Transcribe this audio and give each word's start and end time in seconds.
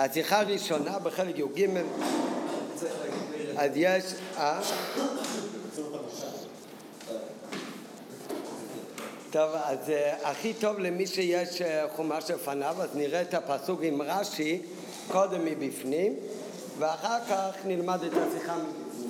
השיחה 0.00 0.40
הראשונה 0.40 0.98
בחלק 0.98 1.38
י"ג, 1.38 1.68
אז 3.56 3.70
יש... 3.74 4.04
אה? 4.36 4.60
טוב, 9.30 9.50
אז 9.64 9.78
uh, 9.88 10.26
הכי 10.26 10.54
טוב 10.54 10.78
למי 10.78 11.06
שיש 11.06 11.62
uh, 11.62 11.64
חומש 11.96 12.30
לפניו, 12.30 12.76
אז 12.82 12.88
נראה 12.94 13.22
את 13.22 13.34
הפסוק 13.34 13.80
עם 13.82 14.02
רש"י 14.02 14.62
קודם 15.08 15.44
מבפנים, 15.44 16.16
ואחר 16.78 17.18
כך 17.30 17.56
נלמד 17.64 18.02
את 18.02 18.12
השיחה 18.12 18.56
מבפנים. 18.56 19.09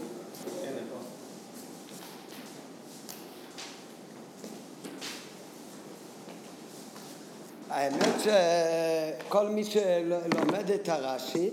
האמת 7.81 8.15
שכל 8.21 9.49
מי 9.49 9.65
שלומד 9.65 10.71
את 10.75 10.89
הרש"י, 10.89 11.51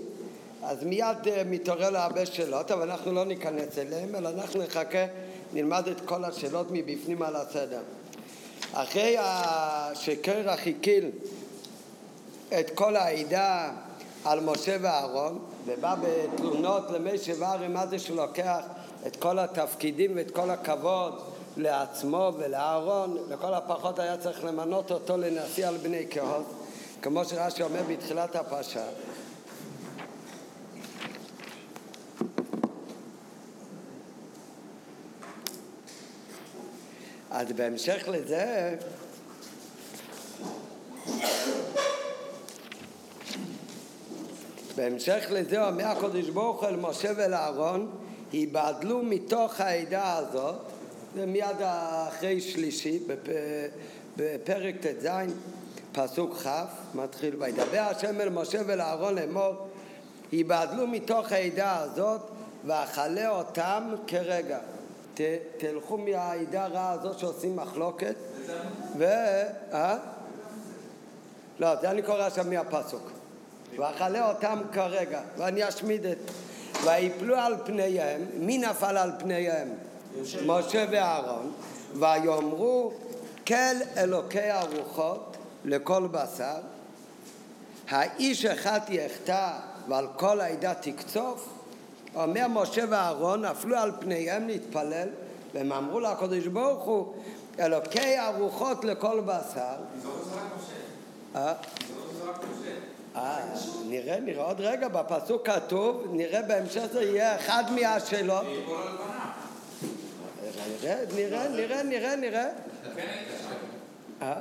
אז 0.62 0.84
מיד 0.84 1.28
אה, 1.28 1.42
מתעורר 1.46 1.90
לו 1.90 1.98
הרבה 1.98 2.26
שאלות, 2.26 2.70
אבל 2.70 2.90
אנחנו 2.90 3.12
לא 3.12 3.24
ניכנס 3.24 3.78
אליהן, 3.78 4.14
אלא 4.14 4.28
אנחנו 4.28 4.62
נחכה, 4.62 5.04
נלמד 5.52 5.88
את 5.88 6.00
כל 6.04 6.24
השאלות 6.24 6.66
מבפנים 6.70 7.22
על 7.22 7.36
הסדר. 7.36 7.80
אחרי 8.72 9.16
שקרח 9.94 10.60
הקיל 10.66 11.10
את 12.60 12.70
כל 12.74 12.96
העדה 12.96 13.70
על 14.24 14.40
משה 14.40 14.76
ואהרון, 14.80 15.38
ובא 15.66 15.94
בתלונות 16.02 16.90
למי 16.90 17.18
שברי 17.18 17.68
מה 17.68 17.86
זה 17.86 17.98
שלוקח 17.98 18.60
את 19.06 19.16
כל 19.16 19.38
התפקידים 19.38 20.12
ואת 20.14 20.30
כל 20.30 20.50
הכבוד 20.50 21.22
לעצמו 21.58 22.32
ולאהרון, 22.38 23.16
לכל 23.30 23.54
הפחות 23.54 23.98
היה 23.98 24.16
צריך 24.16 24.44
למנות 24.44 24.90
אותו 24.90 25.16
לנשיא 25.16 25.68
על 25.68 25.76
בני 25.76 26.06
קהות, 26.06 26.46
כמו 27.02 27.24
שרש"י 27.24 27.62
אומר 27.62 27.82
בתחילת 27.88 28.36
הפרשה. 28.36 28.84
אז 37.30 37.52
בהמשך 37.52 38.08
לזה 38.08 38.76
בהמשך 44.76 45.24
לזה 45.30 45.68
אומר 45.68 45.86
הקדוש 45.86 46.28
ברוך 46.28 46.60
הוא 46.60 46.68
אל 46.68 46.76
משה 46.76 47.12
ולאהרון 47.16 47.90
היבדלו 48.32 49.02
מתוך 49.02 49.60
העדה 49.60 50.16
הזאת 50.16 50.77
זה 51.18 51.26
מיד 51.26 51.56
אחרי 52.08 52.40
שלישי 52.40 52.98
בפרק 54.16 54.74
ט"ז 54.80 55.08
פסוק 55.92 56.36
כ' 56.36 56.48
מתחיל 56.94 57.34
וידבר 57.38 57.80
השם 57.80 58.20
אל 58.20 58.28
משה 58.28 58.60
ולאהרון 58.66 59.14
לאמור 59.14 59.68
היבדלו 60.32 60.86
מתוך 60.86 61.32
העדה 61.32 61.78
הזאת 61.78 62.20
ואכלה 62.66 63.28
אותם 63.30 63.94
כרגע 64.06 64.58
ת, 65.14 65.20
תלכו 65.56 65.98
מהעדה 65.98 66.64
הרעה 66.64 66.92
הזאת 66.92 67.18
שעושים 67.18 67.56
מחלוקת 67.56 68.14
ו... 68.98 69.04
אה? 69.72 69.96
לא, 71.58 71.76
זה 71.80 71.90
אני 71.90 72.02
קורא 72.02 72.30
שם 72.30 72.50
מהפסוק 72.50 73.10
ואכלה 73.78 74.28
אותם 74.28 74.58
כרגע 74.72 75.20
ואני 75.38 75.68
אשמיד 75.68 76.06
את 76.06 76.18
ויפלו 76.84 77.36
על 77.36 77.54
פניהם 77.64 78.26
מי 78.34 78.58
נפל 78.58 78.96
על 78.96 79.10
פניהם? 79.18 79.68
משה 80.46 80.84
ואהרון 80.90 81.52
ויאמרו 81.94 82.92
כל 83.46 83.54
אלוקי 83.96 84.50
הרוחות 84.50 85.36
לכל 85.64 86.08
בשר 86.10 86.60
האיש 87.88 88.44
אחד 88.44 88.80
יחטא 88.88 89.52
ועל 89.88 90.06
כל 90.16 90.40
העדה 90.40 90.74
תקצוף? 90.74 91.48
אומר 92.14 92.46
משה 92.48 92.84
ואהרון 92.88 93.44
נפלו 93.44 93.76
על 93.76 93.92
פניהם 94.00 94.46
להתפלל 94.46 95.08
והם 95.54 95.72
אמרו 95.72 96.00
לקדוש 96.00 96.46
ברוך 96.46 96.84
הוא 96.84 97.14
אלוקי 97.60 98.16
הרוחות 98.16 98.84
לכל 98.84 99.20
בשר 99.20 99.76
אה, 101.36 101.54
נראה, 103.86 104.20
נראה 104.20 104.44
עוד 104.44 104.60
רגע, 104.60 104.88
בפסוק 104.88 105.46
כתוב, 105.50 106.02
נראה 106.12 106.42
בהמשך 106.42 106.84
זה 106.92 107.02
יהיה 107.02 107.36
אחד 107.36 107.64
מהשאלות. 107.70 108.46
נראה, 110.84 111.48
נראה, 111.48 111.82
נראה, 111.82 112.16
נראה. 112.16 112.48
אה? 114.22 114.34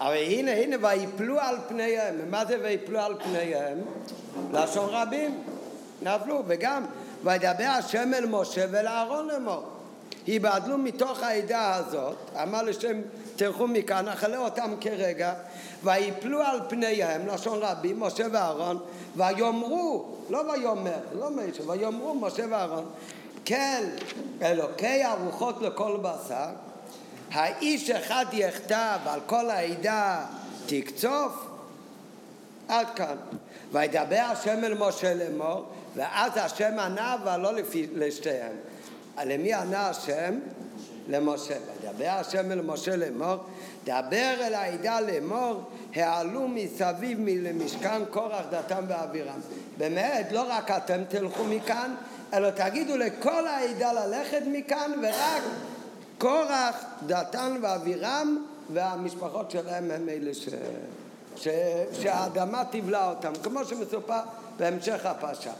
אבל 0.00 0.16
הנה, 0.16 0.52
הנה, 0.52 0.76
ויפלו 0.80 1.40
על 1.40 1.56
פניהם. 1.68 2.30
מה 2.30 2.44
זה 2.44 2.56
ויפלו 2.62 3.00
על 3.00 3.14
פניהם? 3.24 3.78
לשון 4.52 4.88
רבים. 4.92 5.42
נפלו, 6.02 6.42
וגם 6.46 6.84
וידבר 7.24 7.64
השם 7.64 8.14
אל 8.14 8.26
משה 8.26 8.66
ולאהרון 8.70 9.26
לאמור. 9.28 9.62
היבדלו 10.26 10.78
מתוך 10.78 11.22
העדה 11.22 11.74
הזאת, 11.74 12.16
אמר 12.42 12.62
לשם 12.62 13.00
תלכו 13.36 13.66
מכאן, 13.66 14.08
אכלה 14.08 14.38
אותם 14.38 14.74
כרגע, 14.80 15.34
ויפלו 15.82 16.40
על 16.42 16.60
פניהם, 16.68 17.26
לשון 17.26 17.58
רבים, 17.62 18.00
משה 18.00 18.24
ואהרון, 18.32 18.78
ויאמרו, 19.16 20.06
לא 20.30 20.38
ויאמר, 20.38 21.00
לא 21.18 21.30
מישהו, 21.30 21.68
ויאמרו 21.68 22.14
משה 22.14 22.44
ואהרון, 22.50 22.84
כן, 23.44 23.84
אלוקי 24.42 25.04
ארוחות 25.04 25.62
לכל 25.62 25.96
בשר, 26.02 26.48
האיש 27.32 27.90
אחד 27.90 28.26
יכתב 28.32 28.98
על 29.06 29.20
כל 29.26 29.50
העדה 29.50 30.26
תקצוף, 30.66 31.46
עד 32.68 32.86
כאן. 32.96 33.16
וידבר 33.72 34.24
השם 34.30 34.64
אל 34.64 34.74
משה 34.74 35.14
לאמור, 35.14 35.64
ואז 35.96 36.32
השם 36.36 36.78
ענה 36.78 37.14
אבל 37.14 37.40
לא 37.40 37.54
לפי, 37.54 37.86
לשתיהם. 37.94 38.56
למי 39.24 39.54
ענה 39.54 39.88
השם? 39.88 40.38
למשה. 41.08 41.54
וידבר 41.82 42.08
השם 42.08 42.52
אל 42.52 42.60
משה 42.60 42.96
לאמור, 42.96 43.36
דבר 43.84 44.34
אל 44.40 44.54
העדה 44.54 45.00
לאמור, 45.00 45.62
העלו 45.94 46.48
מסביב 46.48 47.18
למשכן 47.26 48.04
קורח 48.10 48.42
דתם 48.50 48.84
ואבירם. 48.88 49.40
באמת, 49.78 50.32
לא 50.32 50.44
רק 50.48 50.70
אתם 50.70 51.02
תלכו 51.08 51.44
מכאן, 51.44 51.94
אלא 52.32 52.50
תגידו 52.50 52.96
לכל 52.96 53.46
העדה 53.46 53.92
ללכת 53.92 54.42
מכאן, 54.46 54.92
ורק 55.02 55.42
קורח, 56.18 56.84
דתן 57.06 57.56
ואבירם 57.62 58.44
והמשפחות 58.72 59.50
שלהם 59.50 59.90
הם 59.90 60.08
אלה 60.08 60.34
ש... 60.34 60.48
ש... 61.36 61.48
שהאדמה 61.92 62.62
תבלע 62.70 63.10
אותם, 63.10 63.32
כמו 63.42 63.64
שמסופר 63.64 64.20
בהמשך 64.56 65.06
הפרשה. 65.06 65.52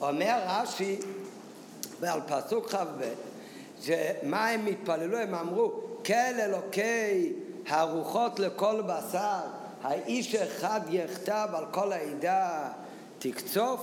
אומר 0.00 0.38
רש"י, 0.46 0.96
ועל 2.00 2.20
פסוק 2.26 2.70
כ"ב, 2.70 3.02
שמה 3.82 4.48
הם 4.48 4.66
התפללו? 4.66 5.18
הם 5.18 5.34
אמרו, 5.34 5.72
כל 6.06 6.40
אלוקי 6.40 7.32
הרוחות 7.68 8.38
לכל 8.38 8.82
בשר, 8.86 9.40
האיש 9.82 10.34
אחד 10.34 10.80
יכתב 10.90 11.48
על 11.52 11.64
כל 11.70 11.92
העדה 11.92 12.68
תקצוף. 13.18 13.80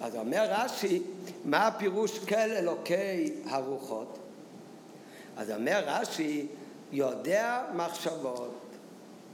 אז 0.00 0.16
אומר 0.16 0.46
רש"י, 0.50 1.02
מה 1.44 1.66
הפירוש 1.66 2.18
כל 2.18 2.34
אלוקי 2.34 3.32
הרוחות? 3.48 4.18
אז 5.36 5.50
אומר 5.50 5.82
רש"י, 5.86 6.46
יודע 6.92 7.62
מחשבות. 7.74 8.60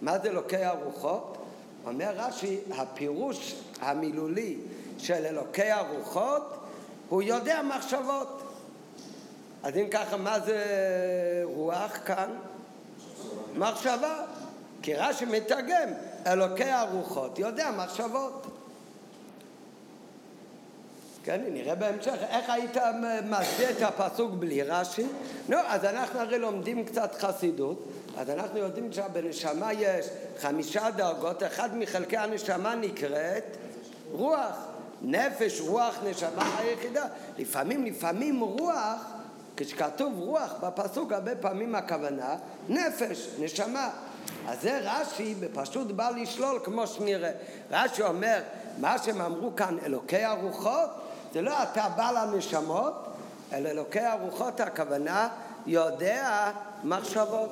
מה 0.03 0.19
זה 0.19 0.29
אלוקי 0.29 0.65
הרוחות? 0.65 1.39
אומר 1.87 2.13
רש"י, 2.17 2.59
הפירוש 2.71 3.55
המילולי 3.81 4.57
של 4.99 5.27
אלוקי 5.27 5.71
הרוחות, 5.71 6.55
הוא 7.09 7.23
יודע 7.23 7.63
מחשבות. 7.63 8.43
אז 9.63 9.77
אם 9.77 9.87
ככה, 9.91 10.17
מה 10.17 10.41
זה 10.41 10.63
רוח 11.45 11.99
כאן? 12.05 12.31
מחשבה. 13.57 14.25
כי 14.83 14.95
רש"י 14.95 15.25
מתרגם, 15.25 15.89
אלוקי 16.27 16.71
הרוחות 16.71 17.39
יודע 17.39 17.71
מחשבות. 17.77 18.47
כן, 21.25 21.41
נראה 21.49 21.75
בהמשך 21.75 22.15
איך 22.29 22.51
היית 22.51 22.77
מסביר 23.25 23.71
את 23.71 23.83
הפסוק 23.83 24.33
בלי 24.33 24.63
רש"י. 24.63 25.07
נו, 25.49 25.57
אז 25.67 25.85
אנחנו 25.85 26.21
הרי 26.21 26.39
לומדים 26.39 26.85
קצת 26.85 27.15
חסידות, 27.15 27.85
אז 28.17 28.31
אנחנו 28.31 28.59
יודעים 28.59 28.93
שבנשמה 28.93 29.73
יש 29.73 30.07
חמישה 30.39 30.91
דרגות, 30.91 31.43
אחד 31.43 31.77
מחלקי 31.77 32.17
הנשמה 32.17 32.75
נקראת 32.75 33.57
רוח. 34.13 34.57
נפש, 35.03 35.61
רוח, 35.61 35.99
נשמה 36.05 36.59
היחידה. 36.59 37.05
לפעמים, 37.39 37.85
לפעמים 37.85 38.41
רוח, 38.41 39.05
כשכתוב 39.57 40.15
רוח 40.19 40.55
בפסוק, 40.63 41.13
הרבה 41.13 41.37
פעמים 41.37 41.75
הכוונה 41.75 42.37
נפש, 42.69 43.29
נשמה. 43.39 43.91
אז 44.49 44.63
זה 44.63 44.81
רש"י 44.83 45.35
בפשוט 45.35 45.91
בא 45.91 46.11
לשלול 46.11 46.61
כמו 46.65 46.87
שנראה. 46.87 47.31
רש"י 47.71 48.03
אומר, 48.03 48.41
מה 48.79 48.99
שהם 48.99 49.21
אמרו 49.21 49.57
כאן, 49.57 49.77
אלוקי 49.87 50.25
הרוחות, 50.25 50.91
זה 51.33 51.43
לא 51.43 51.63
אתה 51.63 51.89
בעל 51.97 52.17
הנשמות, 52.17 53.07
אלא 53.53 53.69
אלוקי 53.69 54.01
הרוחות 54.01 54.61
הכוונה 54.61 55.29
יודע 55.67 56.51
מחשבות. 56.85 57.51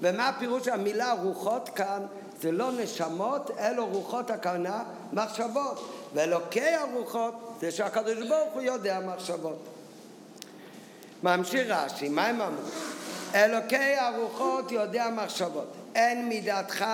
ומה 0.00 0.28
הפירוש 0.28 0.68
המילה 0.68 1.12
רוחות 1.12 1.68
כאן? 1.68 2.02
זה 2.40 2.52
לא 2.52 2.72
נשמות, 2.72 3.50
אלו 3.58 3.86
רוחות 3.86 4.30
הכוונה, 4.30 4.82
מחשבות. 5.12 5.92
ואלוקי 6.14 6.74
הרוחות 6.74 7.56
זה 7.60 7.70
שהקדוש 7.70 8.28
ברוך 8.28 8.52
הוא 8.54 8.62
יודע 8.62 9.00
מחשבות. 9.00 9.58
ממשיך 11.22 11.66
רש"י, 11.70 12.08
מה 12.08 12.26
הם 12.26 12.40
אמרו? 12.40 12.62
אלוקי 13.34 13.96
הרוחות 13.96 14.72
יודע 14.72 15.08
מחשבות. 15.10 15.72
אין 15.94 16.28
מידתך 16.28 16.84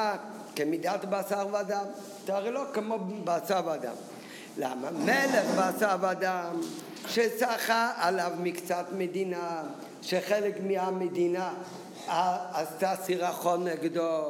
כמידת 0.56 1.04
בשר 1.04 1.46
ודם. 1.52 1.84
אתה 2.24 2.36
הרי 2.36 2.50
לא 2.50 2.62
כמו 2.72 2.98
בשר 3.24 3.60
ודם. 3.66 3.94
למה? 4.58 4.90
מלך 4.90 5.46
בשר 5.58 5.96
ודם 6.00 6.60
שצחה 7.06 7.92
עליו 7.96 8.30
מקצת 8.42 8.84
מדינה, 8.96 9.62
שחלק 10.02 10.54
מהמדינה 10.66 11.52
עשתה 12.52 12.94
סירחון 13.04 13.64
נגדו, 13.64 14.22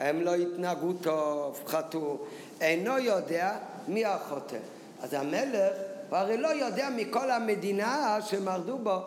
הם 0.00 0.20
לא 0.20 0.34
התנהגו 0.34 0.92
טוב, 0.92 1.60
חטאו, 1.66 2.18
אינו 2.60 2.98
יודע 2.98 3.56
מי 3.88 4.04
החוטא. 4.04 4.56
אז 5.02 5.14
המלך 5.14 5.72
הוא 6.08 6.18
הרי 6.18 6.36
לא 6.36 6.48
יודע 6.48 6.88
מכל 6.96 7.30
המדינה 7.30 8.18
שמרדו 8.26 8.78
בו, 8.78 8.98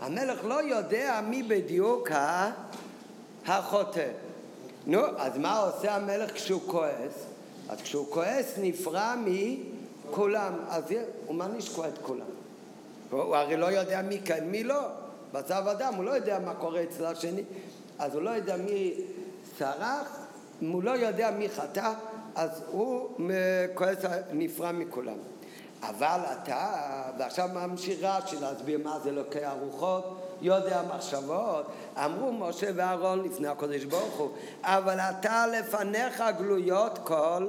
המלך 0.00 0.44
לא 0.44 0.62
יודע 0.62 1.20
מי 1.28 1.42
בדיוק 1.42 2.10
החוטא. 3.46 4.08
נו, 4.86 5.00
אז 5.16 5.38
מה 5.38 5.58
עושה 5.58 5.94
המלך 5.94 6.32
כשהוא 6.34 6.62
כועס? 6.66 7.26
אז 7.68 7.82
כשהוא 7.82 8.06
כועס 8.10 8.54
נפרע 8.58 9.14
מכולם, 10.10 10.52
אז 10.68 10.84
מעניש 11.30 11.68
כבר 11.68 11.88
את 11.88 11.98
כולם. 12.02 12.26
הוא 13.10 13.36
הרי 13.36 13.56
לא 13.56 13.66
יודע 13.66 14.02
מי 14.02 14.20
כן, 14.24 14.44
מי 14.50 14.64
לא. 14.64 14.80
בצו 15.32 15.54
אדם 15.54 15.94
הוא 15.94 16.04
לא 16.04 16.10
יודע 16.10 16.38
מה 16.38 16.54
קורה 16.54 16.82
אצל 16.82 17.06
השני, 17.06 17.42
אז 17.98 18.14
הוא 18.14 18.22
לא 18.22 18.30
יודע 18.30 18.56
מי 18.56 18.94
סרח, 19.58 20.18
הוא 20.60 20.82
לא 20.82 20.90
יודע 20.90 21.30
מי 21.30 21.48
חטא, 21.48 21.92
אז 22.34 22.62
הוא 22.70 23.10
כועס, 23.74 23.98
נפרע 24.32 24.72
מכולם. 24.72 25.16
אבל 25.82 26.20
אתה, 26.32 26.72
ועכשיו 27.18 27.48
ממשיך 27.54 27.98
רש"י 28.02 28.36
להסביר 28.40 28.78
מה 28.84 28.98
זה 29.04 29.12
לוקח 29.12 29.40
הרוחות, 29.42 30.27
יודע 30.42 30.82
מחשבות. 30.94 31.66
אמרו 32.04 32.32
משה 32.32 32.66
ואהרון 32.74 33.24
לפני 33.24 33.48
הקודש 33.48 33.84
ברוך 33.84 34.14
הוא, 34.14 34.30
אבל 34.62 35.00
אתה 35.00 35.46
לפניך 35.46 36.24
גלויות 36.38 36.98
כל 37.04 37.48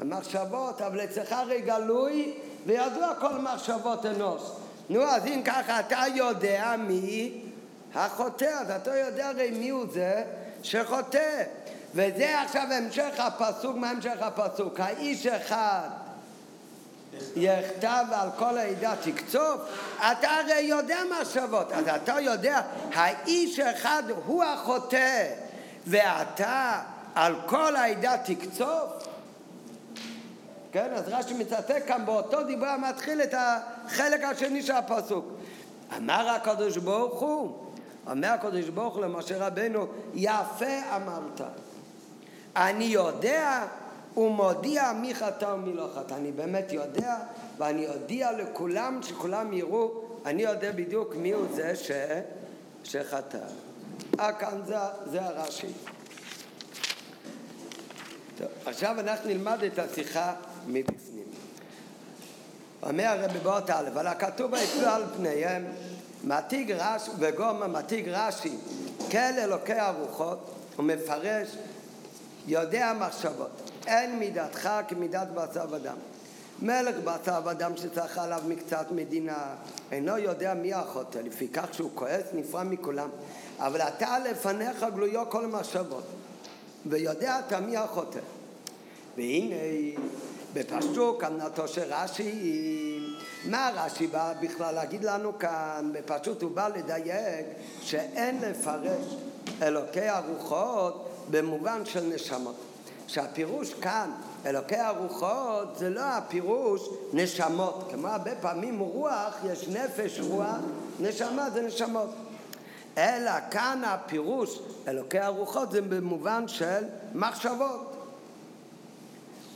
המחשבות, 0.00 0.80
אבל 0.80 1.04
אצלך 1.04 1.32
הרי 1.32 1.60
גלוי 1.60 2.34
וידוע 2.66 3.14
כל 3.20 3.38
מחשבות 3.38 4.06
אנוש. 4.06 4.42
נו, 4.90 5.02
אז 5.02 5.26
אם 5.26 5.42
ככה 5.44 5.80
אתה 5.80 6.02
יודע 6.14 6.74
מי 6.78 7.40
החוטא, 7.94 8.44
אז 8.44 8.70
אתה 8.70 8.96
יודע 8.96 9.28
הרי 9.28 9.50
מי 9.50 9.68
הוא 9.68 9.86
זה 9.92 10.24
שחוטא. 10.62 11.42
וזה 11.94 12.40
עכשיו 12.42 12.62
המשך 12.70 13.14
הפסוק, 13.18 13.76
מה 13.76 13.90
המשך 13.90 14.16
הפסוק? 14.20 14.80
האיש 14.80 15.26
אחד 15.26 15.88
יכתב 17.36 18.04
על 18.12 18.28
כל 18.38 18.58
העדה 18.58 18.94
תקצוף, 19.02 19.60
אתה 19.96 20.30
הרי 20.30 20.60
יודע 20.60 20.98
מחשבות, 21.20 21.72
אז 21.72 21.84
אתה 21.88 22.20
יודע, 22.20 22.60
האיש 22.94 23.60
אחד 23.60 24.02
הוא 24.24 24.44
החוטא, 24.44 25.26
ואתה 25.86 26.80
על 27.14 27.34
כל 27.46 27.76
העדה 27.76 28.16
תקצוף? 28.24 29.08
כן, 30.72 30.88
אז 30.94 31.04
רש"י 31.08 31.34
מצטט 31.34 31.86
כאן 31.86 32.06
באותו 32.06 32.42
דיבור 32.42 32.68
המתחיל 32.68 33.22
את 33.22 33.34
החלק 33.38 34.24
השני 34.24 34.62
של 34.62 34.72
הפסוק. 34.72 35.24
אמר 35.96 36.28
הקדוש 36.28 36.76
ברוך 36.76 37.20
הוא, 37.20 37.56
אומר 38.10 38.28
הקדוש 38.28 38.68
ברוך 38.68 38.94
הוא 38.94 39.04
למשה 39.04 39.46
רבנו, 39.46 39.86
יפה 40.14 40.96
אמרת. 40.96 41.40
אני 42.56 42.84
יודע 42.84 43.64
ומודיע 44.16 44.92
מי 44.92 45.14
חטא 45.14 45.44
ומי 45.44 45.72
לא 45.72 45.88
חטא. 45.94 46.14
אני 46.14 46.32
באמת 46.32 46.72
יודע, 46.72 47.16
ואני 47.58 47.88
אודיע 47.88 48.32
לכולם, 48.32 49.00
שכולם 49.02 49.52
יראו, 49.52 49.90
אני 50.26 50.42
יודע 50.42 50.72
בדיוק 50.72 51.14
מי 51.16 51.32
הוא 51.32 51.46
זה 51.54 51.76
ש... 51.76 51.90
שחטא. 52.84 53.38
אה, 54.20 54.32
כאן 54.32 54.60
זה, 54.66 54.76
זה 55.06 55.22
הרש"י. 55.22 55.72
טוב, 58.38 58.48
עכשיו 58.66 59.00
אנחנו 59.00 59.28
נלמד 59.28 59.62
את 59.62 59.78
השיחה 59.78 60.34
מבפנים. 60.66 61.24
אומר 62.82 63.04
הרבי 63.04 63.38
באות 63.38 63.70
א', 63.70 63.88
על 63.96 64.06
הכתוב 64.06 64.54
היפלו 64.54 64.88
על 64.88 65.02
פניהם, 65.16 65.64
מתיג 66.24 66.72
רש"י, 66.72 67.10
וגומר 67.18 67.66
מתיג 67.66 68.08
רש"י, 68.08 68.56
כאל 69.10 69.38
אלוקי 69.38 69.72
הרוחות, 69.72 70.50
הוא 70.76 70.84
מפרש, 70.84 71.48
יודע 72.46 72.92
מחשבות. 73.00 73.70
אין 73.86 74.18
מידתך 74.18 74.70
כמידת 74.88 75.28
בשר 75.34 75.66
ודם. 75.70 75.96
מלך 76.62 76.96
בשר 77.04 77.40
ודם 77.46 77.72
שצריך 77.76 78.18
עליו 78.18 78.42
מקצת 78.48 78.86
מדינה, 78.90 79.54
אינו 79.92 80.18
יודע 80.18 80.54
מי 80.54 80.74
החוטא, 80.74 81.18
לפיכך 81.18 81.66
שהוא 81.72 81.90
כועס 81.94 82.24
נפרע 82.32 82.62
מכולם. 82.62 83.08
אבל 83.58 83.80
אתה 83.80 84.18
לפניך 84.18 84.86
גלויו 84.94 85.30
כל 85.30 85.44
המחשבות, 85.44 86.04
ויודע 86.86 87.38
אתה 87.46 87.60
מי 87.60 87.76
החוטא. 87.76 88.20
והנה, 89.16 89.54
בפשטות 90.54 91.20
כוונתו 91.20 91.68
של 91.68 91.92
רש"י, 91.92 93.00
מה 93.44 93.70
רש"י 93.74 94.06
בא 94.06 94.32
בכלל 94.40 94.74
להגיד 94.74 95.04
לנו 95.04 95.38
כאן? 95.38 95.90
בפשטות 95.92 96.42
הוא 96.42 96.50
בא 96.50 96.68
לדייק 96.68 97.46
שאין 97.80 98.40
לפרש 98.40 99.16
אלוקי 99.62 100.08
הרוחות 100.08 101.08
במובן 101.30 101.84
של 101.84 102.12
נשמות. 102.14 102.73
שהפירוש 103.06 103.74
כאן, 103.74 104.10
אלוקי 104.46 104.76
הרוחות, 104.76 105.76
זה 105.76 105.90
לא 105.90 106.00
הפירוש 106.00 106.88
נשמות. 107.12 107.88
כמו 107.90 108.08
הרבה 108.08 108.34
פעמים 108.40 108.78
רוח, 108.78 109.34
יש 109.44 109.68
נפש 109.68 110.20
רוח, 110.20 110.56
נשמה 111.00 111.50
זה 111.50 111.62
נשמות. 111.62 112.10
אלא 112.98 113.32
כאן 113.50 113.82
הפירוש, 113.86 114.58
אלוקי 114.88 115.18
הרוחות, 115.18 115.70
זה 115.70 115.82
במובן 115.82 116.48
של 116.48 116.84
מחשבות. 117.14 117.90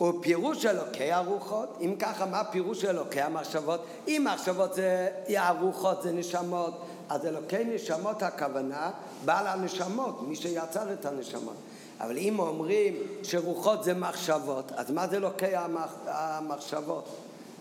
ופירוש 0.01 0.67
אלוקי 0.67 1.13
הרוחות, 1.13 1.79
אם 1.81 1.95
ככה 1.99 2.27
מה 2.27 2.45
פירוש 2.45 2.85
אלוקי 2.85 3.21
המחשבות? 3.21 3.81
אם 4.09 4.27
מחשבות 4.33 4.75
זה 4.75 5.09
הרוחות 5.29 6.03
זה 6.03 6.13
נשמות, 6.13 6.85
אז 7.09 7.27
אלוקי 7.27 7.65
נשמות 7.65 8.23
הכוונה 8.23 8.91
בעל 9.25 9.47
הנשמות, 9.47 10.23
מי 10.29 10.37
שיצר 10.37 10.93
את 10.93 11.07
הנשמות. 11.07 11.55
אבל 12.01 12.19
אם 12.19 12.39
אומרים 12.39 12.97
שרוחות 13.23 13.85
זה 13.85 13.95
מחשבות, 13.95 14.73
אז 14.77 14.91
מה 14.91 15.09
זה 15.09 15.21
לוקח 15.21 15.49
המח... 15.53 15.95
המחשבות? 16.07 17.09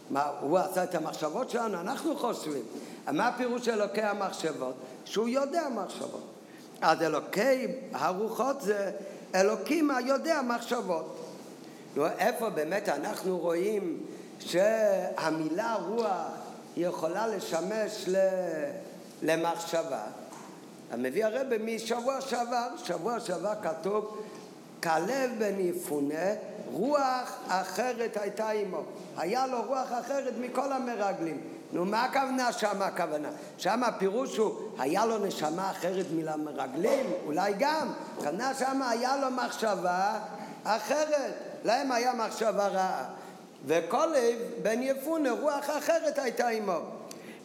מה, 0.09 0.31
הוא 0.41 0.57
עשה 0.57 0.83
את 0.83 0.95
המחשבות 0.95 1.49
שלנו? 1.49 1.79
אנחנו 1.79 2.17
חושבים. 2.17 2.63
מה 3.11 3.27
הפירוש 3.27 3.65
של 3.65 3.71
אלוקי 3.81 4.01
המחשבות? 4.01 4.73
שהוא 5.06 5.27
יודע 5.27 5.67
מחשבות. 5.75 6.23
אז 6.81 7.01
אלוקי 7.01 7.67
הרוחות 7.94 8.61
זה 8.61 8.91
אלוקים 9.35 9.91
היודע 9.91 10.41
מחשבות. 10.41 11.15
נו, 11.95 12.06
איפה 12.06 12.49
באמת 12.49 12.89
אנחנו 12.89 13.37
רואים 13.37 14.03
שהמילה 14.39 15.77
רוח 15.87 16.27
יכולה 16.77 17.27
לשמש 17.27 18.09
למחשבה? 19.21 20.03
המביא 20.91 21.25
הרבה 21.25 21.57
משבוע 21.57 22.21
שעבר, 22.21 22.67
שבוע 22.83 23.19
שעבר 23.19 23.53
כתוב 23.63 24.17
כלב 24.83 25.31
בן 25.37 25.59
יפונה, 25.59 26.33
רוח 26.71 27.37
אחרת 27.47 28.17
הייתה 28.17 28.49
עמו. 28.49 28.81
היה 29.17 29.47
לו 29.47 29.61
רוח 29.67 29.87
אחרת 29.99 30.33
מכל 30.41 30.71
המרגלים. 30.71 31.41
נו, 31.73 31.85
מה 31.85 32.03
הכוונה 32.03 32.51
שם 32.51 32.81
הכוונה? 32.81 33.29
שם 33.57 33.83
הפירוש 33.83 34.37
הוא, 34.37 34.56
היה 34.79 35.06
לו 35.06 35.17
נשמה 35.17 35.71
אחרת 35.71 36.06
מלמרגלים? 36.15 37.06
אולי 37.25 37.53
גם. 37.59 37.87
הכוונה 38.17 38.53
שם 38.53 38.81
היה 38.81 39.17
לו 39.17 39.31
מחשבה 39.31 40.19
אחרת. 40.63 41.33
להם 41.63 41.91
היה 41.91 42.13
מחשבה 42.13 42.67
רעה. 42.67 43.03
וכלב 43.65 44.35
בן 44.61 44.83
יפונה, 44.83 45.31
רוח 45.31 45.69
אחרת 45.77 46.19
הייתה 46.19 46.47
עמו. 46.47 46.79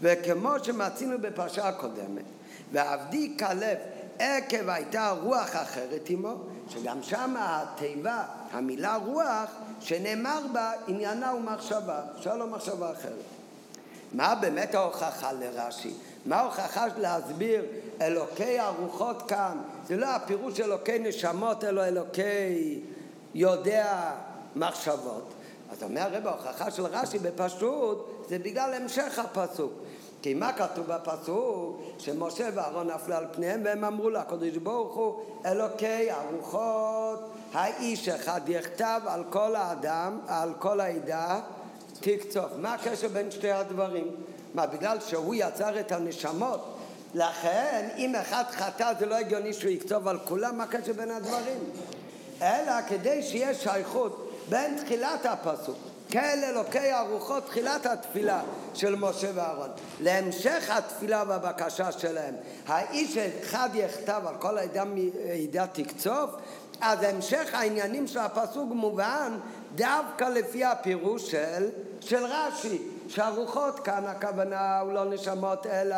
וכמו 0.03 0.51
שמצינו 0.63 1.19
בפרשה 1.21 1.69
הקודמת, 1.69 2.25
ועבדי 2.73 3.33
כלב 3.39 3.79
עקב 4.19 4.69
הייתה 4.69 5.11
רוח 5.23 5.57
אחרת 5.57 6.09
עמו, 6.09 6.35
שגם 6.69 7.03
שם 7.03 7.35
התיבה, 7.39 8.25
המילה 8.53 8.97
רוח, 8.97 9.51
שנאמר 9.81 10.41
בה 10.53 10.73
עניינה 10.87 11.35
ומחשבה, 11.35 12.01
לו 12.37 12.47
מחשבה 12.47 12.93
אחרת. 12.93 13.25
מה 14.13 14.35
באמת 14.35 14.75
ההוכחה 14.75 15.33
לרש"י? 15.33 15.95
מה 16.27 16.37
ההוכחה 16.37 16.87
להסביר 16.99 17.65
אלוקי 18.01 18.59
הרוחות 18.59 19.23
כאן? 19.29 19.59
זה 19.89 19.97
לא 19.97 20.07
הפירוש 20.07 20.61
אלוקי 20.61 20.99
נשמות, 20.99 21.65
אלא 21.65 21.85
אלוקי 21.85 22.81
יודע 23.35 24.11
מחשבות. 24.57 25.33
אז 25.73 25.83
אומר 25.83 26.01
הרב, 26.01 26.27
ההוכחה 26.27 26.71
של 26.71 26.87
רש"י 26.87 27.19
בפשוט 27.19 28.27
זה 28.29 28.39
בגלל 28.39 28.75
המשך 28.75 29.19
הפסוק. 29.19 29.73
כי 30.23 30.35
מה 30.35 30.53
כתוב 30.53 30.87
בפסוק? 30.87 31.81
שמשה 31.99 32.49
ואהרון 32.55 32.91
נפלו 32.91 33.15
על 33.15 33.25
פניהם 33.33 33.61
והם 33.65 33.85
אמרו 33.85 34.11
לקדוש 34.11 34.57
ברוך 34.57 34.95
הוא 34.95 35.15
אלוקי 35.47 36.11
הרוחות 36.11 37.31
האיש 37.53 38.09
אחד 38.09 38.41
יכתב 38.47 39.01
על 39.07 39.25
כל 39.31 39.57
האדם, 39.57 40.19
על 40.29 40.53
כל 40.59 40.81
העדה 40.81 41.41
תקצוף. 42.01 42.51
מה 42.59 42.75
הקשר 42.75 43.09
בין 43.09 43.31
שתי 43.31 43.51
הדברים? 43.51 44.11
מה, 44.55 44.67
בגלל 44.67 45.01
שהוא 45.01 45.35
יצר 45.35 45.81
את 45.81 45.93
הנשמות? 45.93 46.79
לכן, 47.15 47.89
אם 47.97 48.15
אחד 48.15 48.45
חטא 48.51 48.93
זה 48.99 49.07
לא 49.07 49.15
הגיוני 49.15 49.53
שהוא 49.53 49.71
יקצוב 49.71 50.09
על 50.09 50.19
כולם, 50.19 50.59
מה 50.59 50.65
הקשר 50.65 50.93
בין 50.93 51.11
הדברים? 51.11 51.59
אלא 52.43 52.73
כדי 52.89 53.23
שיהיה 53.23 53.55
שייכות 53.55 54.31
בין 54.49 54.77
תחילת 54.85 55.27
הפסוק 55.27 55.92
כאל 56.13 56.45
אלוקי 56.45 56.91
הרוחות 56.91 57.47
תחילת 57.47 57.87
התפילה 57.87 58.41
של 58.75 58.95
משה 58.95 59.31
ואהרון. 59.35 59.71
להמשך 60.01 60.71
התפילה 60.71 61.25
והבקשה 61.29 61.93
שלהם. 61.93 62.35
האיש 62.67 63.17
אחד 63.17 63.69
יכתב 63.75 64.23
על 64.27 64.35
כל 64.39 64.59
העדה, 64.59 64.85
עדה 65.43 65.67
תקצוף 65.67 66.31
אז 66.81 67.03
המשך 67.03 67.55
העניינים 67.55 68.07
של 68.07 68.19
הפסוק 68.19 68.69
מובן 68.71 69.39
דווקא 69.75 70.25
לפי 70.25 70.65
הפירוש 70.65 71.31
של, 71.31 71.69
של 72.01 72.25
רש"י 72.25 72.79
שהרוחות 73.09 73.81
כאן 73.81 74.05
הכוונה 74.07 74.79
הוא 74.79 74.93
לא 74.93 75.05
נשמות 75.05 75.67
אלא 75.67 75.97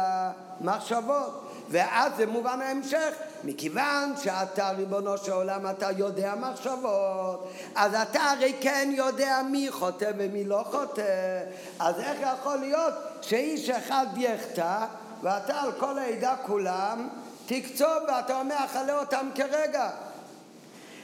מחשבות. 0.61 1.44
ואז 1.71 2.12
זה 2.16 2.26
מובן 2.26 2.61
ההמשך 2.61 3.14
מכיוון 3.44 4.12
שאתה 4.22 4.70
ריבונו 4.70 5.18
של 5.18 5.32
עולם 5.32 5.70
אתה 5.70 5.90
יודע 5.96 6.34
מחשבות 6.34 7.52
אז 7.74 7.94
אתה 7.94 8.20
הרי 8.22 8.54
כן 8.60 8.90
יודע 8.92 9.40
מי 9.50 9.70
חוטא 9.70 10.10
ומי 10.18 10.44
לא 10.44 10.64
חוטא. 10.70 11.40
אז 11.78 12.00
איך 12.00 12.18
יכול 12.20 12.56
להיות 12.56 12.94
שאיש 13.22 13.70
אחד 13.70 14.06
יחטא 14.16 14.86
ואתה 15.22 15.60
על 15.60 15.72
כל 15.72 15.98
העדה 15.98 16.36
כולם 16.46 17.08
תקצוב 17.46 18.02
ואתה 18.08 18.40
אומר 18.40 18.56
אכלה 18.64 18.98
אותם 18.98 19.28
כרגע 19.34 19.90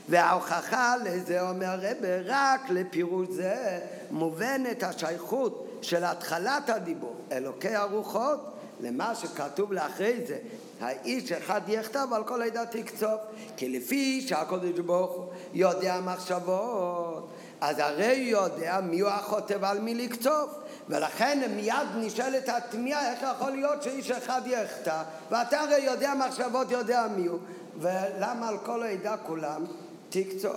וההוכחה 0.08 0.94
לזה 1.04 1.48
אומר 1.48 1.66
הרב 1.66 1.96
רק 2.24 2.60
לפירוש 2.70 3.28
זה 3.28 3.80
מובנת 4.10 4.82
השייכות 4.82 5.78
של 5.82 6.04
התחלת 6.04 6.68
הדיבור. 6.70 7.16
אלוקי 7.32 7.74
הרוחות 7.74 8.56
למה 8.80 9.14
שכתוב 9.14 9.72
לאחרי 9.72 10.26
זה 10.26 10.38
האיש 10.80 11.32
אחד 11.32 11.60
יכתב 11.68 12.08
על 12.12 12.24
כל 12.24 12.42
עדה 12.42 12.66
תקצוף 12.66 13.20
כי 13.56 13.68
לפי 13.68 14.20
שהקודש 14.20 14.78
ברוך 14.78 15.12
הוא 15.12 15.26
יודע 15.52 16.00
מחשבות 16.04 17.28
אז 17.60 17.78
הרי 17.78 18.14
יודע 18.14 18.80
מי 18.82 19.00
הוא 19.00 19.10
החוטב 19.10 19.64
על 19.64 19.80
מי 19.80 19.94
לקצוף 19.94 20.50
ולכן 20.88 21.52
מיד 21.56 21.88
נשאלת 21.96 22.48
התמיהה 22.48 23.12
איך 23.12 23.24
יכול 23.36 23.50
להיות 23.50 23.82
שאיש 23.82 24.10
אחד 24.10 24.42
יחטא? 24.46 25.02
ואתה 25.30 25.60
הרי 25.60 25.80
יודע 25.80 26.12
מחשבות 26.14 26.70
יודע 26.70 27.06
מי 27.16 27.26
הוא 27.26 27.38
ולמה 27.78 28.48
על 28.48 28.58
כל 28.58 28.82
העדה 28.82 29.16
כולם 29.16 29.64
תקצוף 30.10 30.56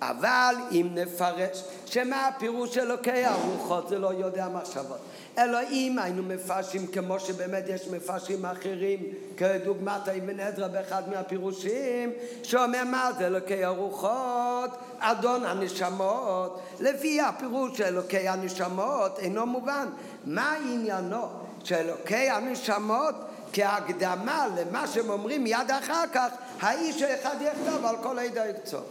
אבל 0.00 0.54
אם 0.70 0.88
נפרש 0.94 1.64
שמה 1.86 2.28
הפירוש 2.28 2.78
אלוקי 2.78 3.24
הרוחות 3.24 3.88
זה 3.88 3.98
לא 3.98 4.12
יודע 4.12 4.48
מחשבות 4.48 4.98
אלא 5.38 5.58
אם 5.70 5.98
היינו 6.02 6.22
מפרשים 6.22 6.86
כמו 6.86 7.20
שבאמת 7.20 7.64
יש 7.68 7.88
מפרשים 7.88 8.44
אחרים 8.44 9.02
כדוגמת 9.36 10.08
אבן 10.08 10.40
עזרא 10.40 10.68
באחד 10.68 11.08
מהפירושים 11.08 12.12
שאומר 12.42 12.84
מה 12.84 13.10
זה 13.18 13.26
אלוקי 13.26 13.64
הרוחות? 13.64 14.70
אדון 14.98 15.44
הנשמות. 15.44 16.60
לפי 16.80 17.20
הפירוש 17.20 17.78
של 17.78 17.84
אלוקי 17.84 18.28
הנשמות 18.28 19.18
אינו 19.18 19.46
מובן. 19.46 19.86
מה 20.24 20.54
עניינו 20.54 21.26
של 21.64 21.74
אלוקי 21.74 22.30
הנשמות 22.30 23.14
כהקדמה 23.52 24.46
למה 24.56 24.86
שהם 24.86 25.10
אומרים 25.10 25.44
מיד 25.44 25.70
אחר 25.82 26.04
כך 26.12 26.28
האיש 26.60 27.02
האחד 27.02 27.36
יכתוב 27.40 27.84
על 27.84 27.96
כל 28.02 28.18
עדה 28.18 28.48
יקצור 28.48 28.82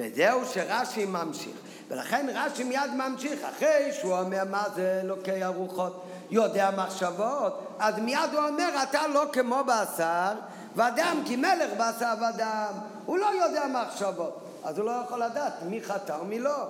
וזהו 0.00 0.40
שרש"י 0.46 1.04
ממשיך. 1.04 1.56
ולכן 1.88 2.26
רש"י 2.34 2.64
מיד 2.64 2.90
ממשיך 2.94 3.44
אחרי 3.44 3.92
שהוא 3.92 4.18
אומר 4.18 4.42
מה 4.50 4.64
זה 4.74 5.00
אלוקי 5.04 5.42
הרוחות? 5.42 6.04
יודע 6.30 6.70
מחשבות? 6.76 7.76
אז 7.78 7.98
מיד 7.98 8.30
הוא 8.32 8.48
אומר 8.48 8.68
אתה 8.82 9.06
לא 9.06 9.24
כמו 9.32 9.62
בשר 9.64 10.32
ואדם 10.76 11.22
כי 11.26 11.36
מלך 11.36 11.70
בשר 11.76 12.14
ודם 12.18 12.72
הוא 13.06 13.18
לא 13.18 13.26
יודע 13.26 13.62
מחשבות. 13.66 14.40
אז 14.64 14.78
הוא 14.78 14.86
לא 14.86 14.92
יכול 15.04 15.22
לדעת 15.22 15.52
מי 15.68 15.82
חטא 15.82 16.16
ומי 16.22 16.38
לא. 16.38 16.66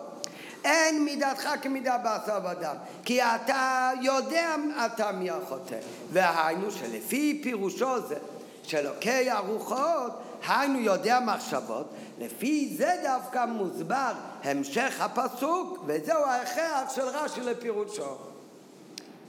אין 0.64 1.04
מידתך 1.04 1.48
כמידה 1.62 1.98
בשר 1.98 2.38
ודם 2.50 2.74
כי 3.04 3.22
אתה 3.22 3.90
יודע 4.00 4.54
אתה 4.86 5.12
מי 5.12 5.30
החוטא. 5.30 5.76
והיינו 6.12 6.70
שלפי 6.70 7.40
פירושו 7.42 8.00
זה 8.08 8.16
שאלוקי 8.62 9.30
הרוחות 9.30 10.12
היינו 10.48 10.78
יודע 10.78 11.20
מחשבות 11.20 11.92
לפי 12.20 12.74
זה 12.78 12.94
דווקא 13.02 13.44
מוסבר 13.46 14.12
המשך 14.42 15.00
הפסוק 15.00 15.84
וזהו 15.86 16.24
ההכרח 16.24 16.94
של 16.94 17.02
רש"י 17.02 17.40
לפירושו. 17.40 18.16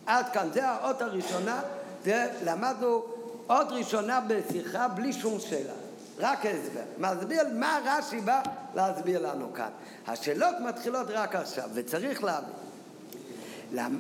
עד 0.05 0.25
כאן 0.33 0.49
זה 0.53 0.69
האות 0.69 1.01
הראשונה 1.01 1.61
זה 2.03 2.29
למדנו 2.45 3.03
עוד 3.47 3.71
ראשונה 3.71 4.19
בשיחה 4.27 4.87
בלי 4.87 5.13
שום 5.13 5.39
שאלה. 5.39 5.73
רק 6.19 6.45
הסבר. 6.45 6.81
מסביר 6.97 7.43
מה 7.53 7.79
רש"י 7.85 8.21
בא 8.21 8.41
להסביר 8.75 9.31
לנו 9.31 9.53
כאן. 9.53 9.69
השאלות 10.07 10.55
מתחילות 10.59 11.07
רק 11.09 11.35
עכשיו 11.35 11.69
וצריך 11.73 12.23
להבין. 12.23 12.53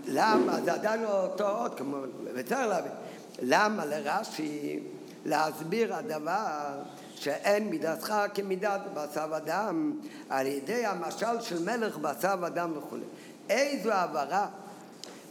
למה 0.07 0.61
זה 0.65 0.73
עדיין 0.73 1.05
אותו 1.05 1.49
אות 1.49 1.77
כמו 1.77 1.97
וצריך 2.33 2.67
להבין. 2.67 2.91
למה 3.41 3.85
לרש"י 3.85 4.79
להסביר 5.25 5.95
הדבר 5.95 6.81
שאין 7.21 7.69
מידתך 7.69 8.13
כמידת 8.33 8.81
בשר 8.93 9.25
ודם 9.37 9.99
על 10.29 10.47
ידי 10.47 10.85
המשל 10.85 11.41
של 11.41 11.63
מלך 11.63 11.97
בשר 11.97 12.35
ודם 12.41 12.73
וכולי. 12.77 13.03
איזו 13.49 13.91
הבהרה 13.91 14.47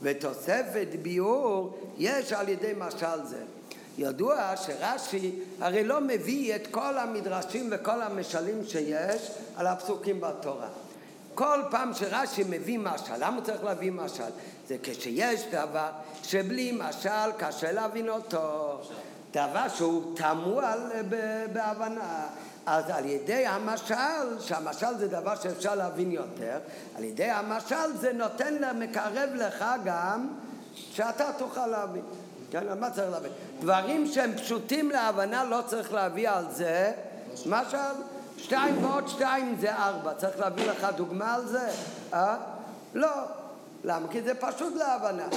ותוספת 0.02 0.88
ביאור 1.02 1.78
יש 1.98 2.32
על 2.32 2.48
ידי 2.48 2.72
משל 2.78 3.24
זה. 3.24 3.42
ידוע 3.98 4.56
שרש"י 4.56 5.32
הרי 5.60 5.84
לא 5.84 6.00
מביא 6.00 6.56
את 6.56 6.66
כל 6.66 6.98
המדרשים 6.98 7.68
וכל 7.72 8.02
המשלים 8.02 8.64
שיש 8.66 9.30
על 9.56 9.66
הפסוקים 9.66 10.20
בתורה. 10.20 10.68
כל 11.34 11.60
פעם 11.70 11.94
שרש"י 11.94 12.42
מביא 12.48 12.78
משל, 12.78 13.16
למה 13.18 13.36
הוא 13.36 13.44
צריך 13.44 13.64
להביא 13.64 13.92
משל? 13.92 14.22
זה 14.68 14.76
כשיש 14.82 15.46
דבר 15.52 15.88
שבלי 16.22 16.78
משל 16.78 17.32
קשה 17.38 17.72
להבין 17.72 18.08
אותו. 18.08 18.80
דבר 19.32 19.68
שהוא 19.68 20.16
תמוה 20.16 20.74
בהבנה. 21.52 22.26
אז 22.66 22.84
על 22.90 23.06
ידי 23.06 23.46
המשל, 23.46 24.38
שהמשל 24.40 24.94
זה 24.98 25.08
דבר 25.08 25.34
שאפשר 25.36 25.74
להבין 25.74 26.10
יותר, 26.10 26.58
על 26.96 27.04
ידי 27.04 27.30
המשל 27.30 27.92
זה 28.00 28.12
נותן, 28.12 28.78
מקרב 28.78 29.30
לך 29.34 29.64
גם 29.84 30.28
שאתה 30.72 31.30
תוכל 31.38 31.66
להבין. 31.66 32.02
כן, 32.50 32.78
מה 32.80 32.90
צריך 32.90 33.10
להבין? 33.10 33.32
דברים 33.60 34.06
שהם 34.06 34.32
פשוטים 34.36 34.90
להבנה 34.90 35.44
לא 35.44 35.60
צריך 35.66 35.92
להביא 35.92 36.30
על 36.30 36.44
זה, 36.50 36.92
משל 37.46 37.76
שתיים 38.36 38.84
ועוד 38.84 39.08
שתיים 39.08 39.56
זה 39.60 39.74
ארבע, 39.74 40.14
צריך 40.14 40.40
להביא 40.40 40.70
לך 40.70 40.86
דוגמה 40.96 41.34
על 41.34 41.46
זה? 41.46 41.68
אה? 42.14 42.36
לא. 42.94 43.39
למה? 43.84 44.08
כי 44.08 44.22
זה 44.22 44.34
פשוט 44.34 44.76
להבנה. 44.76 45.28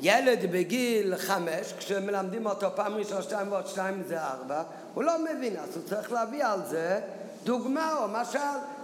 ילד 0.00 0.52
בגיל 0.52 1.16
חמש, 1.16 1.72
כשמלמדים 1.78 2.46
אותו 2.46 2.68
פעם 2.76 2.94
ראשונה 2.94 3.22
שתיים 3.22 3.52
ועוד 3.52 3.66
שתיים 3.66 4.02
זה 4.06 4.22
ארבע, 4.22 4.62
הוא 4.94 5.04
לא 5.04 5.12
מבין, 5.24 5.56
אז 5.56 5.76
הוא 5.76 5.84
צריך 5.88 6.12
להביא 6.12 6.44
על 6.44 6.60
זה 6.68 7.00
דוגמה 7.44 7.94
או 8.02 8.08
משל. 8.08 8.38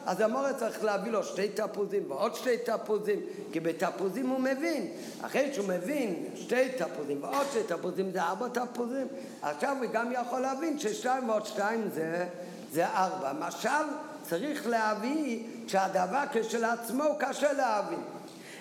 אז 0.07 0.21
המורה 0.21 0.53
צריך 0.53 0.85
להביא 0.85 1.13
לו 1.13 1.25
שתי 1.25 1.49
תפוזים 1.49 2.03
ועוד 2.09 2.35
שתי 2.35 2.59
תפוזים, 2.59 3.21
כי 3.53 3.61
בתפוזים 3.61 4.29
הוא 4.29 4.41
מבין. 4.41 4.91
אחרי 5.23 5.51
שהוא 5.55 5.69
מבין 5.69 6.25
שתי 6.35 6.69
תפוזים 6.69 7.23
ועוד 7.23 7.47
שתי 7.51 7.63
תפוזים 7.67 8.11
זה 8.11 8.23
ארבע 8.23 8.49
תפוזים, 8.49 9.07
עכשיו 9.43 9.77
הוא 9.83 9.91
גם 9.93 10.13
יכול 10.13 10.41
להבין 10.41 10.79
ששתיים 10.79 11.29
ועוד 11.29 11.47
שתיים 11.47 11.89
זה, 11.95 12.27
זה 12.73 12.87
ארבע. 12.87 13.33
משל 13.39 13.69
צריך 14.23 14.67
להביא 14.67 15.43
שהדבר 15.67 16.23
כשלעצמו 16.33 17.05
קשה 17.19 17.53
להבין. 17.53 18.01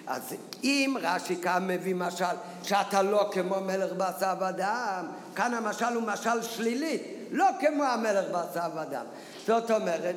אז 0.08 0.36
אם 0.64 0.96
רש"י 1.02 1.42
כאן 1.42 1.68
מביא 1.68 1.96
משל 1.96 2.36
שאתה 2.64 3.02
לא 3.02 3.30
כמו 3.32 3.62
מלך 3.62 3.92
בשר 3.98 4.34
ודם, 4.42 5.06
כאן 5.36 5.54
המשל 5.54 5.94
הוא 5.94 6.04
משל 6.04 6.42
שלילי, 6.42 7.04
לא 7.32 7.46
כמו 7.60 7.84
המלך 7.84 8.26
בשר 8.32 8.70
ודם. 8.76 9.06
זאת 9.48 9.72
אומרת 9.72 10.16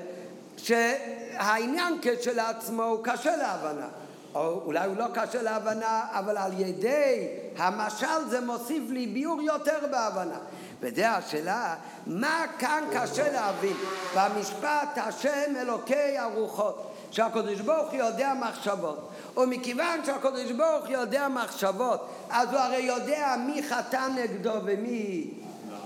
שהעניין 0.57 1.99
כשלעצמו 2.02 2.83
הוא 2.83 3.04
קשה 3.04 3.37
להבנה. 3.37 3.87
או 4.35 4.62
אולי 4.64 4.87
הוא 4.87 4.97
לא 4.97 5.07
קשה 5.14 5.42
להבנה, 5.42 6.07
אבל 6.12 6.37
על 6.37 6.61
ידי 6.61 7.28
המשל 7.57 8.28
זה 8.28 8.40
מוסיף 8.40 8.83
לי 8.90 9.07
ביור 9.07 9.42
יותר 9.42 9.78
בהבנה. 9.90 10.38
וזה 10.80 11.11
השאלה, 11.11 11.75
מה 12.07 12.45
כאן 12.59 12.85
קשה 12.92 13.33
להבין? 13.33 13.76
במשפט 14.16 14.88
השם 14.97 15.57
אלוקי 15.57 16.18
הרוחות. 16.18 16.88
שהקדוש 17.10 17.60
ברוך 17.60 17.90
הוא 17.90 17.98
יודע 17.98 18.32
מחשבות. 18.40 19.10
ומכיוון 19.36 20.04
שהקדוש 20.04 20.52
ברוך 20.52 20.86
הוא 20.86 20.92
יודע 20.92 21.28
מחשבות, 21.28 22.08
אז 22.30 22.48
הוא 22.48 22.58
הרי 22.58 22.82
יודע 22.82 23.34
מי 23.46 23.62
חטא 23.62 24.08
נגדו 24.16 24.54
ומי 24.64 25.30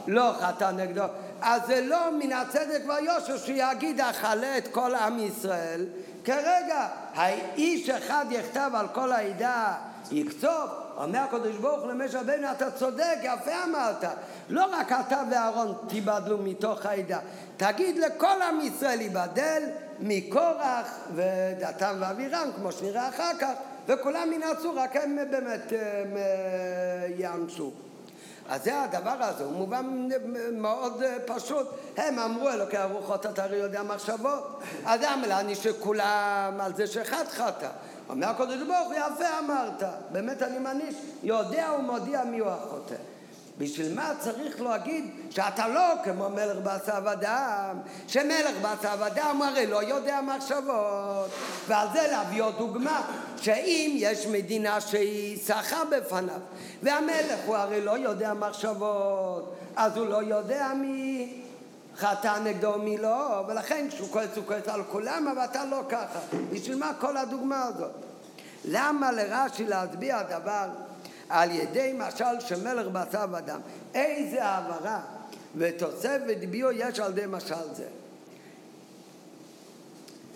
לא 0.06 0.32
חטא 0.40 0.70
נגדו. 0.70 1.04
אז 1.42 1.62
זה 1.66 1.80
לא 1.80 2.10
מן 2.18 2.32
הצדק 2.32 2.82
והיושר 2.88 3.38
שיגיד 3.38 4.00
אכלה 4.00 4.58
את 4.58 4.68
כל 4.68 4.94
עם 4.94 5.18
ישראל. 5.18 5.86
כרגע, 6.24 6.88
האיש 7.14 7.90
אחד 7.90 8.26
יכתב 8.30 8.70
על 8.74 8.88
כל 8.88 9.12
העדה 9.12 9.74
יקצוף, 10.10 10.70
אומר 10.96 11.18
הקדוש 11.18 11.56
ברוך 11.56 11.80
הוא 11.80 11.90
למשה 11.90 12.20
רבנו, 12.20 12.52
אתה 12.52 12.70
צודק, 12.70 13.16
יפה 13.22 13.64
אמרת. 13.64 14.04
לא 14.48 14.66
רק 14.72 14.92
אתה 14.92 15.22
ואהרון 15.30 15.74
תיבדלו 15.88 16.38
מתוך 16.38 16.86
העדה, 16.86 17.18
תגיד 17.56 17.98
לכל 17.98 18.42
עם 18.48 18.60
ישראל 18.60 19.00
ייבדל 19.00 19.62
מקורח 20.00 20.98
ודתם 21.14 21.96
ואבירם, 22.00 22.50
כמו 22.56 22.72
שנראה 22.72 23.08
אחר 23.08 23.32
כך, 23.38 23.52
וכולם 23.86 24.32
ינצו, 24.32 24.74
רק 24.74 24.96
הם 24.96 25.18
באמת 25.30 25.72
יאמצו. 27.18 27.70
אז 28.48 28.64
זה 28.64 28.82
הדבר 28.82 29.16
הזה, 29.18 29.44
הוא 29.44 29.52
מובן 29.52 30.08
מאוד 30.52 31.02
פשוט. 31.26 31.66
הם 31.96 32.18
אמרו 32.18 32.50
אלוקי 32.50 32.76
הרוחות, 32.76 33.26
אתה 33.26 33.44
הרי 33.44 33.56
יודע 33.56 33.82
מחשבות. 33.82 34.60
אז 34.86 35.00
למה 35.02 35.26
להעניש 35.26 35.64
שכולם 35.64 36.58
על 36.60 36.74
זה 36.74 36.86
שאחד 36.86 37.24
חטא? 37.28 37.68
אומר 38.12 38.28
הקדוש 38.28 38.62
ברוך 38.62 38.86
הוא, 38.86 38.94
יפה 38.94 39.38
אמרת. 39.38 39.82
באמת 40.12 40.42
אני 40.42 40.58
מעניש, 40.58 40.94
יודע 41.22 41.72
ומודיע 41.78 42.24
מי 42.24 42.38
הוא 42.38 42.48
החוטא. 42.48 42.94
בשביל 43.58 43.94
מה 43.94 44.12
צריך 44.18 44.60
להגיד 44.60 45.04
שאתה 45.30 45.68
לא 45.68 46.02
כמו 46.04 46.28
מלך 46.28 46.56
בצו 46.62 47.12
אדם, 47.12 47.76
שמלך 48.08 48.56
בצו 48.62 49.06
אדם 49.06 49.42
הרי 49.42 49.66
לא 49.66 49.82
יודע 49.82 50.20
מחשבות, 50.20 51.30
ועל 51.68 51.88
זה 51.92 52.08
להביא 52.10 52.42
עוד 52.42 52.58
דוגמה, 52.58 53.02
שאם 53.36 53.94
יש 53.98 54.26
מדינה 54.26 54.80
שהיא 54.80 55.38
סחה 55.38 55.84
בפניו, 55.84 56.40
והמלך 56.82 57.40
הוא 57.46 57.56
הרי 57.56 57.80
לא 57.80 57.98
יודע 57.98 58.34
מחשבות, 58.34 59.54
אז 59.76 59.96
הוא 59.96 60.06
לא 60.06 60.22
יודע 60.22 60.72
מי 60.74 61.32
חטא 62.02 62.38
נגדו 62.44 62.78
מי 62.78 62.98
לא, 62.98 63.44
ולכן 63.48 63.86
כשהוא 63.90 64.08
כועס 64.10 64.36
הוא 64.36 64.44
כועס 64.46 64.68
על 64.68 64.82
כולם, 64.84 65.28
אבל 65.28 65.44
אתה 65.44 65.64
לא 65.64 65.82
ככה. 65.88 66.18
בשביל 66.50 66.78
מה 66.78 66.92
כל 67.00 67.16
הדוגמה 67.16 67.62
הזאת? 67.62 67.90
למה 68.64 69.12
לרש"י 69.12 69.64
להצביע 69.64 70.22
דבר 70.22 70.68
על 71.28 71.50
ידי 71.50 71.94
משל 71.98 72.40
שמלך 72.40 72.86
בצו 72.86 73.38
אדם. 73.38 73.60
איזה 73.94 74.44
העברה 74.44 75.00
ותוספת 75.56 76.36
ביו 76.50 76.72
יש 76.72 77.00
על 77.00 77.10
ידי 77.10 77.24
משל 77.28 77.74
זה. 77.74 77.86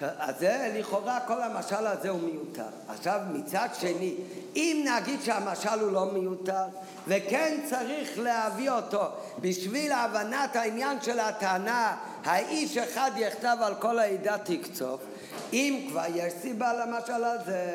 אז 0.00 0.34
זה 0.38 0.72
לכאורה 0.78 1.20
כל 1.26 1.42
המשל 1.42 1.86
הזה 1.86 2.08
הוא 2.08 2.20
מיותר. 2.20 2.68
עכשיו 2.88 3.20
מצד 3.32 3.68
שני, 3.80 4.14
אם 4.56 4.86
נגיד 4.96 5.22
שהמשל 5.22 5.80
הוא 5.80 5.92
לא 5.92 6.12
מיותר 6.12 6.64
וכן 7.06 7.60
צריך 7.70 8.18
להביא 8.18 8.70
אותו 8.70 9.04
בשביל 9.40 9.92
הבנת 9.92 10.56
העניין 10.56 11.00
של 11.02 11.18
הטענה 11.18 11.96
האיש 12.24 12.76
אחד 12.76 13.10
יכתב 13.16 13.56
על 13.60 13.74
כל 13.74 13.98
העדה 13.98 14.38
תקצוף 14.38 15.00
אם 15.52 15.86
כבר 15.90 16.04
יש 16.14 16.32
סיבה 16.42 16.72
למשל 16.72 17.24
הזה 17.24 17.74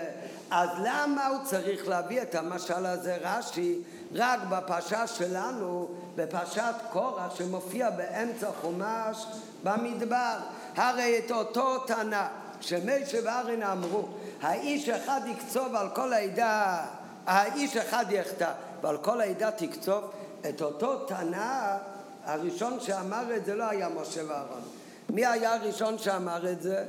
אז 0.51 0.69
למה 0.83 1.27
הוא 1.27 1.37
צריך 1.43 1.87
להביא 1.87 2.21
את 2.21 2.35
המשל 2.35 2.85
הזה 2.85 3.17
רש"י 3.21 3.75
רק 4.13 4.39
בפרשה 4.49 5.07
שלנו, 5.07 5.87
בפרשת 6.15 6.73
קורח 6.91 7.35
שמופיע 7.35 7.89
באמצע 7.89 8.49
חומש 8.61 9.25
במדבר? 9.63 10.37
הרי 10.75 11.19
את 11.19 11.31
אותו 11.31 11.79
תנא 11.79 12.27
שמשה 12.61 13.17
וארן 13.23 13.63
אמרו 13.63 14.07
האיש 14.41 14.89
אחד 14.89 15.21
יקצוב 15.25 15.75
על 15.75 15.89
כל 15.89 16.13
העדה, 16.13 16.85
האיש 17.25 17.77
אחד 17.77 18.05
יחטא 18.09 18.51
ועל 18.81 18.97
כל 18.97 19.21
העדה 19.21 19.51
תקצוב 19.51 20.03
את 20.49 20.61
אותו 20.61 21.05
תנא 21.05 21.77
הראשון 22.25 22.79
שאמר 22.79 23.35
את 23.35 23.45
זה 23.45 23.55
לא 23.55 23.63
היה 23.63 23.89
משה 24.01 24.21
ואהרון. 24.27 24.61
מי 25.09 25.25
היה 25.25 25.55
הראשון 25.55 25.97
שאמר 25.97 26.51
את 26.51 26.61
זה? 26.61 26.83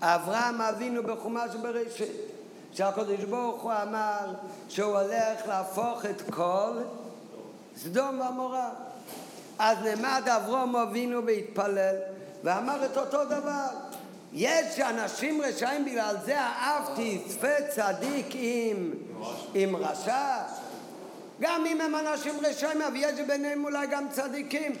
אברהם 0.00 0.60
אבינו 0.60 1.02
בחומש 1.02 1.54
בראשית, 1.62 2.10
שהקדוש 2.76 3.24
ברוך 3.24 3.62
הוא 3.62 3.72
אמר 3.82 4.34
שהוא 4.68 4.98
הולך 4.98 5.48
להפוך 5.48 6.06
את 6.06 6.22
כל 6.30 6.72
סדום 7.76 8.20
ועמורה. 8.20 8.70
אז 9.58 9.78
נעמד 9.78 10.28
אברום 10.28 10.76
אבינו 10.76 11.26
והתפלל 11.26 11.96
ואמר 12.44 12.84
את 12.84 12.96
אותו 12.96 13.24
דבר. 13.24 13.66
יש 14.32 14.80
אנשים 14.80 15.42
רשעים 15.42 15.84
בגלל 15.84 16.16
זה 16.24 16.38
אהבתי 16.40 17.22
צפה 17.28 17.62
צדיק 17.68 18.26
עם, 18.32 18.92
עם 19.54 19.76
רשע. 19.76 20.36
גם 21.40 21.66
אם 21.66 21.80
הם 21.80 21.94
אנשים 21.94 22.34
רשעים, 22.42 22.82
אבל 22.82 22.96
יש 22.96 23.20
ביניהם 23.20 23.64
אולי 23.64 23.86
גם 23.86 24.08
צדיקים. 24.10 24.72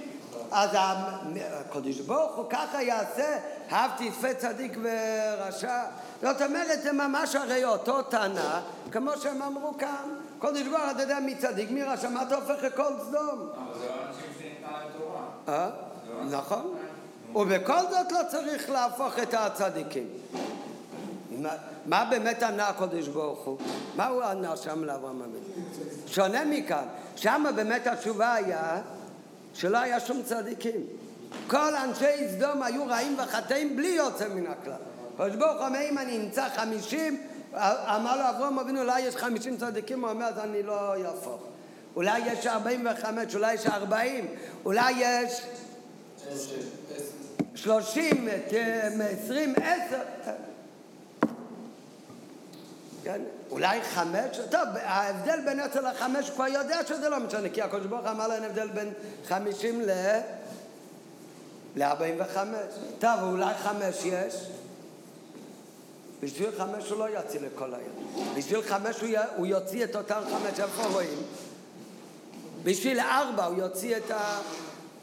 אז 0.50 0.70
הקדוש 0.72 2.00
ברוך 2.00 2.36
הוא 2.36 2.44
ככה 2.50 2.82
יעשה, 2.82 3.38
אהבתי 3.72 4.04
יפה 4.04 4.34
צדיק 4.34 4.78
ורשע. 4.82 5.80
זאת 6.22 6.42
אומרת, 6.42 6.82
זה 6.82 6.92
ממש 6.92 7.34
הרי 7.34 7.64
אותו 7.64 8.02
טענה, 8.02 8.60
כמו 8.92 9.10
שהם 9.22 9.42
אמרו 9.42 9.78
כאן. 9.78 10.08
ברוך 10.38 10.82
הוא, 10.82 10.90
אתה 10.90 11.02
יודע 11.02 11.20
מי 11.20 11.34
צדיק, 11.34 11.70
מי 11.70 11.82
רשע, 11.82 12.08
מה 12.08 12.22
אתה 12.22 12.34
הופך 12.34 12.62
לכל 12.62 12.92
סדום? 13.08 13.48
אבל 13.56 13.78
זה 13.78 13.86
לא 13.88 13.94
אנשים 14.08 14.30
שניתנה 14.38 14.78
לתורה. 14.88 15.22
אה? 15.48 15.70
נכון. 16.30 16.74
ובכל 17.34 17.80
זאת 17.90 18.12
לא 18.12 18.18
צריך 18.28 18.70
להפוך 18.70 19.18
את 19.18 19.34
הצדיקים. 19.34 20.08
מה 21.86 22.04
באמת 22.04 22.42
ענה 22.42 22.68
הקדוש 22.68 23.08
ברוך 23.08 23.44
הוא? 23.44 23.58
מה 23.96 24.06
הוא 24.06 24.22
ענה 24.22 24.56
שם 24.56 24.84
לאברהם 24.84 25.22
אבינו? 25.22 25.68
שונה 26.06 26.44
מכאן. 26.44 26.84
שם 27.16 27.44
באמת 27.56 27.86
התשובה 27.86 28.34
היה 28.34 28.82
שלא 29.54 29.78
היה 29.78 30.00
שום 30.00 30.22
צדיקים. 30.22 30.80
כל 31.46 31.74
אנשי 31.74 32.28
סדום 32.28 32.62
היו 32.62 32.86
רעים 32.86 33.16
וחטאים 33.18 33.76
בלי 33.76 33.88
יוצא 33.88 34.28
מן 34.28 34.46
הכלל. 34.46 34.95
הקדוש 35.18 35.36
ברוך 35.36 35.58
הוא 35.58 35.66
אומר, 35.66 35.78
אם 35.90 35.98
אני 35.98 36.16
אמצא 36.16 36.48
חמישים, 36.56 37.22
אמר 37.54 38.16
לו 38.16 38.36
אברהם 38.36 38.58
אבינו, 38.58 38.80
אולי 38.80 39.00
יש 39.00 39.16
חמישים 39.16 39.56
צדיקים, 39.56 40.04
הוא 40.04 40.10
אומר, 40.10 40.26
אז 40.26 40.38
אני 40.38 40.62
לא 40.62 40.96
יהפוך. 40.96 41.40
אולי 41.96 42.18
יש 42.18 42.46
ארבעים 42.46 42.86
וחמש, 42.90 43.34
אולי 43.34 43.54
יש 43.54 43.66
ארבעים, 43.66 44.26
אולי 44.64 44.92
יש 44.98 45.42
שלושים, 47.54 48.28
עשרים, 49.00 49.54
עשר. 49.62 50.00
כן? 53.04 53.20
אולי 53.50 53.82
חמש, 53.82 54.36
טוב, 54.50 54.68
ההבדל 54.82 55.40
בין 55.44 55.60
עשר 55.60 55.80
לחמש 55.80 56.30
כבר 56.30 56.46
יודע 56.46 56.86
שזה 56.86 57.08
לא 57.08 57.20
משנה, 57.20 57.48
כי 57.48 57.62
הקדוש 57.62 57.86
ברוך 57.86 58.06
אמר 58.06 58.28
להם 58.28 58.42
הבדל 58.42 58.68
בין 58.68 58.92
חמישים 59.28 59.80
ל... 59.80 59.90
לארבעים 61.76 62.14
וחמש. 62.18 62.74
טוב, 62.98 63.22
אולי 63.22 63.54
חמש 63.54 64.04
יש? 64.04 64.34
בשביל 66.20 66.50
חמש 66.58 66.90
הוא 66.90 66.98
לא 66.98 67.18
יציל 67.18 67.42
לכל 67.46 67.74
היום. 67.74 68.34
בשביל 68.36 68.62
חמש 68.62 69.00
הוא, 69.00 69.08
י... 69.08 69.16
הוא 69.36 69.46
יוציא 69.46 69.84
את 69.84 69.96
אותם 69.96 70.20
חמש, 70.30 70.60
איפה 70.60 70.82
רואים? 70.92 71.22
בשביל 72.64 73.00
ארבע 73.00 73.44
הוא 73.44 73.58
יוציא 73.58 73.96
את 73.96 74.10
ה... 74.10 74.40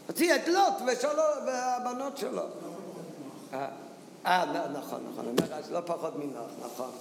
יוציא 0.09 0.35
את 0.35 0.47
לוט 0.47 0.73
ושלו, 0.87 1.23
והבנות 1.45 2.17
שלו. 2.17 2.43
אה, 3.53 3.67
אה 4.25 4.45
נכון, 4.73 4.99
נכון, 5.11 5.35
לא 5.71 5.79
פחות 5.85 6.13
מנוח, 6.15 6.49
נכון. 6.65 6.91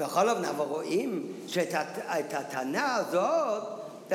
בכל 0.00 0.28
אופן, 0.28 0.44
אבל 0.44 0.64
רואים 0.64 1.32
שאת 1.46 1.74
הטענה 2.34 2.94
הזאת, 2.94 3.62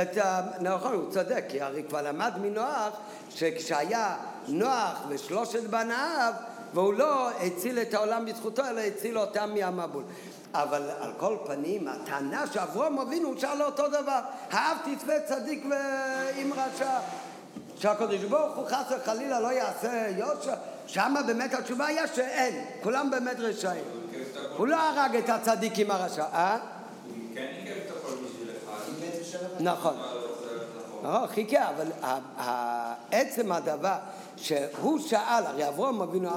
את, 0.02 0.18
נכון, 0.62 0.94
הוא 0.94 1.12
צודק, 1.12 1.44
כי 1.50 1.62
הרי 1.62 1.84
כבר 1.84 2.02
למד 2.02 2.34
מנוח 2.42 2.94
שכשהיה 3.30 4.18
נוח 4.48 4.98
ושלושת 5.10 5.64
בניו, 5.64 6.34
והוא 6.74 6.94
לא 6.94 7.30
הציל 7.30 7.80
את 7.80 7.94
העולם 7.94 8.26
בזכותו, 8.26 8.66
אלא 8.66 8.82
הציל 8.82 9.18
אותם 9.18 9.50
מהמבול. 9.54 10.04
אבל 10.54 10.90
על 11.00 11.12
כל 11.18 11.38
פנים, 11.46 11.88
הטענה 11.88 12.48
שאברום 12.54 13.00
אבינו 13.00 13.28
הוא 13.28 13.40
שאל 13.40 13.62
אותו 13.62 13.88
דבר, 13.88 14.20
האבתי 14.52 14.96
צווה 14.96 15.20
צדיק 15.20 15.66
ועם 15.70 16.54
רשע. 16.54 17.00
שהקדוש 17.78 18.24
ברוך 18.24 18.56
הוא 18.56 18.68
חס 18.68 18.92
וחלילה 18.92 19.40
לא 19.40 19.48
יעשה 19.48 20.08
יושר, 20.18 20.54
שמה 20.88 21.22
באמת 21.22 21.54
התשובה 21.54 21.86
היה 21.86 22.08
שאין, 22.08 22.66
כולם 22.84 23.12
באמת 23.12 23.40
רשעים. 23.40 23.84
הוא 24.58 24.68
לא 24.68 24.76
הרג 24.76 25.16
את 25.16 25.30
הצדיק 25.30 25.80
עם 25.80 25.92
הרשע, 25.92 26.24
אה? 26.34 26.58
הוא 26.58 27.16
כן 27.36 27.42
עיכב 27.42 27.72
את 27.86 27.92
הכל 27.98 28.16
בשביל 28.26 28.50
אחד. 28.64 29.62
נכון. 29.64 29.96
נכון, 31.04 31.28
חיכה, 31.28 31.70
אבל 31.70 31.88
עצם 33.12 33.52
הדבר 33.52 33.96
שהוא 34.44 35.00
שאל, 35.00 35.44
הרי 35.46 35.68
אברהם 35.68 36.02
אבינו 36.02 36.30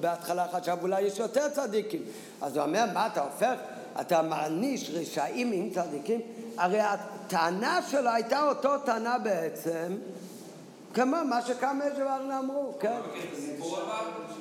בהתחלה 0.00 0.46
חשב 0.52 0.76
אולי 0.82 1.02
יש 1.02 1.18
יותר 1.18 1.48
צדיקים, 1.48 2.02
אז 2.40 2.56
הוא 2.56 2.64
אומר, 2.64 2.84
מה 2.94 3.06
אתה 3.06 3.20
הופך, 3.20 3.54
אתה 4.00 4.22
מעניש 4.22 4.90
רשעים 4.94 5.52
עם 5.52 5.70
צדיקים? 5.70 6.20
הרי 6.58 6.80
הטענה 6.80 7.80
שלו 7.90 8.10
הייתה 8.10 8.48
אותו 8.48 8.78
טענה 8.78 9.18
בעצם 9.18 9.96
כמו 10.94 11.16
מה 11.28 11.42
שכמה 11.42 11.84
שברנה 11.96 12.38
אמרו, 12.38 12.74
כן. 12.80 13.00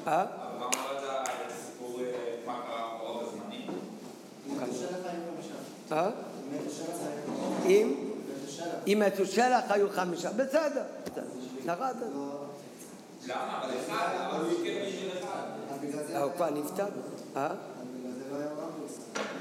אה? 0.07 0.25
אה? 5.91 6.09
אם? 7.65 7.95
אם 8.87 9.01
מתושלח 9.05 9.63
היו 9.69 9.89
חמישה, 9.89 10.31
בסדר. 10.31 10.83
נכון. 11.65 12.40
למה? 13.27 13.61
אבל 13.61 13.69
אחד, 13.85 14.07
אבל 14.27 14.39
הוא 14.39 14.51
הכה 14.51 14.87
בשביל 14.87 15.11
אחד. 15.19 16.21
הוא 16.21 16.31
כבר 16.35 16.49
נפטר. 16.49 16.85
אה? 17.35 17.47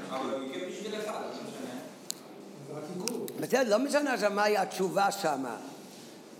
אבל 0.09 0.33
הוא 0.33 0.49
הכה 0.49 0.65
בשביל 0.69 0.95
אחד, 1.01 1.13
לא. 1.13 2.81
בסדר, 3.39 3.77
לא 3.77 3.79
משנה 3.79 4.13
עכשיו 4.13 4.31
מהי 4.31 4.57
התשובה 4.57 5.11
שמה. 5.11 5.55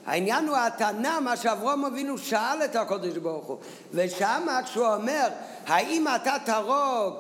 העניין 0.05 0.47
הוא 0.47 0.57
הטענה, 0.57 1.19
מה 1.19 1.37
שאברום 1.37 1.85
אבינו 1.85 2.17
שאל 2.17 2.65
את 2.65 2.75
הקודש 2.75 3.17
ברוך 3.17 3.45
הוא. 3.45 3.57
ושמה 3.91 4.59
כשהוא 4.65 4.87
אומר, 4.87 5.27
האם 5.67 6.05
אתה 6.15 6.35
תהרוג 6.45 7.15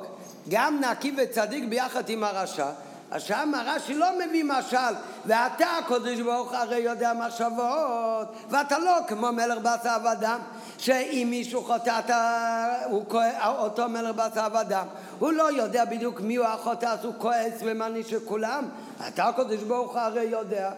גם 0.49 0.81
נקי 0.81 1.15
וצדיק 1.17 1.63
ביחד 1.69 2.09
עם 2.09 2.23
הרשע? 2.23 2.69
אז 3.11 3.23
שם 3.23 3.51
רש"י 3.65 3.93
לא 3.93 4.07
מביא 4.19 4.43
משל, 4.43 4.93
ואתה 5.25 5.65
הקודש 5.77 6.19
ברוך 6.19 6.53
הרי 6.53 6.77
יודע 6.77 7.13
מחשבות, 7.13 8.35
ואתה 8.49 8.79
לא 8.79 8.97
כמו 9.07 9.31
מלך 9.31 9.57
בשר 9.57 9.97
ודם, 10.03 10.39
שאם 10.77 11.27
מישהו 11.29 11.63
חוטא 11.63 11.99
אתה, 11.99 12.73
הוא 12.85 13.05
כועס, 13.07 13.33
אותו 13.57 13.89
מלך 13.89 14.15
בשר 14.15 14.47
ודם, 14.61 14.85
הוא 15.19 15.31
לא 15.31 15.51
יודע 15.51 15.85
בדיוק 15.85 16.21
מי 16.21 16.35
הוא 16.35 16.45
החוטא, 16.45 16.85
אז 16.85 17.05
הוא 17.05 17.13
כועס 17.17 17.53
ומעניש 17.61 18.13
את 18.13 18.21
כולם, 18.25 18.69
אתה 19.07 19.27
הקודש 19.27 19.61
ברוך 19.61 19.95
הרי 19.95 20.23
יודע. 20.23 20.71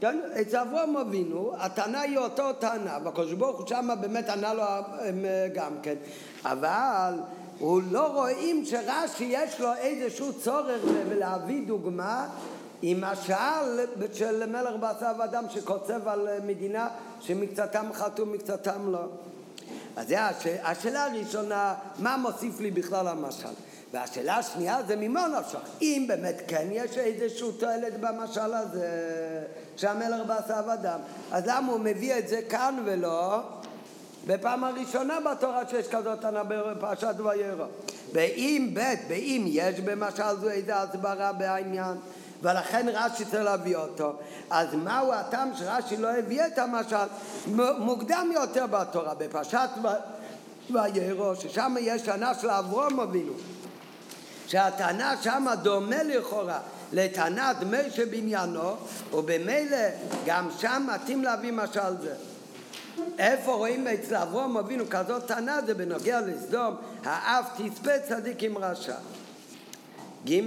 כן? 0.00 0.20
אצל 0.40 0.56
אברהם 0.56 0.96
אבינו, 0.96 1.52
הטענה 1.58 2.00
היא 2.00 2.18
אותו 2.18 2.52
טענה, 2.52 2.98
והקדוש 3.04 3.32
ברוך 3.32 3.58
הוא 3.58 3.66
שמה 3.66 3.94
באמת 3.94 4.28
ענה 4.28 4.54
לו 4.54 4.62
אה, 4.62 4.80
גם 5.54 5.72
כן, 5.82 5.94
אבל 6.52 7.14
הוא 7.58 7.82
לא 7.90 8.06
רואים 8.06 8.64
שרש"י 8.64 9.24
יש 9.24 9.60
לו 9.60 9.74
איזשהו 9.74 10.32
צורך 10.32 10.80
להביא 11.18 11.66
דוגמה 11.66 12.28
עם 12.82 13.04
השאל 13.04 13.86
של 14.12 14.46
מלך 14.46 14.74
בשר 14.80 15.12
ודם 15.24 15.44
שקוצב 15.50 16.08
על 16.08 16.28
מדינה 16.46 16.88
שמקצתם 17.20 17.86
חתום 17.92 18.32
מקצתם 18.32 18.92
לא. 18.92 19.04
אז 19.96 20.08
זה 20.08 20.24
הש... 20.24 20.46
השאלה 20.62 21.04
הראשונה, 21.04 21.74
מה 21.98 22.16
מוסיף 22.16 22.60
לי 22.60 22.70
בכלל 22.70 23.08
המשל? 23.08 23.48
והשאלה 23.92 24.36
השנייה 24.36 24.82
זה 24.86 24.96
ממה 24.96 25.26
נפשך. 25.38 25.58
אם 25.82 26.04
באמת 26.08 26.42
כן 26.48 26.66
יש 26.70 26.98
איזושהי 26.98 27.52
תועלת 27.58 28.00
במשל 28.00 28.54
הזה 28.54 28.88
שהמלך 29.76 30.26
בשר 30.26 30.60
ודם, 30.72 30.98
אז 31.32 31.42
למה 31.46 31.72
הוא 31.72 31.80
מביא 31.80 32.18
את 32.18 32.28
זה 32.28 32.40
כאן 32.48 32.82
ולא 32.84 33.40
בפעם 34.26 34.64
הראשונה 34.64 35.18
בתורה 35.20 35.62
שיש 35.70 35.88
כזאת 35.88 36.20
טענה 36.20 36.44
בפרשת 36.44 37.14
וירא. 37.18 37.66
באם 38.12 38.70
ב', 38.74 38.94
באם 39.08 39.44
יש 39.46 39.80
במשל 39.80 40.36
זו 40.40 40.50
איזה 40.50 40.76
הסברה 40.76 41.32
בעניין, 41.32 41.96
ולכן 42.42 42.86
רש"י 42.92 43.24
צריך 43.24 43.44
להביא 43.44 43.76
אותו. 43.76 44.12
אז 44.50 44.74
מהו 44.74 45.12
הטעם 45.12 45.50
שרש"י 45.56 45.96
לא 45.96 46.08
הביא 46.08 46.46
את 46.46 46.58
המשל 46.58 47.06
מוקדם 47.78 48.30
יותר 48.34 48.66
בתורה, 48.66 49.14
בפרשת 49.14 49.68
וירא, 50.70 51.34
ששם 51.34 51.74
יש 51.80 52.02
טענה 52.02 52.34
של 52.34 52.50
אברום 52.50 53.00
אבינו, 53.00 53.32
שהטענה 54.46 55.14
שם 55.22 55.46
דומה 55.62 56.02
לכאורה 56.02 56.58
לטענת 56.92 57.56
מי 57.62 57.90
שבניינו, 57.90 58.76
ובמילא 59.12 59.88
גם 60.26 60.48
שם 60.58 60.86
מתאים 60.94 61.22
להביא 61.22 61.52
משל 61.52 61.96
זה. 62.00 62.14
איפה 63.18 63.54
רואים 63.54 63.86
אצל 63.88 64.16
אברום 64.16 64.56
אבינו 64.56 64.84
כזאת 64.90 65.26
טענה? 65.26 65.58
זה 65.66 65.74
בנוגע 65.74 66.20
לסדום, 66.20 66.74
האף 67.04 67.60
תצפה 67.60 67.98
צדיק 68.08 68.42
עם 68.42 68.58
רשע. 68.58 68.96
ג' 70.28 70.40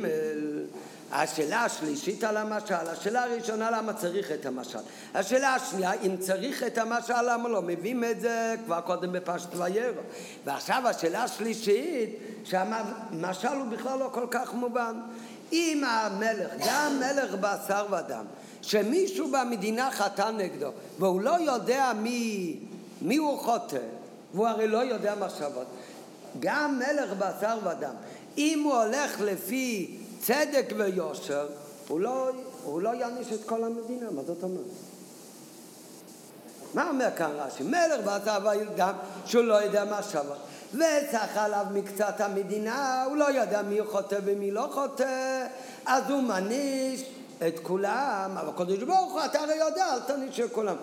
השאלה 1.11 1.63
השלישית 1.63 2.23
על 2.23 2.37
המשל, 2.37 2.73
השאלה 2.73 3.23
הראשונה 3.23 3.71
למה 3.71 3.93
צריך 3.93 4.31
את 4.31 4.45
המשל, 4.45 4.79
השאלה 5.13 5.55
השנייה 5.55 5.91
אם 5.93 6.17
צריך 6.17 6.63
את 6.63 6.77
המשל 6.77 7.21
למה 7.21 7.49
לא, 7.49 7.61
מביאים 7.61 8.03
את 8.03 8.21
זה 8.21 8.55
כבר 8.65 8.81
קודם 8.81 9.11
בפשט 9.11 9.55
וירא. 9.55 10.01
ועכשיו 10.45 10.87
השאלה 10.87 11.23
השלישית 11.23 12.19
שהמשל 12.43 13.47
הוא 13.47 13.67
בכלל 13.67 13.99
לא 13.99 14.09
כל 14.13 14.27
כך 14.31 14.53
מובן. 14.53 14.99
אם 15.51 15.83
המלך, 15.87 16.51
גם 16.67 16.99
מלך 16.99 17.33
בשר 17.39 17.85
ודם 17.91 18.25
שמישהו 18.61 19.31
במדינה 19.31 19.91
חטא 19.91 20.31
נגדו 20.31 20.69
והוא 20.99 21.21
לא 21.21 21.39
יודע 21.39 21.91
מי, 22.01 22.55
מי 23.01 23.17
הוא 23.17 23.39
חוטא 23.39 23.79
והוא 24.33 24.47
הרי 24.47 24.67
לא 24.67 24.77
יודע 24.77 25.15
מחשבות 25.15 25.67
גם 26.39 26.79
מלך 26.79 27.09
בשר 27.19 27.57
ודם 27.63 27.93
אם 28.37 28.61
הוא 28.63 28.73
הולך 28.73 29.21
לפי 29.21 29.97
צדק 30.19 30.73
ויושר 30.77 31.47
הוא 31.87 31.99
לא, 31.99 32.29
הוא 32.63 32.81
לא 32.81 32.89
יעניש 32.89 33.33
את 33.33 33.39
כל 33.45 33.63
המדינה, 33.63 34.11
מה 34.11 34.21
זאת 34.23 34.43
אומרת? 34.43 34.63
מה 36.73 36.89
אומר 36.89 37.09
כאן 37.17 37.31
רש"י? 37.35 37.63
מלך 37.63 38.01
בשר 38.05 38.37
ודם 38.45 38.93
שהוא 39.25 39.43
לא 39.43 39.53
יודע 39.53 39.85
מחשבות 39.85 40.37
וצח 40.73 41.27
עליו 41.35 41.65
מקצת 41.73 42.21
המדינה, 42.21 43.03
הוא 43.03 43.17
לא 43.17 43.31
יודע 43.31 43.61
מי 43.61 43.79
חוטא 43.85 44.19
ומי 44.25 44.51
לא 44.51 44.69
חוטא, 44.73 45.45
אז 45.85 46.09
הוא 46.09 46.21
מעניש 46.21 47.03
את 47.47 47.59
כולם, 47.63 48.31
אבל 48.39 48.49
הקדוש 48.49 48.83
ברוך 48.83 49.13
הוא, 49.13 49.25
אתה 49.25 49.39
הרי 49.39 49.55
יודע, 49.55 49.93
אל 49.93 49.99
תעניש 49.99 50.39
את 50.39 50.53
כולם. 50.53 50.75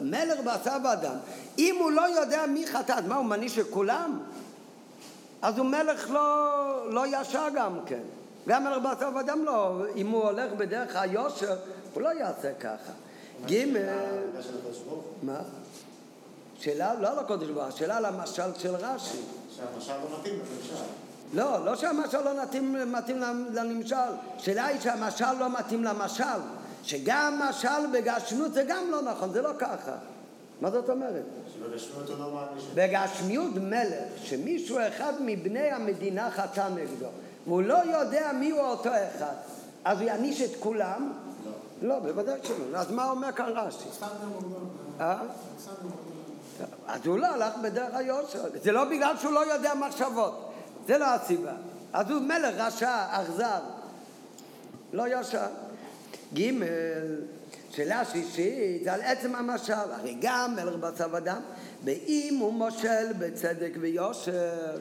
מלך 0.00 0.40
בשר 0.40 0.76
ואדם, 0.84 1.14
אם 1.58 1.76
הוא 1.80 1.90
לא 1.90 2.20
יודע 2.20 2.46
מי 2.46 2.66
חטא, 2.66 2.92
אז 2.92 3.06
מה, 3.06 3.16
הוא 3.16 3.24
מעניש 3.24 3.58
את 3.58 3.66
כולם? 3.70 4.20
אז 5.42 5.58
הוא 5.58 5.66
מלך 5.66 6.10
לא, 6.10 6.92
לא 6.92 7.04
ישר 7.06 7.46
גם 7.54 7.78
כן. 7.86 8.02
גם 8.48 8.64
מלך 8.64 8.78
בשר 8.82 9.10
ואדם 9.14 9.44
לא, 9.44 9.82
אם 9.96 10.08
הוא 10.08 10.22
הולך 10.24 10.52
בדרך 10.52 10.96
היושר, 10.96 11.56
הוא 11.94 12.02
לא 12.02 12.08
יעשה 12.08 12.54
ככה. 12.54 12.92
ג' 13.46 13.64
מה? 15.22 15.40
שאלה 16.58 16.94
לא 16.94 17.08
על 17.08 17.18
הקודש 17.18 17.48
ברוך 17.48 17.64
הוא, 17.64 17.76
שאלה 17.76 17.96
על 17.96 18.04
המשל 18.04 18.54
של 18.58 18.74
רש"י. 18.74 19.18
שהמשל 19.56 19.92
לא 19.92 20.18
מתאים 20.18 20.34
למשל. 20.34 21.09
לא, 21.34 21.64
לא 21.64 21.76
שהמשל 21.76 22.20
לא 22.20 22.42
מתאים, 22.42 22.92
מתאים 22.92 23.18
לנמשל, 23.52 23.96
שאלה 24.38 24.66
היא 24.66 24.80
שהמשל 24.80 25.32
לא 25.38 25.58
מתאים 25.58 25.84
למשל, 25.84 26.40
שגם 26.82 27.40
משל 27.48 27.86
בגשמיות 27.92 28.52
זה 28.52 28.64
גם 28.68 28.90
לא 28.90 29.02
נכון, 29.02 29.32
זה 29.32 29.42
לא 29.42 29.50
ככה. 29.58 29.92
מה 30.60 30.70
זאת 30.70 30.90
אומרת? 30.90 31.24
לא. 31.60 31.66
בגשמיות 32.74 33.54
מלך, 33.54 34.04
שמישהו 34.22 34.78
אחד 34.88 35.12
מבני 35.20 35.70
המדינה 35.70 36.30
חטא 36.30 36.68
נגדו, 36.74 37.06
והוא 37.46 37.62
לא 37.62 37.78
יודע 37.84 38.30
מי 38.32 38.50
הוא 38.50 38.60
אותו 38.60 38.90
אחד, 38.90 39.34
אז 39.84 40.00
הוא 40.00 40.08
יעניש 40.08 40.42
את 40.42 40.50
כולם? 40.60 41.12
לא. 41.82 41.88
לא, 41.88 41.98
בוודאי 41.98 42.40
שלא. 42.42 42.78
אז 42.78 42.90
מה 42.90 43.10
אומר 43.10 43.32
כאן 43.32 43.46
רש"י? 43.54 43.88
אה? 45.00 45.18
אז 46.86 47.06
הוא 47.06 47.18
לא 47.18 47.26
הלך 47.26 47.56
בדרך 47.62 47.94
היושר. 47.94 48.44
זה 48.62 48.72
לא 48.72 48.84
בגלל 48.84 49.16
שהוא 49.16 49.32
לא 49.32 49.52
יודע 49.52 49.74
מחשבות. 49.74 50.49
זה 50.90 50.98
לא 50.98 51.14
הסיבה. 51.14 51.52
אז 51.92 52.10
הוא 52.10 52.20
מלך 52.20 52.54
רשע, 52.56 53.06
אכזר. 53.10 53.60
לא 54.92 55.20
ישר. 55.20 55.46
ג' 56.34 56.50
שאלה 57.70 58.04
שישית 58.04 58.84
זה 58.84 58.92
על 58.92 59.00
עצם 59.02 59.34
המשל. 59.34 59.72
הרי 59.72 60.16
גם 60.20 60.54
מלך 60.56 60.74
בשר 60.74 61.06
ודם, 61.12 61.40
ואם 61.84 62.36
הוא 62.40 62.52
מושל 62.52 63.12
בצדק 63.18 63.72
ויושר, 63.80 64.78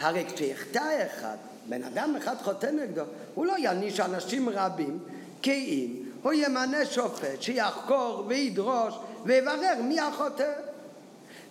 הרי 0.00 0.24
כשיחטא 0.34 1.06
אחד, 1.06 1.36
בן 1.68 1.84
אדם 1.84 2.14
אחד 2.18 2.34
חוטא 2.42 2.66
נגדו, 2.66 3.02
הוא 3.34 3.46
לא 3.46 3.58
יעניש 3.58 4.00
אנשים 4.00 4.48
רבים, 4.48 4.98
כי 5.42 5.52
אם 5.52 6.02
הוא 6.22 6.32
ימנה 6.32 6.86
שופט 6.86 7.42
שיחקור 7.42 8.24
וידרוש 8.28 8.94
ויברר 9.24 9.82
מי 9.82 10.00
החוטא. 10.00 10.52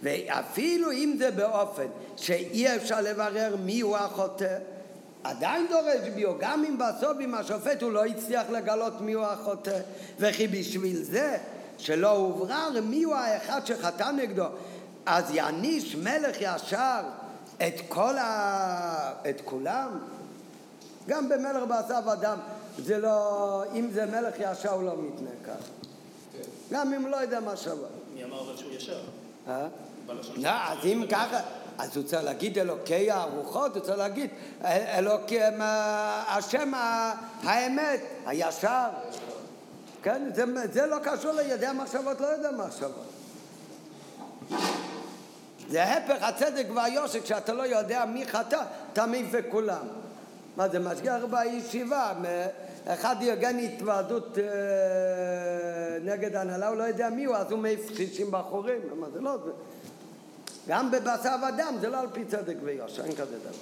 ואפילו 0.03 0.91
אם 0.91 1.15
זה 1.17 1.31
באופן 1.31 1.88
שאי 2.17 2.75
אפשר 2.75 3.01
לברר 3.01 3.55
מיהו 3.63 3.95
החוטא, 3.95 4.58
עדיין 5.23 5.67
דורש 5.69 6.10
ביו, 6.15 6.39
גם 6.39 6.65
אם 6.65 6.77
בסוף 6.77 7.17
עם 7.19 7.36
השופט 7.36 7.81
הוא 7.81 7.91
לא 7.91 8.05
הצליח 8.05 8.49
לגלות 8.49 9.01
מיהו 9.01 9.23
החוטא, 9.23 9.79
וכי 10.19 10.47
בשביל 10.47 11.03
זה 11.03 11.38
שלא 11.77 12.12
הוברר 12.12 12.81
מיהו 12.84 13.13
האחד 13.13 13.65
שחטא 13.65 14.12
נגדו, 14.12 14.45
אז 15.05 15.31
יעניש 15.31 15.95
מלך 15.95 16.36
ישר 16.39 17.01
את 17.58 17.73
כל 17.88 18.17
ה... 18.17 19.13
את 19.29 19.41
כולם? 19.45 19.89
גם 21.08 21.29
במלך 21.29 21.63
בשר 21.63 21.99
ודם, 22.08 22.38
זה 22.77 22.97
לא... 22.97 23.63
אם 23.73 23.89
זה 23.93 24.05
מלך 24.05 24.36
ישר 24.39 24.71
הוא 24.71 24.84
לא 24.84 24.93
מתנה 24.97 25.29
ככה. 25.45 25.69
גם 26.71 26.93
אם 26.93 27.08
לא 27.08 27.17
יודע 27.17 27.39
מה 27.39 27.58
שווה. 27.58 27.88
מי 28.13 28.23
אמר 28.23 28.41
אבל 28.41 28.58
שהוא 28.58 28.71
ישר? 28.71 28.99
אה? 29.49 29.67
לא, 30.36 30.49
אז 30.49 30.77
אם 30.86 31.05
ככה, 31.12 31.39
אז 31.77 31.97
הוא 31.97 32.05
צריך 32.05 32.23
להגיד 32.23 32.60
אלוקי 32.60 33.12
הרוחות, 33.12 33.75
הוא 33.75 33.84
צריך 33.84 33.97
להגיד 33.97 34.29
אלוקי, 34.65 35.39
השם 36.27 36.71
האמת, 37.43 37.99
הישר. 38.25 38.88
כן, 40.03 40.21
זה, 40.36 40.43
זה 40.71 40.86
לא 40.86 40.97
קשור 41.03 41.31
לידי 41.31 41.65
המחשבות, 41.65 42.21
לא 42.21 42.27
יודע 42.27 42.51
מחשבות. 42.51 43.05
זה 45.69 45.84
הפך 45.84 46.17
הצדק 46.21 46.65
והיושר, 46.75 47.19
כשאתה 47.21 47.53
לא 47.53 47.63
יודע 47.63 48.05
מי 48.05 48.25
חטא, 48.25 48.62
אתה 48.93 49.05
מעיף 49.05 49.27
וכולם. 49.31 49.88
מה 50.58 50.69
זה 50.69 50.79
משגיח 50.79 51.21
בישיבה, 51.29 52.13
אחד 52.88 53.15
יגן 53.21 53.60
התוועדות 53.60 54.38
אה, 54.38 54.43
נגד 56.04 56.36
ההנהלה, 56.36 56.67
הוא 56.67 56.78
לא 56.78 56.84
יודע 56.84 57.10
מי 57.10 57.26
הוא, 57.26 57.36
אז 57.36 57.52
הוא 57.52 57.60
מעיף 57.60 57.98
60 57.98 58.32
בחורים, 58.32 58.82
מה 59.00 59.08
זה 59.13 59.21
לא... 59.21 59.38
גם 60.67 60.91
בבשר 60.91 61.36
ודם 61.48 61.76
זה 61.82 61.89
לא 61.89 62.00
על 62.00 62.08
פי 62.13 62.26
צדק 62.26 62.56
ויושר, 62.63 63.04
אין 63.04 63.15
כזה 63.15 63.38
דבר. 63.39 63.56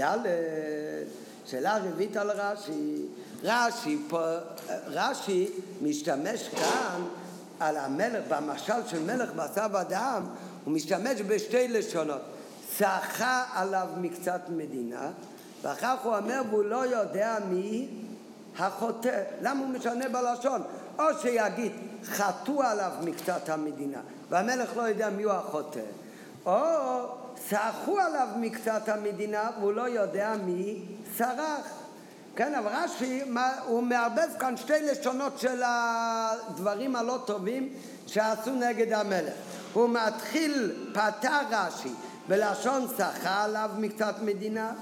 ד' 0.00 0.26
שאלה 1.46 1.78
רביעית 1.78 2.16
על 2.16 2.30
רש"י, 2.30 3.02
רש"י, 3.42 3.98
פה, 4.08 4.36
רש"י 4.86 5.50
משתמש 5.82 6.48
כאן 6.48 7.02
על 7.60 7.76
המלך, 7.76 8.24
במשל 8.28 8.86
של 8.86 9.02
מלך 9.02 9.30
בשר 9.32 9.66
ודם, 9.80 10.22
הוא 10.64 10.74
משתמש 10.74 11.20
בשתי 11.20 11.68
לשונות. 11.68 12.20
שחה 12.78 13.44
עליו 13.54 13.88
מקצת 14.00 14.40
מדינה, 14.48 15.10
ואחר 15.62 15.96
כך 15.96 16.04
הוא 16.04 16.16
אומר 16.16 16.42
והוא 16.50 16.64
לא 16.64 16.86
יודע 16.86 17.36
מי 17.48 17.88
החוטא. 18.58 19.22
למה 19.42 19.60
הוא 19.60 19.68
משנה 19.68 20.08
בלשון? 20.08 20.62
או 20.98 21.04
שיגיד 21.22 21.72
חטאו 22.04 22.62
עליו 22.62 22.90
מקצת 23.02 23.48
המדינה, 23.48 23.98
והמלך 24.28 24.76
לא 24.76 24.82
יודע 24.82 25.10
מי 25.10 25.22
הוא 25.22 25.32
החוטא, 25.32 25.80
או 26.46 26.60
סרחו 27.48 27.98
עליו 27.98 28.28
מקצת 28.36 28.88
המדינה 28.88 29.50
והוא 29.60 29.72
לא 29.72 29.88
יודע 29.88 30.34
מי 30.44 30.82
סרח. 31.16 31.66
כן, 32.36 32.54
אבל 32.54 32.70
רש"י, 32.74 33.22
הוא 33.66 33.82
מערבב 33.82 34.28
כאן 34.38 34.56
שתי 34.56 34.80
לשונות 34.82 35.38
של 35.38 35.62
הדברים 35.64 36.96
הלא 36.96 37.18
טובים 37.24 37.72
שעשו 38.06 38.50
נגד 38.50 38.92
המלך. 38.92 39.32
הוא 39.72 39.88
מתחיל, 39.88 40.72
פתר 40.92 41.40
רש"י 41.50 41.92
בלשון 42.28 42.86
שחה 42.96 43.44
עליו 43.44 43.70
מקצת 43.78 44.14
מדינה, 44.22 44.72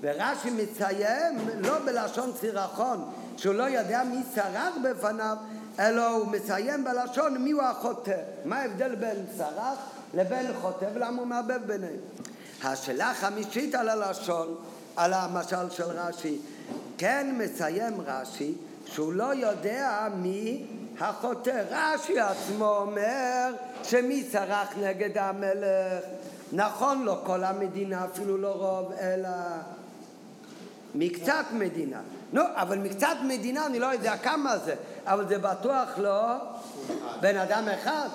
ורש"י 0.00 0.50
מציין 0.50 1.38
לא 1.58 1.78
בלשון 1.78 2.32
סירחון, 2.40 3.04
שהוא 3.36 3.54
לא 3.54 3.62
יודע 3.62 4.02
מי 4.04 4.22
סרח 4.34 4.74
בפניו, 4.84 5.36
אלא 5.78 6.08
הוא 6.08 6.26
מציין 6.26 6.84
בלשון 6.84 7.38
מי 7.38 7.50
הוא 7.50 7.62
החוטא. 7.62 8.16
מה 8.44 8.56
ההבדל 8.56 8.94
בין 8.94 9.26
סרח 9.36 9.78
לבין 10.14 10.46
חוטא 10.60 10.86
ולמה 10.94 11.18
הוא 11.18 11.26
מערבב 11.26 11.60
ביניהם? 11.66 11.96
השאלה 12.64 13.10
החמישית 13.10 13.74
על 13.74 13.88
הלשון, 13.88 14.54
על 14.96 15.12
המשל 15.12 15.70
של 15.70 15.84
רש"י, 15.84 16.38
כן 16.98 17.34
מסיים 17.38 18.00
רש"י 18.06 18.54
שהוא 18.86 19.12
לא 19.12 19.34
יודע 19.34 20.08
מי 20.16 20.66
החוטא. 21.00 21.62
רש"י 21.70 22.20
עצמו 22.20 22.76
אומר 22.76 23.54
שמי 23.82 24.24
סרח 24.32 24.68
נגד 24.82 25.18
המלך. 25.18 26.04
נכון, 26.52 27.02
לא 27.02 27.20
כל 27.24 27.44
המדינה, 27.44 28.04
אפילו 28.04 28.36
לא 28.36 28.52
רוב, 28.52 28.92
אלא 29.00 29.28
מקצת 30.96 31.44
מדינה. 31.52 32.00
נו, 32.32 32.42
אבל 32.54 32.78
מקצת 32.78 33.16
מדינה 33.24 33.66
אני 33.66 33.78
לא 33.78 33.86
יודע 33.86 34.16
כמה 34.16 34.58
זה, 34.58 34.74
אבל 35.04 35.28
זה 35.28 35.38
בטוח 35.38 35.88
לא 35.98 36.36
בן 37.20 37.36
אדם 37.36 37.68
אחד. 37.68 38.08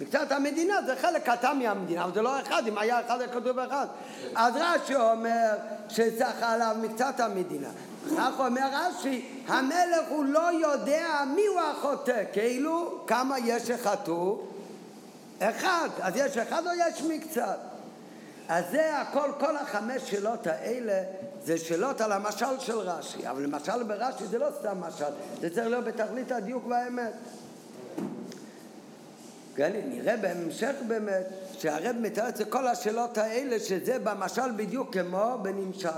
מקצת 0.00 0.32
המדינה 0.32 0.74
זה 0.86 0.96
חלק 0.96 1.30
קטן 1.30 1.58
מהמדינה, 1.58 2.04
אבל 2.04 2.14
זה 2.14 2.22
לא 2.22 2.40
אחד, 2.40 2.62
אם 2.68 2.78
היה 2.78 3.00
אחד 3.00 3.20
היה 3.20 3.28
כתוב 3.28 3.58
אחד. 3.58 3.86
אז 4.34 4.54
רש"י 4.56 4.94
אומר 4.94 5.54
שצריך 5.88 6.42
עליו 6.42 6.76
מקצת 6.82 7.20
המדינה. 7.20 7.68
כך 8.16 8.32
אומר 8.38 8.68
רש"י, 8.72 9.28
המלך 9.48 10.08
הוא 10.08 10.24
לא 10.24 10.52
יודע 10.52 11.24
מי 11.34 11.46
הוא 11.46 11.60
החוטא, 11.60 12.22
כאילו 12.32 13.04
כמה 13.06 13.38
יש 13.38 13.62
שחטאו? 13.62 14.38
אחד. 15.38 15.88
אז 16.00 16.16
יש 16.16 16.36
אחד 16.36 16.66
או 16.66 16.72
יש 16.72 17.02
מקצת? 17.02 17.58
אז 18.48 18.64
זה 18.70 18.98
הכל, 18.98 19.30
כל 19.40 19.56
החמש 19.56 20.10
שאלות 20.10 20.46
האלה 20.46 21.02
זה 21.46 21.58
שאלות 21.58 22.00
על 22.00 22.12
המשל 22.12 22.58
של 22.58 22.78
רש"י, 22.78 23.28
אבל 23.28 23.42
למשל 23.42 23.82
ברש"י 23.82 24.26
זה 24.26 24.38
לא 24.38 24.48
סתם 24.60 24.80
משל, 24.80 25.12
זה 25.40 25.50
צריך 25.50 25.66
להיות 25.66 25.84
בתכלית 25.84 26.32
הדיוק 26.32 26.66
והאמת. 26.66 27.12
כן, 29.56 29.72
נראה 29.88 30.16
בהמשך 30.16 30.72
באמת 30.88 31.26
שהרב 31.58 31.96
מתאר 32.00 32.28
את 32.28 32.40
כל 32.48 32.66
השאלות 32.66 33.18
האלה 33.18 33.60
שזה 33.60 33.98
במשל 33.98 34.52
בדיוק 34.56 34.92
כמו 34.92 35.38
בנמשל 35.42 35.88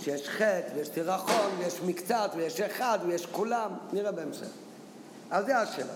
שיש 0.00 0.28
חטא 0.28 0.68
ויש 0.74 0.88
סירחון 0.94 1.50
ויש 1.58 1.80
מקצת 1.86 2.30
ויש 2.36 2.60
אחד 2.60 2.98
ויש 3.06 3.26
כולם 3.26 3.70
נראה 3.92 4.12
בהמשך 4.12 4.48
אז 5.30 5.46
זה 5.46 5.58
השאלה 5.58 5.92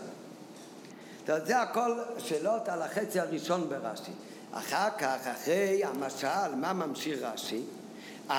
זה 1.26 1.60
הכל 1.60 1.98
שאלות 2.18 2.68
על 2.68 2.82
החצי 2.82 3.20
הראשון 3.20 3.68
ברש"י 3.68 4.12
אחר 4.52 4.88
כך, 4.98 5.26
אחרי 5.26 5.84
המשל, 5.84 6.54
מה 6.56 6.72
ממשיך 6.72 7.18
רש"י? 7.22 7.62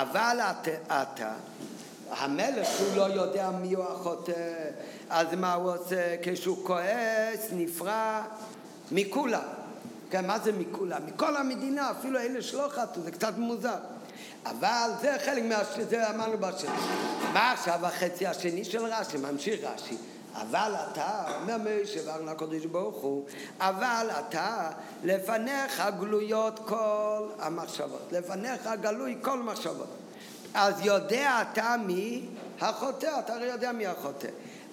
אבל 0.02 0.38
אתה, 0.86 1.32
המלך 2.10 2.68
שהוא 2.76 2.96
לא 2.96 3.02
יודע 3.02 3.50
מי 3.50 3.74
הוא 3.74 3.84
החוטא, 3.84 4.32
אז 5.10 5.26
מה 5.36 5.54
הוא 5.54 5.72
עושה? 5.72 6.16
כשהוא 6.22 6.66
כועס, 6.66 7.48
נפרע 7.52 8.22
מכולם. 8.92 9.42
כן, 10.10 10.26
מה 10.26 10.38
זה 10.38 10.52
מכולם? 10.52 11.06
מכל 11.06 11.36
המדינה, 11.36 11.90
אפילו 11.90 12.20
אלה 12.20 12.42
שלא 12.42 12.68
חטאו, 12.68 13.02
זה 13.02 13.10
קצת 13.10 13.38
מוזר. 13.38 13.76
אבל 14.46 14.90
זה 15.00 15.16
חלק 15.24 15.42
מה... 15.42 15.58
זה 15.90 16.10
אמרנו 16.10 16.38
בשני. 16.38 16.70
מה 17.32 17.52
עכשיו 17.52 17.86
החצי 17.86 18.26
השני 18.26 18.64
של 18.64 18.84
רש"י? 18.84 19.16
ממשיך 19.16 19.60
רש"י. 19.62 19.96
אבל 20.34 20.72
אתה, 20.92 21.24
אומר 21.40 21.56
משה 21.58 22.00
וארנה 22.06 22.30
הקדוש 22.30 22.66
ברוך 22.66 22.96
הוא, 22.96 23.24
אבל 23.60 24.06
אתה, 24.18 24.70
לפניך 25.04 25.82
גלויות 26.00 26.60
כל 26.64 27.28
המחשבות, 27.38 28.08
לפניך 28.12 28.68
גלוי 28.80 29.16
כל 29.22 29.38
מחשבות. 29.38 29.88
אז 30.54 30.74
יודע 30.80 31.42
אתה 31.42 31.76
מי 31.86 32.26
החוטא, 32.60 33.18
אתה 33.18 33.34
הרי 33.34 33.46
יודע 33.46 33.72
מי 33.72 33.86
החוטא. 33.86 34.28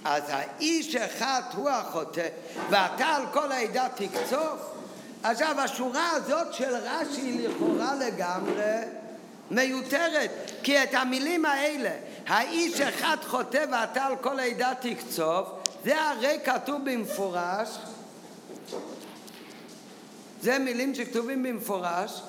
אז 0.05 0.23
האיש 0.27 0.95
אחד 0.95 1.41
הוא 1.55 1.69
החוטא, 1.69 2.27
ואתה 2.69 3.05
על 3.05 3.23
כל 3.33 3.51
העדה 3.51 3.87
תקצוף. 3.95 4.71
עכשיו, 5.23 5.59
השורה 5.59 6.11
הזאת 6.11 6.53
של 6.53 6.75
רש"י 6.75 7.47
לכאורה 7.47 7.95
לגמרי 7.95 9.00
מיותרת, 9.51 10.31
כי 10.63 10.83
את 10.83 10.93
המילים 10.93 11.45
האלה, 11.45 11.91
האיש 12.27 12.81
אחד 12.81 13.17
חוטא 13.27 13.65
ואתה 13.71 14.03
על 14.03 14.15
כל 14.15 14.39
העדה 14.39 14.73
תקצוף, 14.79 15.49
זה 15.85 16.01
הרי 16.01 16.39
כתוב 16.45 16.81
במפורש, 16.83 17.69
זה 20.41 20.59
מילים 20.59 20.95
שכתובים 20.95 21.43
במפורש 21.43 22.21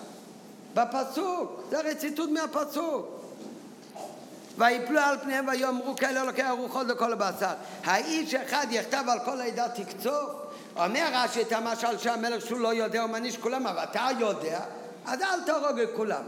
בפסוק, 0.75 1.63
זה 1.71 1.79
הרי 1.79 1.95
ציטוט 1.95 2.31
מהפסוק. 2.31 3.23
ויפלו 4.59 5.01
על 5.01 5.19
פניהם 5.19 5.49
ויאמרו 5.49 5.97
כאלה 5.97 6.23
אלוקי 6.23 6.43
הרוחות 6.43 6.87
לכל 6.87 7.13
הבשר. 7.13 7.53
האיש 7.85 8.35
אחד 8.35 8.67
יכתב 8.71 9.05
על 9.09 9.19
כל 9.25 9.41
העדה 9.41 9.69
תקצוף? 9.69 10.31
אומר 10.77 11.09
רש"י 11.13 11.43
את 11.43 11.53
המשל 11.53 11.99
שהמלך 11.99 12.47
שהוא 12.47 12.61
לא 12.61 12.75
יודע 12.75 13.03
הוא 13.03 13.11
מעניש 13.11 13.37
כולם, 13.37 13.67
אבל 13.67 13.83
אתה 13.83 14.09
יודע, 14.19 14.61
אז 15.07 15.21
אל 15.21 15.41
תהרוג 15.47 15.79
את 15.79 15.89
כולם. 15.97 16.23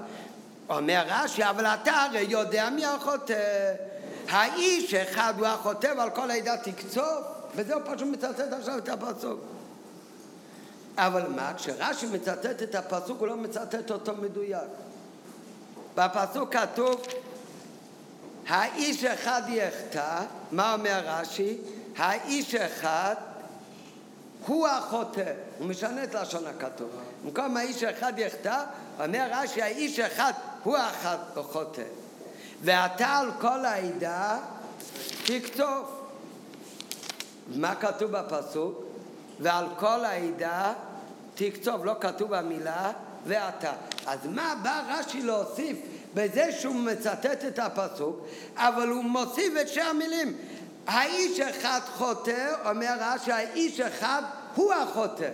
אומר 0.69 1.05
רש"י, 1.09 1.45
אבל 1.45 1.67
אתה 1.67 1.93
הרי 1.93 2.27
יודע 2.29 2.71
מי 2.71 2.87
החוטא. 2.87 3.75
האיש 4.29 4.95
אחד 4.95 5.35
הוא 5.39 5.47
החוטא 5.47 5.93
ועל 5.97 6.11
כל 6.11 6.31
העדה 6.31 6.57
תקצוף, 6.57 7.25
וזהו 7.57 7.81
פשוט 7.85 8.09
מצטט 8.09 8.53
עכשיו 8.53 8.79
את 8.79 8.89
הפסוק. 8.89 9.41
אבל 10.97 11.29
מה, 11.29 11.53
כשרש"י 11.57 12.07
מצטט 12.07 12.63
את 12.63 12.75
הפסוק 12.75 13.21
הוא 13.21 13.29
לא 13.29 13.37
מצטט 13.37 13.91
אותו 13.91 14.15
מדויק. 14.17 14.69
בפסוק 15.95 16.57
כתוב 16.57 17.07
האיש 18.49 19.05
אחד 19.05 19.43
יחטא, 19.49 20.21
מה 20.53 20.75
אומר 20.75 21.03
רש"י? 21.07 21.59
האיש 21.97 22.55
אחד 22.55 23.15
הוא 24.47 24.69
החוטא, 24.69 25.33
הוא 25.59 25.67
משנה 25.67 26.05
את 26.05 26.15
לשון 26.15 26.47
הכתוב. 26.47 26.91
במקום 27.25 27.57
האיש 27.57 27.85
אחד 27.85 28.19
יחטא, 28.19 28.65
אומר 29.01 29.29
רש"י, 29.33 29.63
האיש 29.63 29.99
אחד 29.99 30.33
הוא 30.65 30.77
החוטא. 30.77 31.83
ואתה 32.63 33.07
על 33.07 33.31
כל 33.41 33.65
העדה 33.65 34.39
תקצוף. 35.25 36.01
מה 37.55 37.75
כתוב 37.75 38.11
בפסוק? 38.11 38.85
ועל 39.41 39.67
כל 39.79 40.05
העדה 40.05 40.73
תקצוף, 41.35 41.81
לא 41.85 41.95
כתוב 42.01 42.35
המילה 42.35 42.93
ואתה. 43.27 43.73
אז 44.07 44.19
מה 44.27 44.55
בא 44.63 44.83
רש"י 44.89 45.23
להוסיף 45.23 45.77
בזה 46.15 46.53
שהוא 46.53 46.75
מצטט 46.75 47.45
את 47.49 47.59
הפסוק, 47.59 48.27
אבל 48.57 48.89
הוא 48.89 49.05
מוסיף 49.05 49.53
את 49.61 49.69
שתי 49.69 49.81
המילים. 49.81 50.37
האיש 50.87 51.41
אחד 51.41 51.81
חוטא, 51.97 52.55
אומר 52.71 52.95
רש"י, 53.01 53.33
האיש 53.33 53.81
אחד 53.81 54.23
הוא 54.55 54.75
החוטא. 54.75 55.31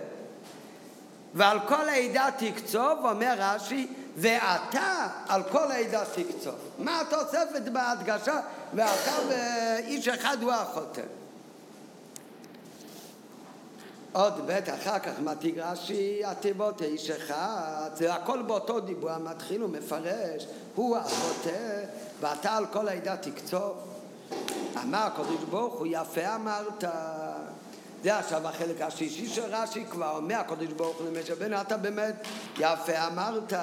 ועל 1.33 1.59
כל 1.67 1.89
העדה 1.89 2.29
תקצוב, 2.37 2.99
אומר 3.03 3.33
רש"י, 3.37 3.87
ואתה 4.17 5.07
על 5.27 5.43
כל 5.43 5.71
העדה 5.71 6.03
תקצוב. 6.05 6.55
מה 6.79 7.01
התוספת 7.01 7.61
בהדגשה? 7.73 8.39
ואתה 8.73 9.11
ואיש 9.29 10.07
אחד 10.07 10.37
הוא 10.41 10.51
החוטא. 10.51 11.01
עוד 14.13 14.47
בית 14.47 14.69
אחר 14.69 14.99
כך 14.99 15.19
מתיג 15.19 15.59
רש"י, 15.59 16.25
התיבות 16.25 16.81
איש 16.81 17.09
אחד, 17.09 17.89
זה 17.95 18.13
הכל 18.13 18.41
באותו 18.41 18.79
דיבור 18.79 19.11
המתחיל 19.11 19.63
ומפרש, 19.63 20.47
הוא 20.75 20.97
החוטא, 20.97 21.83
ואתה 22.19 22.57
על 22.57 22.65
כל 22.65 22.87
העדה 22.87 23.17
תקצוב. 23.17 23.77
אמר 24.83 24.97
הקדוש 24.97 25.43
ברוך 25.49 25.73
הוא, 25.73 25.87
יפה 25.89 26.35
אמרת. 26.35 26.83
זה 28.03 28.17
עכשיו 28.17 28.47
החלק 28.47 28.81
השישי 28.81 29.27
של 29.27 29.45
רש"י 29.49 29.85
כבר 29.89 30.19
הקדוש 30.35 30.67
ברוך 30.67 30.97
הוא 30.97 31.07
למשה 31.07 31.35
בן 31.35 31.53
אתה 31.53 31.77
באמת 31.77 32.15
יפה 32.57 33.07
אמרת 33.07 33.53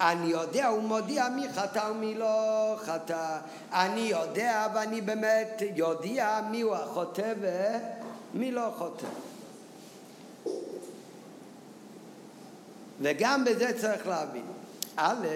אני 0.00 0.26
יודע 0.26 0.70
ומודיע 0.78 1.28
מי 1.28 1.48
חטא 1.52 1.90
ומי 1.90 2.14
לא 2.14 2.76
חטא 2.78 3.38
אני 3.72 4.00
יודע 4.00 4.66
ואני 4.74 5.00
באמת 5.00 5.62
יודע 5.76 6.40
מי 6.50 6.60
הוא 6.60 6.74
החוטא 6.74 7.32
ומי 8.34 8.50
לא 8.50 8.72
חוטא 8.78 9.06
וגם 13.02 13.44
בזה 13.44 13.78
צריך 13.80 14.06
להבין. 14.06 14.44
א', 14.96 15.26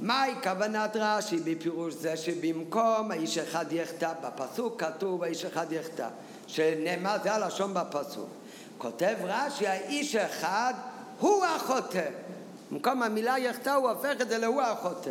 מהי 0.00 0.32
כוונת 0.42 0.90
רש"י 0.94 1.36
בפירוש 1.36 1.94
זה 1.94 2.16
שבמקום 2.16 3.10
האיש 3.10 3.38
אחד 3.38 3.72
יחטא, 3.72 4.12
בפסוק 4.22 4.82
כתוב 4.82 5.22
האיש 5.22 5.44
אחד 5.44 5.72
יחטא, 5.72 6.08
שנאמר 6.46 7.16
זה 7.22 7.34
הלשון 7.34 7.74
בפסוק. 7.74 8.28
כותב 8.78 9.14
רש"י 9.24 9.66
האיש 9.66 10.16
אחד 10.16 10.74
הוא 11.20 11.44
החוטא. 11.44 12.08
במקום 12.70 13.02
המילה 13.02 13.38
יחטא 13.38 13.70
הוא 13.70 13.90
הופך 13.90 14.20
את 14.20 14.28
זה 14.28 14.38
להוא 14.38 14.62
החוטא. 14.62 15.10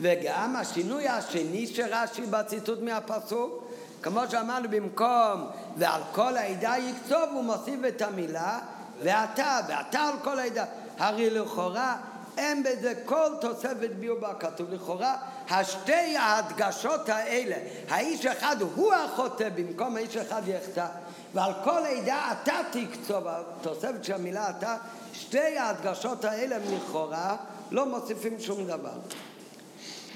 וגם 0.00 0.56
השינוי 0.56 1.08
השני 1.08 1.66
של 1.66 1.86
רש"י 1.90 2.22
בציטוט 2.22 2.78
מהפסוק, 2.82 3.68
כמו 4.02 4.20
שאמרנו 4.30 4.68
במקום 4.70 5.46
ועל 5.76 6.02
כל 6.12 6.36
העדה 6.36 6.74
יקצוב 6.78 7.30
הוא 7.32 7.44
מוסיף 7.44 7.80
את 7.88 8.02
המילה 8.02 8.58
ואתה, 9.02 9.60
ואתה 9.68 10.00
על 10.00 10.14
כל 10.24 10.38
העדה. 10.38 10.64
הרי 10.98 11.30
לכאורה 11.30 11.96
אין 12.38 12.62
בזה 12.62 12.92
כל 13.04 13.28
תוספת 13.40 13.90
ביור 13.98 14.18
בכתוב. 14.18 14.70
לכאורה, 14.70 15.16
השתי 15.50 16.16
ההדגשות 16.16 17.08
האלה, 17.08 17.56
האיש 17.88 18.26
אחד 18.26 18.56
הוא 18.74 18.94
החוטא 18.94 19.48
במקום 19.48 19.96
האיש 19.96 20.16
אחד 20.16 20.42
יחטא, 20.46 20.86
ועל 21.34 21.52
כל 21.64 21.80
עדה 21.86 22.32
אתה 22.32 22.60
תקצוב, 22.72 23.24
התוספת 23.26 24.04
של 24.04 24.12
המילה 24.12 24.50
אתה, 24.50 24.76
שתי 25.14 25.58
ההדגשות 25.58 26.24
האלה 26.24 26.56
לכאורה 26.58 27.36
לא 27.70 27.86
מוסיפים 27.86 28.40
שום 28.40 28.66
דבר. 28.66 28.98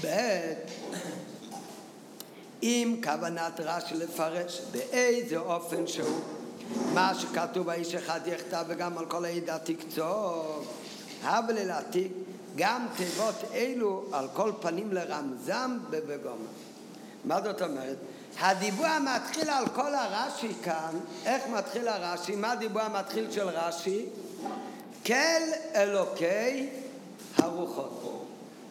ב' 0.04 0.06
עם 2.62 3.00
כוונת 3.04 3.60
רש"י 3.60 3.94
לפרש 3.94 4.60
באיזה 4.72 5.38
אופן 5.38 5.86
שהוא 5.86 6.20
מה 6.94 7.12
שכתוב 7.14 7.70
האיש 7.70 7.94
אחד 7.94 8.20
יחטא 8.26 8.62
וגם 8.68 8.98
על 8.98 9.06
כל 9.06 9.24
העדה 9.24 9.58
תקצוב 9.58 10.66
הבל 11.22 11.58
אל 11.58 11.70
עתיק, 11.70 12.12
גם 12.56 12.86
תיבות 12.96 13.34
אלו 13.54 14.04
על 14.12 14.28
כל 14.34 14.52
פנים 14.60 14.92
לרמזם 14.92 15.78
בבגומה. 15.90 16.48
מה 17.24 17.42
זאת 17.42 17.62
אומרת? 17.62 17.96
הדיבור 18.38 18.86
המתחיל 18.86 19.50
על 19.50 19.68
כל 19.68 19.94
הרש"י 19.94 20.52
כאן, 20.62 20.98
איך 21.26 21.42
מתחיל 21.48 21.88
הרש"י? 21.88 22.36
מה 22.36 22.52
הדיבור 22.52 22.82
המתחיל 22.82 23.30
של 23.30 23.48
רש"י? 23.48 24.06
כל 25.06 25.12
אלוקי 25.74 26.68
הרוחות. 27.36 28.26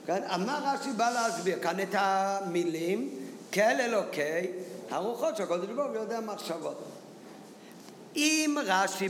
כן? 0.05 0.21
מה 0.45 0.73
רש"י 0.73 0.91
בא 0.93 1.10
להסביר? 1.10 1.60
כאן 1.60 1.79
את 1.79 1.89
המילים, 1.93 3.10
כל 3.53 3.62
אלוקי 3.62 4.51
הרוחות, 4.89 5.38
שהקודש 5.38 5.67
ברוך 5.69 5.88
הוא 5.88 5.95
יודע 5.95 6.19
מחשבות. 6.19 6.84
אם 8.15 8.58
רש"י 8.65 9.10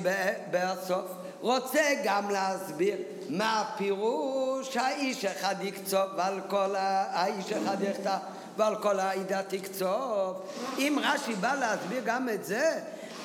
בסוף 0.52 1.06
רוצה 1.42 1.94
גם 2.04 2.30
להסביר 2.30 2.98
מה 3.30 3.62
הפירוש 3.62 4.78
האיש 4.78 5.26
אחד 5.26 5.56
יקצוב 5.62 6.10
ועל 6.18 6.40
כל 6.48 6.76
האיש 6.78 7.52
אחד 7.52 7.78
יחטא 7.82 8.18
ועל 8.58 8.76
כל 8.76 9.00
העדה 9.00 9.44
תקצוב. 9.44 10.42
אם 10.78 11.00
רש"י 11.04 11.36
בא 11.36 11.56
להסביר 11.56 12.02
גם 12.06 12.30
את 12.30 12.46
זה, 12.46 12.80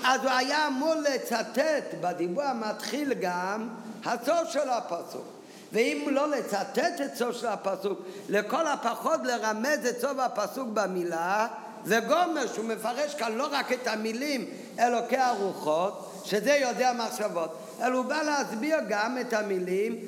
אז 0.05 0.21
הוא 0.21 0.31
היה 0.31 0.67
אמור 0.67 0.95
לצטט 0.95 1.95
בדיבור 2.01 2.43
המתחיל 2.43 3.15
גם 3.15 3.69
הסוף 4.05 4.49
של 4.51 4.69
הפסוק. 4.69 5.25
ואם 5.73 6.09
לא 6.11 6.31
לצטט 6.31 7.01
את 7.05 7.17
סוף 7.17 7.37
של 7.37 7.47
הפסוק, 7.47 7.99
לכל 8.29 8.67
הפחות 8.67 9.21
לרמז 9.25 9.87
את 9.87 10.01
סוף 10.01 10.19
הפסוק 10.19 10.69
במילה, 10.75 11.47
זה 11.85 12.01
גומר 12.01 12.47
שהוא 12.55 12.65
מפרש 12.65 13.15
כאן 13.15 13.33
לא 13.33 13.49
רק 13.51 13.73
את 13.73 13.87
המילים 13.87 14.51
אלוקי 14.79 15.17
הרוחות, 15.17 16.23
שזה 16.25 16.53
יודע 16.53 16.93
מחשבות, 16.93 17.57
אלא 17.81 17.97
הוא 17.97 18.05
בא 18.05 18.23
להסביר 18.23 18.77
גם 18.89 19.19
את 19.19 19.33
המילים 19.33 19.99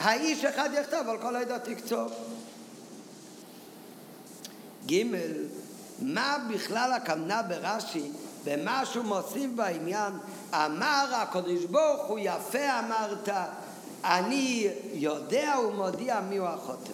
האיש 0.00 0.44
אחד 0.44 0.70
יכתב 0.80 1.04
על 1.08 1.18
כל 1.18 1.36
העדה 1.36 1.58
תקצוב. 1.58 2.12
ג' 4.86 5.02
מה 6.02 6.36
בכלל 6.50 6.92
הכוונה 6.92 7.42
ברש"י 7.42 8.10
במה 8.44 8.86
שהוא 8.86 9.04
מוסיף 9.04 9.50
בעניין? 9.54 10.12
אמר 10.54 11.06
הקדוש 11.12 11.64
ברוך 11.64 12.06
הוא 12.06 12.18
יפה 12.22 12.78
אמרת 12.78 13.28
אני 14.04 14.68
יודע 14.92 15.54
ומודיע 15.68 16.20
מי 16.20 16.36
הוא 16.36 16.48
החוטא 16.48 16.92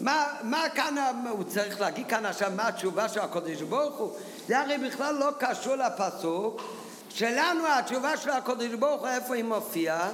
מה, 0.00 0.26
מה 0.42 0.64
כאן 0.74 0.94
הוא 1.30 1.44
צריך 1.44 1.80
להגיד 1.80 2.06
כאן 2.06 2.26
עכשיו 2.26 2.52
מה 2.56 2.68
התשובה 2.68 3.08
של 3.08 3.20
הקדוש 3.20 3.62
ברוך 3.62 3.96
הוא? 3.96 4.12
זה 4.48 4.60
הרי 4.60 4.78
בכלל 4.78 5.14
לא 5.14 5.30
קשור 5.38 5.76
לפסוק 5.76 6.62
שלנו 7.14 7.66
התשובה 7.68 8.16
של 8.16 8.30
הקדוש 8.30 8.74
ברוך 8.74 9.00
הוא 9.00 9.08
איפה 9.08 9.34
היא 9.34 9.44
מופיעה? 9.44 10.10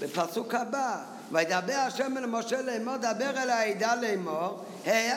בפסוק 0.00 0.54
הבא 0.54 0.96
וידבר 1.32 1.76
השם 1.76 2.18
אל 2.18 2.26
משה 2.26 2.62
לאמור 2.62 2.96
דבר 2.96 3.30
אל 3.42 3.50
העדה 3.50 3.94
לאמור 3.94 4.64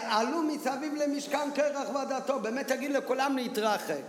עלו 0.09 0.41
מסביב 0.41 0.95
למשכן 0.95 1.49
קרח 1.55 1.87
ודתו 1.95 2.39
באמת 2.39 2.67
תגיד 2.67 2.91
לכולם 2.91 3.35
להתרחק. 3.37 4.01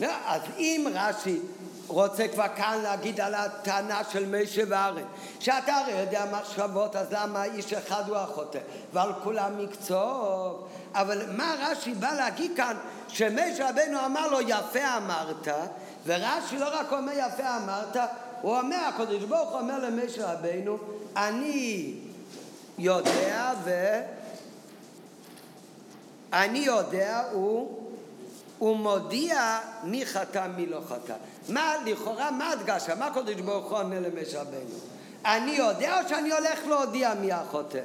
לא, 0.00 0.08
אז 0.26 0.42
אם 0.58 0.86
רש"י 0.94 1.40
רוצה 1.86 2.28
כבר 2.28 2.46
כאן 2.56 2.78
להגיד 2.82 3.20
על 3.20 3.34
הטענה 3.34 4.00
של 4.12 4.26
משה 4.26 4.62
וארץ 4.68 5.04
שאתה 5.40 5.74
הרי 5.76 5.92
יודע 5.92 6.24
מחשבות 6.32 6.96
אז 6.96 7.06
למה 7.10 7.44
איש 7.44 7.72
אחד 7.72 8.08
הוא 8.08 8.16
החוטא? 8.16 8.58
ועל 8.92 9.12
כולם 9.22 9.58
מקצוב 9.58 10.68
אבל 10.94 11.22
מה 11.36 11.54
רש"י 11.60 11.94
בא 11.94 12.12
להגיד 12.12 12.52
כאן 12.56 12.76
שמשה 13.12 13.70
רבנו 13.70 14.06
אמר 14.06 14.28
לו 14.28 14.40
יפה 14.40 14.96
אמרת 14.96 15.48
ורש"י 16.06 16.58
לא 16.58 16.80
רק 16.80 16.92
אומר 16.92 17.12
יפה 17.16 17.56
אמרת 17.56 17.96
הוא 18.40 18.58
אומר 18.58 18.76
הקדוש 18.88 19.24
ברוך 19.24 19.50
הוא 19.50 19.60
אומר 19.60 19.78
למשה 19.78 20.32
רבנו 20.32 20.78
אני 21.16 21.94
יודע 22.78 23.52
ו... 23.64 24.00
אני 26.32 26.58
יודע 26.58 27.22
הוא 27.32 27.82
הוא 28.58 28.76
מודיע 28.76 29.58
מי 29.84 30.06
חטא 30.06 30.46
מי 30.56 30.66
לא 30.66 30.80
חטא. 30.88 31.14
מה 31.48 31.74
לכאורה, 31.84 32.30
מה 32.30 32.50
הדגשה? 32.50 32.94
מה 32.94 33.06
הקדוש 33.06 33.34
ברוך 33.34 33.70
הוא 33.70 33.78
אומר 33.78 34.00
למשה 34.00 34.40
רבנו? 34.40 34.78
אני 35.24 35.50
יודע 35.50 36.02
או 36.02 36.08
שאני 36.08 36.32
הולך 36.32 36.66
להודיע 36.66 37.14
מי 37.14 37.32
החוטא? 37.32 37.80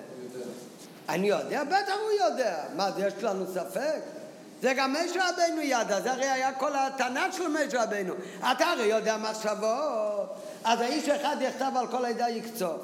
אני 1.10 1.28
יודע? 1.28 1.64
בטח 1.64 1.94
הוא 2.04 2.28
יודע. 2.28 2.64
מה, 2.76 2.90
יש 2.98 3.14
לנו 3.24 3.46
ספק? 3.54 4.17
זה 4.62 4.74
גם 4.74 4.94
משה 4.94 5.22
רבנו 5.30 5.62
ידע, 5.62 6.02
זה 6.02 6.12
הרי 6.12 6.26
היה 6.26 6.54
כל 6.54 6.76
הטענה 6.76 7.32
של 7.32 7.48
משה 7.48 7.84
רבנו. 7.84 8.14
אתה 8.52 8.66
הרי 8.66 8.86
יודע 8.86 9.18
מחשבות, 9.18 10.36
אז 10.64 10.82
האיש 10.82 11.10
אחד 11.10 11.38
יכתב 11.42 11.72
על 11.76 11.88
כל 11.88 12.06
העדה 12.06 12.30
יקצוב. 12.30 12.78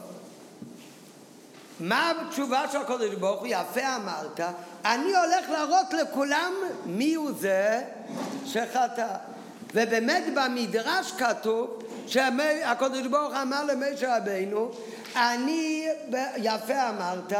מה 1.80 2.12
התשובה 2.12 2.66
של 2.72 2.78
הקודש 2.78 3.14
ברוך 3.16 3.40
הוא? 3.40 3.48
יפה 3.50 3.96
אמרת, 3.96 4.40
אני 4.86 5.16
הולך 5.16 5.50
להראות 5.50 5.94
לכולם 5.94 6.54
מי 6.86 7.14
הוא 7.14 7.32
זה 7.40 7.82
שחטא. 8.46 9.08
ובאמת 9.74 10.24
במדרש 10.36 11.12
כתוב 11.12 11.84
שהקודש 12.08 13.08
ברוך 13.08 13.34
אמר 13.42 13.64
למשה 13.64 14.18
רבנו, 14.18 14.72
אני, 15.16 15.88
יפה 16.38 16.90
אמרת, 16.90 17.34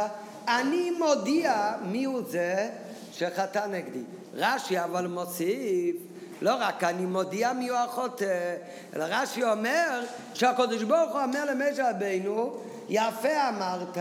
אני 0.48 0.90
מודיע 0.90 1.72
מי 1.82 2.04
הוא 2.04 2.22
זה 2.28 2.70
שחטא 3.12 3.66
נגדי. 3.66 4.02
רש"י 4.36 4.80
אבל 4.80 5.06
מוסיף, 5.06 5.96
לא 6.42 6.54
רק 6.60 6.84
אני 6.84 7.06
מודיע 7.06 7.52
מי 7.52 7.68
הוא 7.68 7.78
החוטא, 7.78 8.56
אלא 8.96 9.04
רש"י 9.08 9.42
אומר 9.42 10.00
שהקדוש 10.34 10.82
ברוך 10.82 11.12
הוא 11.12 11.20
אומר 11.20 11.44
למשה 11.44 11.90
רבינו, 11.90 12.56
יפה 12.88 13.48
אמרת, 13.48 13.98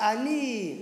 אני 0.00 0.76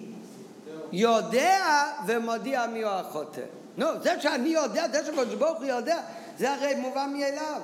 יודע 0.92 1.84
ומודיע 2.06 2.66
מי 2.66 2.82
הוא 2.82 2.92
החוטא. 2.92 3.40
נו, 3.76 3.86
זה 4.02 4.20
שאני 4.20 4.48
יודע, 4.48 4.88
זה 4.88 5.04
שהקדוש 5.06 5.34
ברוך 5.34 5.58
הוא 5.58 5.66
יודע, 5.66 5.98
זה 6.38 6.52
הרי 6.52 6.74
מובן 6.74 7.12
מאליו. 7.12 7.60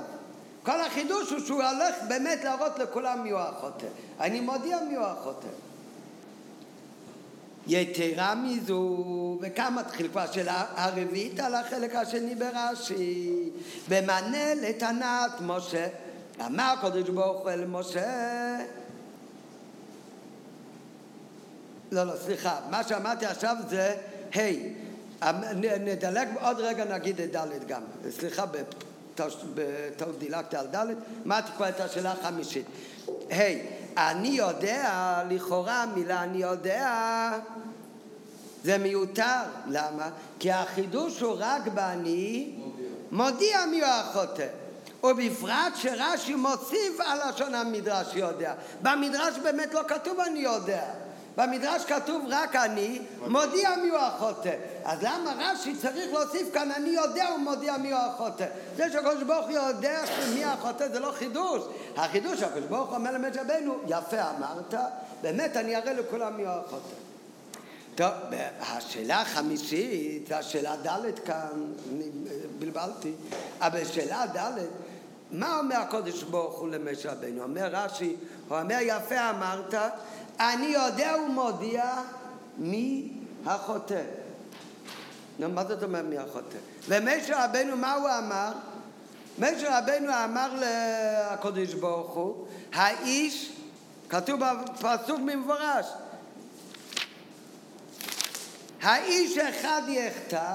כל 0.63 0.81
החידוש 0.81 1.31
הוא 1.31 1.41
שהוא 1.41 1.63
הולך 1.63 1.95
באמת 2.09 2.45
להראות 2.45 2.79
לכולם 2.79 3.23
מי 3.23 3.31
הוא 3.31 3.41
החוטא. 3.41 3.87
אני 4.21 4.41
מודיע 4.41 4.79
מי 4.89 4.97
הוא 4.97 5.05
החוטא. 5.05 5.49
יתרה 7.67 8.35
מזו, 8.35 9.39
וכאן 9.41 9.75
מתחיל 9.75 10.09
כבר 10.09 10.21
השאלה 10.21 10.65
הרביעית 10.75 11.41
על 11.41 11.55
החלק 11.55 11.95
השני 11.95 12.35
ברש"י, 12.35 13.51
במענה 13.89 14.55
לטענת 14.55 15.33
משה, 15.41 15.87
אמר 16.47 16.75
הקדוש 16.79 17.09
ברוך 17.09 17.43
הוא 17.43 17.51
אל 17.51 17.65
משה. 17.65 18.57
לא, 21.93 22.05
לא, 22.05 22.13
סליחה, 22.25 22.61
מה 22.71 22.85
שאמרתי 22.85 23.27
עכשיו 23.27 23.57
זה 23.69 23.97
ה', 24.35 24.39
hey, 24.39 25.25
נדלג 25.81 26.29
עוד 26.41 26.61
רגע 26.61 26.85
נגיד 26.85 27.21
את 27.21 27.37
ד' 27.37 27.67
גם, 27.67 27.83
סליחה, 28.11 28.45
בטעות 29.55 30.19
דילגתי 30.19 30.57
על 30.57 30.67
ד', 30.67 30.87
אמרתי 31.27 31.53
כבר 31.57 31.69
את 31.69 31.81
השאלה 31.81 32.13
החמישית. 32.13 32.67
ה', 33.31 33.35
hey, 33.35 33.84
אני 33.97 34.29
יודע, 34.29 35.23
לכאורה 35.31 35.83
המילה 35.83 36.23
אני 36.23 36.39
יודע 36.39 37.31
זה 38.65 38.79
מיותר, 38.79 39.43
למה? 39.67 40.11
כי 40.39 40.53
החידוש 40.53 41.21
הוא 41.21 41.37
רק 41.39 41.67
באני 41.67 42.55
מודיע 43.13 43.67
מי 43.71 43.81
הוא 43.81 43.89
החוטא. 43.89 44.47
ובפרט 45.05 45.77
שרש"י 45.77 46.35
מוסיף 46.35 47.01
על 47.01 47.19
לשון 47.29 47.55
המדרש 47.55 48.15
יודע. 48.15 48.55
במדרש 48.83 49.39
באמת 49.39 49.75
לא 49.75 49.81
כתוב 49.89 50.21
אני 50.21 50.39
יודע. 50.39 50.85
במדרש 51.37 51.85
כתוב 51.85 52.25
רק 52.29 52.57
אני, 52.57 52.99
מודיע 53.27 53.71
מי 53.83 53.89
הוא 53.89 53.99
החוטא. 53.99 54.55
אז 54.85 54.99
למה 55.03 55.35
רש"י 55.39 55.77
צריך 55.77 56.13
להוסיף 56.13 56.55
כאן 56.55 56.71
אני 56.71 56.89
יודע 56.89 57.27
ומודיע 57.37 57.77
מי 57.77 57.93
הוא 57.93 58.01
החוטא? 58.01 58.47
זה 58.77 58.93
שהקדוש 58.93 59.23
ברוך 59.23 59.47
הוא 59.47 59.53
יודע 59.53 60.01
מי 60.35 60.45
החוטא 60.45 60.89
זה 60.89 61.01
לא 61.01 61.11
חידוש. 61.11 61.63
החידוש 61.97 62.41
שהקדוש 62.41 62.65
ברוך 62.65 62.89
הוא 62.89 62.97
אומר 62.97 63.11
למשה 63.13 63.43
רבנו, 63.43 63.75
יפה 63.87 64.31
אמרת, 64.37 64.75
באמת 65.23 65.57
אני 65.57 65.77
אראה 65.77 65.93
לכולם 65.93 66.37
מי 66.37 66.43
הוא 66.43 66.51
החוטא. 66.51 66.95
טוב, 67.95 68.11
השאלה 68.61 69.21
החמישית, 69.21 70.33
השאלה 70.33 70.77
ד' 70.77 71.19
כאן, 71.25 71.73
אני 71.93 72.11
בלבלתי, 72.59 73.13
אבל 73.61 73.81
בשאלה 73.81 74.27
ד', 74.37 74.59
מה 75.31 75.59
אומר 75.59 75.77
הקודש 75.77 76.23
ברוך 76.23 76.59
הוא 76.59 76.69
למשה 76.69 77.13
רבנו? 77.13 77.43
אומר 77.43 77.69
רש"י, 77.73 78.17
הוא 78.49 78.59
אומר 78.59 78.79
יפה 78.81 79.31
אמרת, 79.31 79.75
אני 80.41 80.67
יודע 80.67 81.15
ומודיע 81.27 81.95
מי 82.59 83.13
החוטא. 83.47 84.03
נו, 85.39 85.49
מה 85.49 85.65
זאת 85.65 85.83
אומרת 85.83 86.05
מי 86.05 86.19
החוטא? 86.19 86.59
ומשה 86.89 87.45
רבנו, 87.45 87.77
מה 87.77 87.95
הוא 87.95 88.09
אמר? 88.19 88.53
משה 89.39 89.79
רבנו 89.79 90.13
אמר 90.25 90.51
לקודש 90.61 91.75
ברוך 91.75 92.15
הוא, 92.15 92.47
האיש, 92.73 93.53
כתוב 94.09 94.41
בפסוק 94.41 95.21
במפורש, 95.21 95.87
האיש 98.83 99.39
אחד 99.39 99.83
יחטא, 99.89 100.55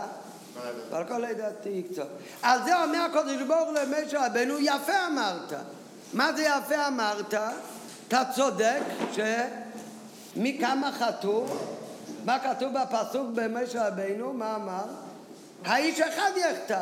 ועל 0.89 1.07
כל 1.07 1.17
לדעתי 1.17 1.83
קצת. 1.91 2.07
על 2.41 2.63
זה 2.63 2.83
אומר 2.83 2.99
הקודש 2.99 3.41
ברוך 3.47 3.69
למשה 3.69 4.25
רבנו, 4.25 4.59
יפה 4.59 5.07
אמרת. 5.07 5.53
מה 6.13 6.33
זה 6.33 6.43
יפה 6.43 6.87
אמרת? 6.87 7.33
אתה 8.07 8.21
צודק 8.35 8.81
שמכמה 10.35 10.91
חטאו, 10.91 11.45
מה 12.25 12.39
כתוב 12.39 12.73
בפסוק 12.73 13.27
במשה 13.35 13.87
רבנו, 13.87 14.33
מה 14.33 14.55
אמר? 14.55 14.85
האיש 15.65 16.01
אחד 16.01 16.31
יחטא. 16.35 16.81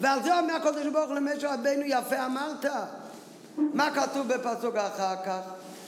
ועל 0.00 0.22
זה 0.22 0.38
אומר 0.38 0.54
הקודש 0.54 0.86
ברוך 0.86 1.10
למשה 1.10 1.54
רבנו, 1.54 1.82
יפה 1.84 2.26
אמרת. 2.26 2.66
מה 3.56 3.90
כתוב 3.94 4.28
בפסוק 4.28 4.76
אחר 4.76 5.16
כך? 5.26 5.40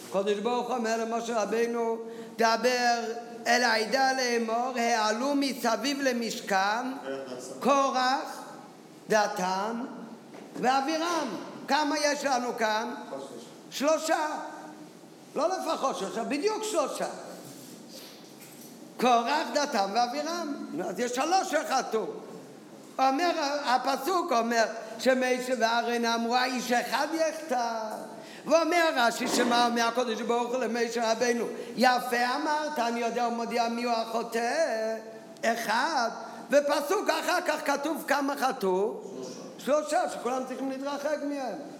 הקודש 0.09 0.39
ברוך 0.39 0.70
אומר 0.70 1.05
למשה 1.05 1.43
רבנו, 1.43 1.97
דבר 2.37 3.01
אל 3.47 3.62
העדה 3.62 4.12
לאמור, 4.12 4.73
העלו 4.77 5.35
מסביב 5.35 6.01
למשכן 6.03 6.93
קורח, 7.61 8.43
דתן 9.09 9.85
ואבירם. 10.61 11.29
כמה 11.68 11.99
יש 11.99 12.25
לנו 12.25 12.49
כאן? 12.59 12.95
שלושה. 13.70 14.51
לא 15.35 15.49
לפחות 15.49 15.99
שלושה, 15.99 16.24
בדיוק 16.24 16.64
שלושה. 16.70 17.07
קורח, 19.01 19.47
דתן 19.55 19.91
ואבירם. 19.95 20.66
אז 20.85 21.01
יש 21.01 21.12
שלוש 21.12 21.51
שחטאו. 21.51 22.05
אומר, 22.99 23.30
הפסוק 23.64 24.33
אומר 24.33 24.64
שמשה 24.99 25.53
וארן 25.59 26.05
אמרו 26.05 26.37
האיש 26.37 26.72
אחד 26.72 27.07
יחטא 27.14 27.80
ואומר 28.47 28.91
רש"י 28.97 29.28
שמה 29.28 29.66
אומר 29.66 29.83
הקודש 29.83 30.20
ברוך 30.20 30.53
הוא 30.53 30.64
למשה 30.64 31.12
רבנו 31.12 31.45
יפה 31.76 32.16
אמרת 32.37 32.78
אני 32.78 33.01
יודע 33.01 33.28
ומודיע 33.28 33.68
מי 33.68 33.85
הוא 33.85 33.93
החוטא 33.93 34.97
אחד 35.45 36.11
ופסוק 36.51 37.11
אחר 37.11 37.41
כך 37.47 37.66
כתוב 37.66 38.05
כמה 38.09 38.35
חטאו 38.37 39.01
שלושה 39.59 40.11
שכולם 40.11 40.43
צריכים 40.49 40.70
להתרחק 40.70 41.18
מהם 41.28 41.72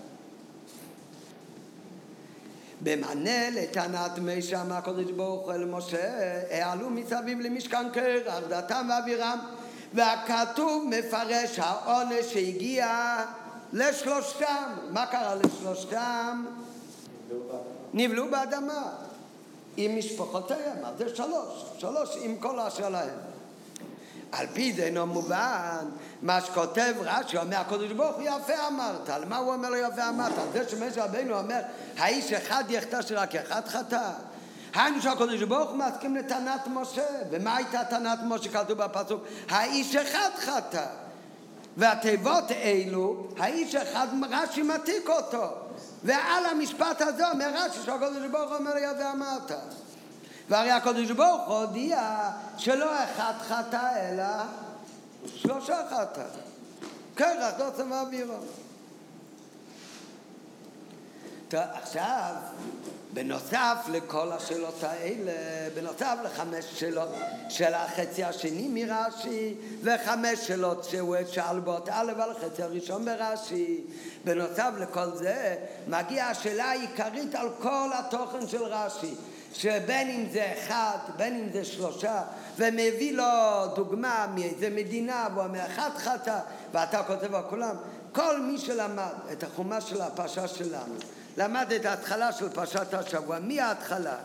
במענה 2.83 3.51
לטענת 3.51 4.19
מי 4.19 4.43
שאמר 4.43 4.75
הקודש 4.75 5.11
ברוך 5.11 5.45
הוא 5.45 5.53
אל 5.53 5.65
משה 5.65 6.41
העלו 6.51 6.91
מסביב 6.91 7.41
למשכן 7.41 7.91
קרח 7.93 8.35
דתם 8.49 8.89
ואבירם 8.91 9.39
והכתוב 9.95 10.89
מפרש 10.91 11.59
העונש 11.59 12.33
שהגיע 12.33 13.17
לשלושתם. 13.73 14.69
מה 14.91 15.07
קרה 15.07 15.35
לשלושתם? 15.35 16.45
נבלעו 17.95 18.31
באדמה. 18.31 18.93
עם 19.77 19.99
משפחותיהם, 19.99 20.85
אז 20.85 20.99
זה 20.99 21.17
שלוש, 21.17 21.65
שלוש 21.79 22.17
עם 22.23 22.37
כל 22.37 22.59
השלהם. 22.59 23.32
על 24.33 24.47
פי 24.53 24.73
זה 24.73 24.83
אינו 24.83 25.07
מובן, 25.07 25.89
מה 26.23 26.41
שכותב 26.41 26.95
רש"י, 27.01 27.37
אומר 27.39 27.57
הקדוש 27.57 27.93
ברוך 27.93 28.17
הוא 28.17 28.23
יפה 28.23 28.69
אמרת, 28.69 29.11
על 29.11 29.25
מה 29.25 29.37
הוא 29.37 29.55
אומר 29.55 29.71
לו 29.71 29.77
יפה 29.77 30.09
אמרת? 30.09 30.39
על 30.39 30.47
זה 30.53 30.69
שמשה 30.69 31.05
רבינו 31.05 31.39
אומר, 31.39 31.61
האיש 31.99 32.33
אחד 32.33 32.65
יחטא 32.69 33.03
שרק 33.03 33.35
אחד 33.35 33.69
חטא. 33.69 34.11
היינו 34.75 35.03
שהקדוש 35.03 35.43
ברוך 35.43 35.71
הוא 35.71 35.79
מסכים 35.79 36.17
לטענת 36.17 36.61
משה, 36.67 37.07
ומה 37.31 37.57
הייתה 37.57 37.85
טענת 37.85 38.19
משה 38.25 38.51
כתוב 38.51 38.79
בפסוק? 38.79 39.25
האיש 39.49 39.97
אחד 39.97 40.31
חטא. 40.37 40.87
והתיבות 41.77 42.51
אלו, 42.51 43.29
האיש 43.39 43.75
אחד, 43.75 44.07
רש"י 44.31 44.63
מתיק 44.63 45.09
אותו. 45.09 45.47
ועל 46.05 46.47
המשפט 46.47 47.01
הזה 47.01 47.31
אומר 47.31 47.51
רש"י 47.55 47.79
שהקדוש 47.85 48.27
ברוך 48.33 48.51
הוא 48.51 48.59
אומר 48.59 48.79
יד 48.79 48.97
ואמרת. 48.99 49.53
והרי 50.49 50.71
הקדוש 50.71 51.11
ברוך 51.11 51.49
הוא 51.49 51.57
הודיע 51.57 52.31
שלא 52.57 53.05
אחד 53.05 53.33
חטא 53.49 54.11
אלא 54.11 54.45
שלושה 55.37 55.77
חטא. 55.91 56.25
קרח, 57.15 57.55
דוצם 57.59 57.91
ואווירו. 57.91 58.35
עכשיו, 61.53 62.35
בנוסף 63.13 63.77
לכל 63.89 64.33
השאלות 64.33 64.83
האלה, 64.83 65.33
בנוסף 65.75 66.17
לחמש 66.25 66.65
שאלות 66.65 67.09
של 67.49 67.75
החצי 67.75 68.25
השני 68.25 68.69
מרש"י 68.85 69.55
וחמש 69.83 70.39
שאלות 70.47 70.85
שהוא 70.85 71.17
שאל 71.33 71.61
באות 71.61 71.89
א' 71.89 72.13
על 72.23 72.31
החצי 72.31 72.63
הראשון 72.63 73.05
ברש"י, 73.05 73.81
בנוסף 74.25 74.71
לכל 74.79 75.11
זה 75.15 75.57
מגיעה 75.89 76.31
השאלה 76.31 76.65
העיקרית 76.65 77.35
על 77.35 77.49
כל 77.63 77.89
התוכן 77.93 78.49
של 78.49 78.63
רש"י 78.63 79.15
שבין 79.53 80.11
אם 80.11 80.27
זה 80.33 80.53
אחד, 80.59 80.99
בין 81.17 81.35
אם 81.35 81.53
זה 81.53 81.65
שלושה, 81.65 82.23
ומביא 82.57 83.13
לו 83.13 83.25
דוגמה 83.75 84.27
מאיזה 84.35 84.71
מדינה, 84.71 85.29
והוא 85.35 85.45
אומר 85.45 85.67
אחד 85.67 85.91
חטא, 85.97 86.39
ואתה 86.73 87.03
כותב 87.03 87.35
על 87.35 87.43
כולם. 87.51 87.77
כל 88.13 88.41
מי 88.41 88.59
שלמד 88.59 89.13
את 89.33 89.43
החומה 89.43 89.81
של 89.81 90.01
הפרשה 90.01 90.49
שלנו 90.49 90.95
למד 91.37 91.73
את 91.73 91.85
ההתחלה 91.85 92.33
של 92.33 92.49
פרשת 92.49 92.95
השבוע, 92.95 93.39
מההתחלה, 93.39 94.17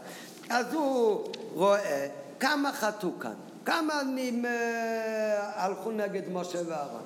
אז 0.50 0.74
הוא 0.74 1.28
רואה 1.54 2.08
כמה 2.40 2.74
חטאו 2.74 3.10
כאן, 3.20 3.34
כמה 3.66 4.04
נים, 4.04 4.46
אה, 4.46 5.52
הלכו 5.56 5.92
נגד 5.92 6.22
משה 6.32 6.60
ואהרון. 6.68 7.02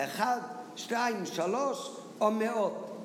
אחד, 0.00 0.38
שתיים, 0.76 1.26
שלוש 1.26 1.90
או 2.20 2.30
מאות? 2.30 2.98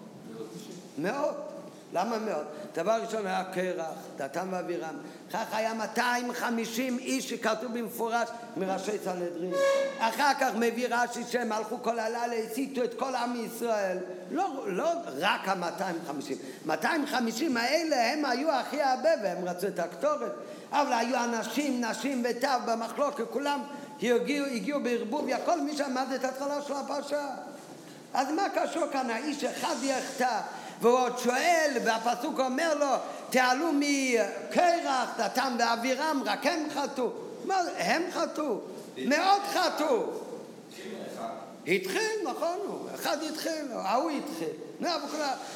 מאות. 0.97 1.49
למה 1.94 2.18
מאות? 2.18 2.46
דבר 2.74 3.02
ראשון 3.06 3.28
היה 3.28 3.44
קרח, 3.54 3.94
דתם 4.18 4.48
ואבירם. 4.52 4.96
כך 5.34 5.46
היה 5.54 5.74
250 5.74 6.98
איש 6.98 7.30
שכתוב 7.30 7.80
במפורש 7.80 8.30
מראשי 8.58 8.98
סנהדרין. 9.04 9.54
אחר 10.00 10.32
כך 10.40 10.50
מביא 10.56 10.88
רש"י 10.92 11.24
שהם 11.30 11.52
הלכו 11.52 11.84
כל 11.84 12.00
הלילה, 12.00 12.34
הסיתו 12.34 12.84
את 12.84 12.94
כל 12.94 13.16
עם 13.16 13.46
ישראל. 13.46 13.98
לא, 14.32 14.66
לא 14.68 14.90
רק 15.20 15.48
ה-250. 15.48 16.34
250 16.66 17.58
האלה 17.58 18.14
הם 18.14 18.26
היו 18.26 18.52
הכי 18.52 18.82
הרבה 18.82 19.10
והם 19.24 19.46
רצו 19.46 19.68
את 19.68 19.80
הקטורת. 19.80 20.32
אבל 20.72 20.94
היו 20.94 21.24
אנשים, 21.24 21.86
נשים 21.86 22.24
וטף 22.30 22.58
במחלוקת, 22.66 23.24
כולם 23.30 23.60
הגיעו, 24.02 24.46
הגיעו 24.46 24.84
בערבוביה, 24.84 25.38
כל 25.46 25.62
מי 25.62 25.78
שעמד 25.78 26.08
את 26.16 26.24
ההתחלה 26.24 26.62
של 26.62 26.74
הפרשה. 26.74 27.28
אז 28.14 28.32
מה 28.32 28.44
קשור 28.56 28.88
כאן 28.92 29.10
האיש 29.10 29.44
אחד 29.44 29.76
יחטא? 29.84 30.40
והוא 30.82 30.99
עוד 30.99 31.19
שואל, 31.19 31.77
והפסוק 31.86 32.39
אומר 32.39 32.75
לו, 32.75 32.95
תעלו 33.30 33.67
מקרח, 33.73 35.09
דתם 35.17 35.55
ואבירם, 35.59 36.23
רק 36.25 36.45
הם 36.45 36.67
חטאו. 36.73 37.09
מה? 37.45 37.55
הם 37.77 38.01
חטאו. 38.11 38.59
מאוד 39.05 39.41
חטאו. 39.53 40.03
התחיל, 41.67 42.11
נכון, 42.23 42.88
אחד 42.95 43.17
התחיל, 43.23 43.65
ההוא 43.73 44.11
התחיל. 44.11 44.89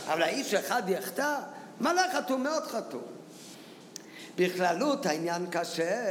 אבל 0.07 0.21
האיש 0.21 0.53
אחד 0.53 0.89
יחטא? 0.89 1.37
מלא 1.81 2.01
חטאו, 2.13 2.37
מאוד 2.37 2.63
חטאו. 2.63 2.99
בכללות 4.35 5.05
העניין 5.05 5.47
קשה 5.51 6.01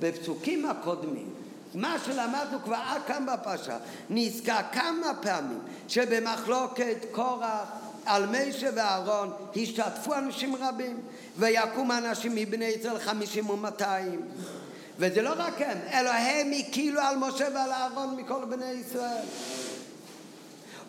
בפסוקים 0.00 0.66
הקודמים. 0.66 1.34
מה 1.74 1.96
שלמדנו 2.04 2.58
כבר 2.64 2.76
עד 2.86 3.02
כאן 3.06 3.26
בפרשה, 3.26 3.76
נזכר 4.10 4.60
כמה 4.72 5.12
פעמים 5.22 5.60
שבמחלוקת 5.88 6.96
קורח 7.12 7.68
על 8.08 8.26
משה 8.26 8.68
ואהרון 8.74 9.32
השתתפו 9.56 10.14
אנשים 10.14 10.56
רבים 10.56 11.00
ויקום 11.36 11.92
אנשים 11.92 12.34
מבני 12.34 12.64
ישראל 12.64 12.98
חמישים 12.98 13.50
ומאתיים 13.50 14.20
וזה 14.98 15.22
לא 15.22 15.32
רק 15.36 15.60
הם, 15.60 15.78
אלא 15.92 16.10
הם 16.10 16.50
הקילו 16.58 17.00
על 17.00 17.16
משה 17.16 17.48
ועל 17.54 17.72
אהרון 17.72 18.16
מכל 18.16 18.44
בני 18.44 18.70
ישראל 18.70 19.24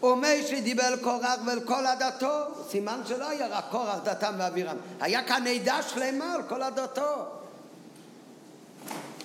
ומשה 0.03 0.61
דיבר 0.61 0.87
אל 0.87 0.97
קורח 0.97 1.39
ואל 1.45 1.59
כל 1.59 1.85
עדתו, 1.85 2.29
סימן 2.69 3.01
שלא 3.05 3.29
היה 3.29 3.47
רק 3.47 3.65
קורח, 3.71 3.97
דתם 4.03 4.33
ואבירם, 4.37 4.77
היה 4.99 5.23
כאן 5.23 5.47
עדה 5.47 5.79
שלמה 5.83 6.33
על 6.33 6.43
כל 6.43 6.61
עדתו. 6.61 7.25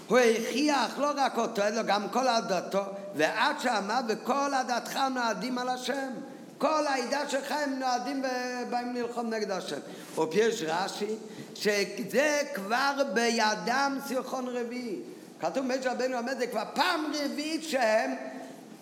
הוא 0.08 0.18
הכריח 0.18 0.98
לא 0.98 1.10
רק 1.16 1.38
אותו, 1.38 1.62
אלא 1.62 1.82
גם 1.82 2.08
כל 2.08 2.28
עדתו, 2.28 2.82
ועד 3.16 3.60
שאמר 3.60 4.00
וכל 4.08 4.54
עדתך 4.54 4.98
נועדים 5.14 5.58
על 5.58 5.68
השם. 5.68 6.10
כל 6.58 6.86
העדה 6.86 7.28
שלך 7.28 7.52
הם 7.52 7.78
נועדים 7.78 8.24
ובאים 8.66 8.94
ללחום 8.94 9.30
נגד 9.30 9.50
השם. 9.50 9.76
ופירש 10.18 10.62
רש"י 10.62 11.14
שזה 11.54 12.40
כבר 12.54 13.02
בידם 13.14 13.98
סירחון 14.06 14.48
רביעי. 14.48 14.98
כתוב 15.40 15.66
משה 15.66 15.92
רבנו 15.92 16.18
אומר 16.18 16.32
זה 16.38 16.46
כבר 16.46 16.62
פעם 16.74 17.12
רביעית 17.14 17.64
שהם 17.64 18.14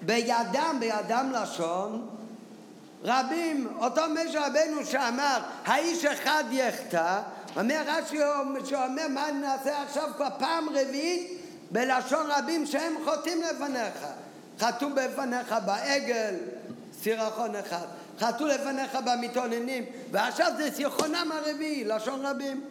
בידם, 0.03 0.77
בידם 0.81 1.33
לשון, 1.35 2.09
רבים. 3.05 3.69
אותו 3.79 4.03
משה 4.15 4.47
רבנו 4.47 4.87
שאמר, 4.87 5.39
האיש 5.65 6.05
אחד 6.05 6.45
יחטא, 6.51 7.21
אומר 7.57 7.83
רש"י 7.87 8.17
שאומר, 8.65 9.09
מה 9.09 9.31
נעשה 9.33 9.83
עכשיו 9.83 10.11
כבר 10.17 10.29
פעם 10.39 10.69
רביעית 10.69 11.39
בלשון 11.71 12.27
רבים 12.31 12.67
שהם 12.67 12.93
חוטאים 13.05 13.43
לפניך. 13.43 14.07
חטאו 14.61 14.89
בפניך 14.95 15.55
בעגל, 15.67 16.35
סירחון 17.03 17.57
אחד. 17.57 17.87
חטאו 18.21 18.47
לפניך 18.47 18.99
במתאוננים, 19.05 19.85
ועכשיו 20.11 20.53
זה 20.57 20.71
סירחונם 20.75 21.33
הרביעי, 21.33 21.85
לשון 21.85 22.27
רבים. 22.27 22.65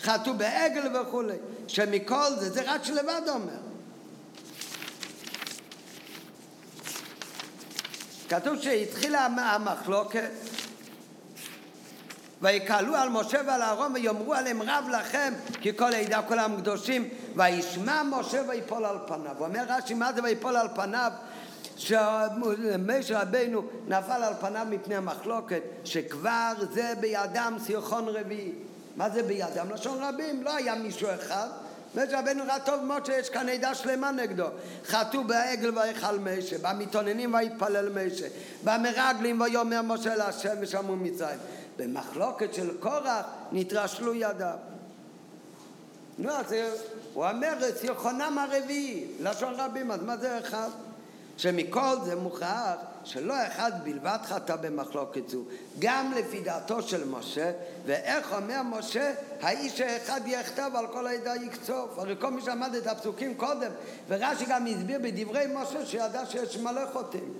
חטאו 0.00 0.34
בעגל 0.34 0.96
וכולי. 0.96 1.36
שמכל 1.68 2.30
זה, 2.38 2.50
זה 2.50 2.62
רק 2.66 2.84
שלבד 2.84 3.22
אומר. 3.28 3.72
כתוב 8.28 8.62
שהתחילה 8.62 9.26
המחלוקת 9.26 10.30
ויקהלו 12.42 12.96
על 12.96 13.08
משה 13.08 13.40
ועל 13.46 13.62
אהרון 13.62 13.92
ויאמרו 13.94 14.34
עליהם 14.34 14.62
רב 14.62 14.84
לכם 14.92 15.32
כי 15.60 15.76
כל 15.76 15.92
העדה 15.92 16.22
כולם 16.22 16.56
קדושים 16.56 17.08
וישמע 17.36 18.02
משה 18.02 18.42
ויפול 18.48 18.84
על 18.84 18.96
פניו. 19.06 19.36
אומר 19.40 19.64
רש"י 19.68 19.94
מה 19.94 20.12
זה 20.12 20.22
ויפול 20.22 20.56
על 20.56 20.68
פניו? 20.74 21.12
שמשה 21.82 23.22
רבנו 23.22 23.62
נפל 23.88 24.22
על 24.22 24.34
פניו 24.40 24.66
מפני 24.70 24.96
המחלוקת 24.96 25.62
שכבר 25.84 26.52
זה 26.72 26.92
בידם 27.00 27.56
סירחון 27.64 28.08
רביעי. 28.08 28.52
מה 28.96 29.10
זה 29.10 29.22
בידם? 29.22 29.66
לשון 29.74 29.98
רבים, 30.02 30.42
לא 30.42 30.54
היה 30.54 30.74
מישהו 30.74 31.08
אחד 31.14 31.48
משה 31.94 32.20
רבנו 32.20 32.44
ראה 32.46 32.60
טוב 32.60 32.82
מאוד 32.82 33.06
שיש 33.06 33.30
כאן 33.30 33.48
עדה 33.48 33.74
שלמה 33.74 34.10
נגדו. 34.10 34.46
חטאו 34.86 35.24
בעגל 35.24 35.78
ויכל 35.78 36.18
משה, 36.18 36.56
במתאוננים 36.62 37.34
ויתפלל 37.34 37.88
משה, 37.88 38.26
במרגלים 38.64 39.40
ויאמר 39.40 39.82
משה 39.82 40.14
להשם 40.14 40.54
ושמעו 40.60 40.96
מצרים. 40.96 41.38
במחלוקת 41.76 42.54
של 42.54 42.76
קורח 42.80 43.26
נתרשלו 43.52 44.14
ידיו. 44.14 44.56
נו, 46.18 46.30
אז 46.30 46.54
הוא 47.14 47.26
אומר, 47.28 47.54
סירחונם 47.80 48.38
הרביעי, 48.38 49.06
לשון 49.20 49.54
רבים, 49.56 49.90
אז 49.90 50.02
מה 50.02 50.16
זה 50.16 50.38
אחד? 50.38 50.68
שמכל 51.42 51.96
זה 52.04 52.16
מוכרח 52.16 52.76
שלא 53.04 53.34
אחד 53.46 53.72
בלבד 53.84 54.18
חטא 54.24 54.56
במחלוקת 54.56 55.28
זו, 55.28 55.42
גם 55.78 56.12
לפי 56.16 56.40
דעתו 56.40 56.82
של 56.82 57.08
משה, 57.08 57.52
ואיך 57.86 58.32
אומר 58.32 58.62
משה, 58.62 59.12
האיש 59.40 59.80
האחד 59.80 60.20
יכתב 60.26 60.70
על 60.74 60.86
כל 60.86 61.06
העדה 61.06 61.36
יקצוף. 61.36 61.98
הרי 61.98 62.14
כל 62.20 62.30
מי 62.30 62.42
שעמד 62.42 62.74
את 62.74 62.86
הפסוקים 62.86 63.34
קודם, 63.34 63.70
ורש"י 64.08 64.44
גם 64.48 64.66
הסביר 64.66 64.98
בדברי 65.02 65.44
משה 65.54 65.86
שידע 65.86 66.26
שיש 66.26 66.56
מלא 66.56 66.92
חוטאים. 66.92 67.34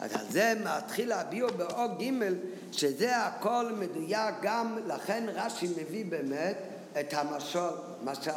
אז 0.00 0.14
על 0.14 0.26
זה 0.30 0.54
מתחיל 0.64 1.08
להביאו 1.08 1.48
באור 1.56 1.86
ג' 1.86 2.24
שזה 2.72 3.16
הכל 3.16 3.72
מדויק 3.78 4.34
גם, 4.42 4.78
לכן 4.86 5.26
רש"י 5.34 5.68
מביא 5.68 6.04
באמת 6.04 6.56
את 7.00 7.14
המשל, 7.14 7.58
משל, 8.04 8.30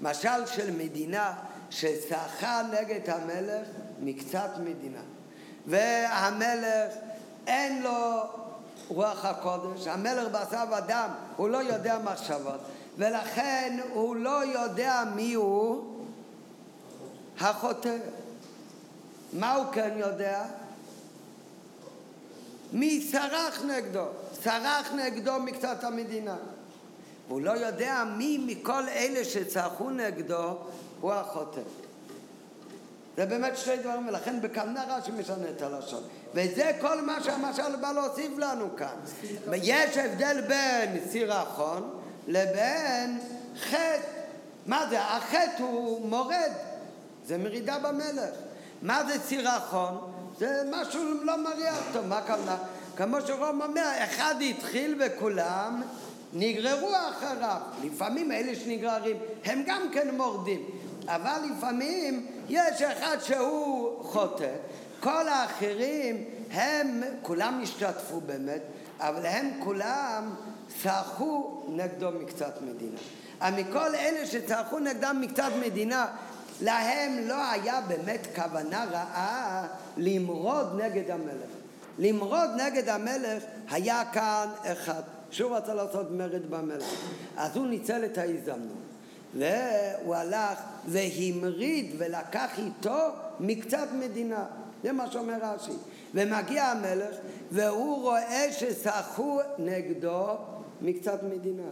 משל 0.00 0.46
של 0.46 0.70
מדינה 0.70 1.32
ששחה 1.70 2.62
נגד 2.72 3.10
המלך 3.10 3.66
מקצת 4.00 4.50
מדינה. 4.64 5.00
והמלך 5.66 6.92
אין 7.46 7.82
לו 7.82 8.20
רוח 8.88 9.24
הקודש, 9.24 9.86
המלך 9.86 10.28
בשר 10.28 10.64
ודם, 10.78 11.08
הוא 11.36 11.48
לא 11.48 11.58
יודע 11.58 11.98
מחשבות, 12.04 12.60
ולכן 12.98 13.78
הוא 13.92 14.16
לא 14.16 14.44
יודע 14.44 15.02
מי 15.14 15.34
הוא 15.34 15.84
החוטא. 17.40 17.96
מה 19.32 19.54
הוא 19.54 19.64
כן 19.72 19.90
יודע? 19.96 20.44
מי 22.72 23.08
סרח 23.12 23.62
נגדו? 23.64 24.04
סרח 24.42 24.92
נגדו 24.92 25.32
מקצת 25.40 25.84
המדינה. 25.84 26.36
והוא 27.28 27.40
לא 27.40 27.50
יודע 27.50 28.04
מי 28.16 28.38
מכל 28.46 28.88
אלה 28.88 29.24
שצרחו 29.24 29.90
נגדו 29.90 30.56
הוא 31.00 31.12
החוטא. 31.12 31.60
זה 33.16 33.26
באמת 33.26 33.56
שתי 33.56 33.76
דברים, 33.76 34.08
ולכן 34.08 34.40
בכוונה 34.40 34.84
רש"י 34.88 35.10
משנה 35.10 35.50
את 35.56 35.62
הלשון. 35.62 36.02
וזה 36.34 36.72
כל 36.80 37.00
מה 37.00 37.22
שהמשל 37.22 37.76
בא 37.76 37.92
להוסיף 37.92 38.38
לנו 38.38 38.76
כאן. 38.76 38.96
ויש 39.50 39.96
הבדל 39.96 40.40
בין 40.48 41.00
סירחון 41.08 41.90
לבין 42.28 43.20
חטא. 43.60 44.18
מה 44.66 44.86
זה? 44.90 45.00
החטא 45.00 45.62
הוא 45.62 46.08
מורד, 46.08 46.52
זה 47.26 47.38
מרידה 47.38 47.78
במלך. 47.78 48.34
מה 48.82 49.04
זה 49.04 49.20
סירחון? 49.20 50.12
זה 50.38 50.62
משהו 50.70 51.24
לא 51.24 51.36
מריח 51.36 51.82
טוב, 51.92 52.06
מה 52.06 52.18
הכוונה? 52.18 52.56
כמו 52.96 53.16
שרום 53.26 53.62
אומר, 53.62 53.90
אחד 54.04 54.34
התחיל 54.50 55.00
וכולם 55.00 55.82
נגררו 56.32 56.90
אחריו. 57.10 57.60
לפעמים 57.84 58.32
אלה 58.32 58.54
שנגררים 58.54 59.16
הם 59.44 59.62
גם 59.66 59.82
כן 59.92 60.14
מורדים, 60.16 60.66
אבל 61.08 61.40
לפעמים 61.50 62.26
יש 62.48 62.82
אחד 62.82 63.16
שהוא 63.22 64.04
חוטא, 64.04 64.54
כל 65.00 65.28
האחרים 65.28 66.24
הם, 66.50 67.02
כולם 67.22 67.60
השתתפו 67.62 68.20
באמת, 68.20 68.62
אבל 69.00 69.26
הם 69.26 69.50
כולם 69.64 70.34
צרחו 70.82 71.62
נגדו 71.68 72.10
מקצת 72.10 72.58
מדינה. 72.62 72.98
אבל 73.40 73.60
מכל 73.60 73.94
אלה 73.94 74.26
שצרחו 74.26 74.78
נגדם 74.78 75.18
מקצת 75.20 75.50
מדינה, 75.66 76.06
להם 76.60 77.28
לא 77.28 77.50
היה 77.50 77.80
באמת 77.80 78.26
כוונה 78.34 78.84
רעה 78.84 79.66
למרוד 79.96 80.80
נגד 80.80 81.10
המלך. 81.10 81.50
למרוד 81.98 82.50
נגד 82.56 82.88
המלך 82.88 83.42
היה 83.70 84.02
כאן 84.12 84.48
אחד, 84.64 85.02
שהוא 85.30 85.56
רצה 85.56 85.74
לעשות 85.74 86.10
מרד 86.10 86.50
במלך. 86.50 86.84
אז 87.36 87.56
הוא 87.56 87.66
ניצל 87.66 88.04
את 88.04 88.18
ההזדמנות. 88.18 88.88
והוא 89.34 90.14
הלך 90.14 90.58
והמריד 90.86 91.94
ולקח 91.98 92.58
איתו 92.58 93.08
מקצת 93.40 93.88
מדינה. 93.92 94.44
זה 94.82 94.92
מה 94.92 95.10
שאומר 95.10 95.38
רש"י. 95.42 95.72
ומגיע 96.14 96.64
המלך 96.64 97.16
והוא 97.52 98.02
רואה 98.02 98.52
ששחו 98.52 99.40
נגדו 99.58 100.26
מקצת 100.82 101.22
מדינה. 101.22 101.68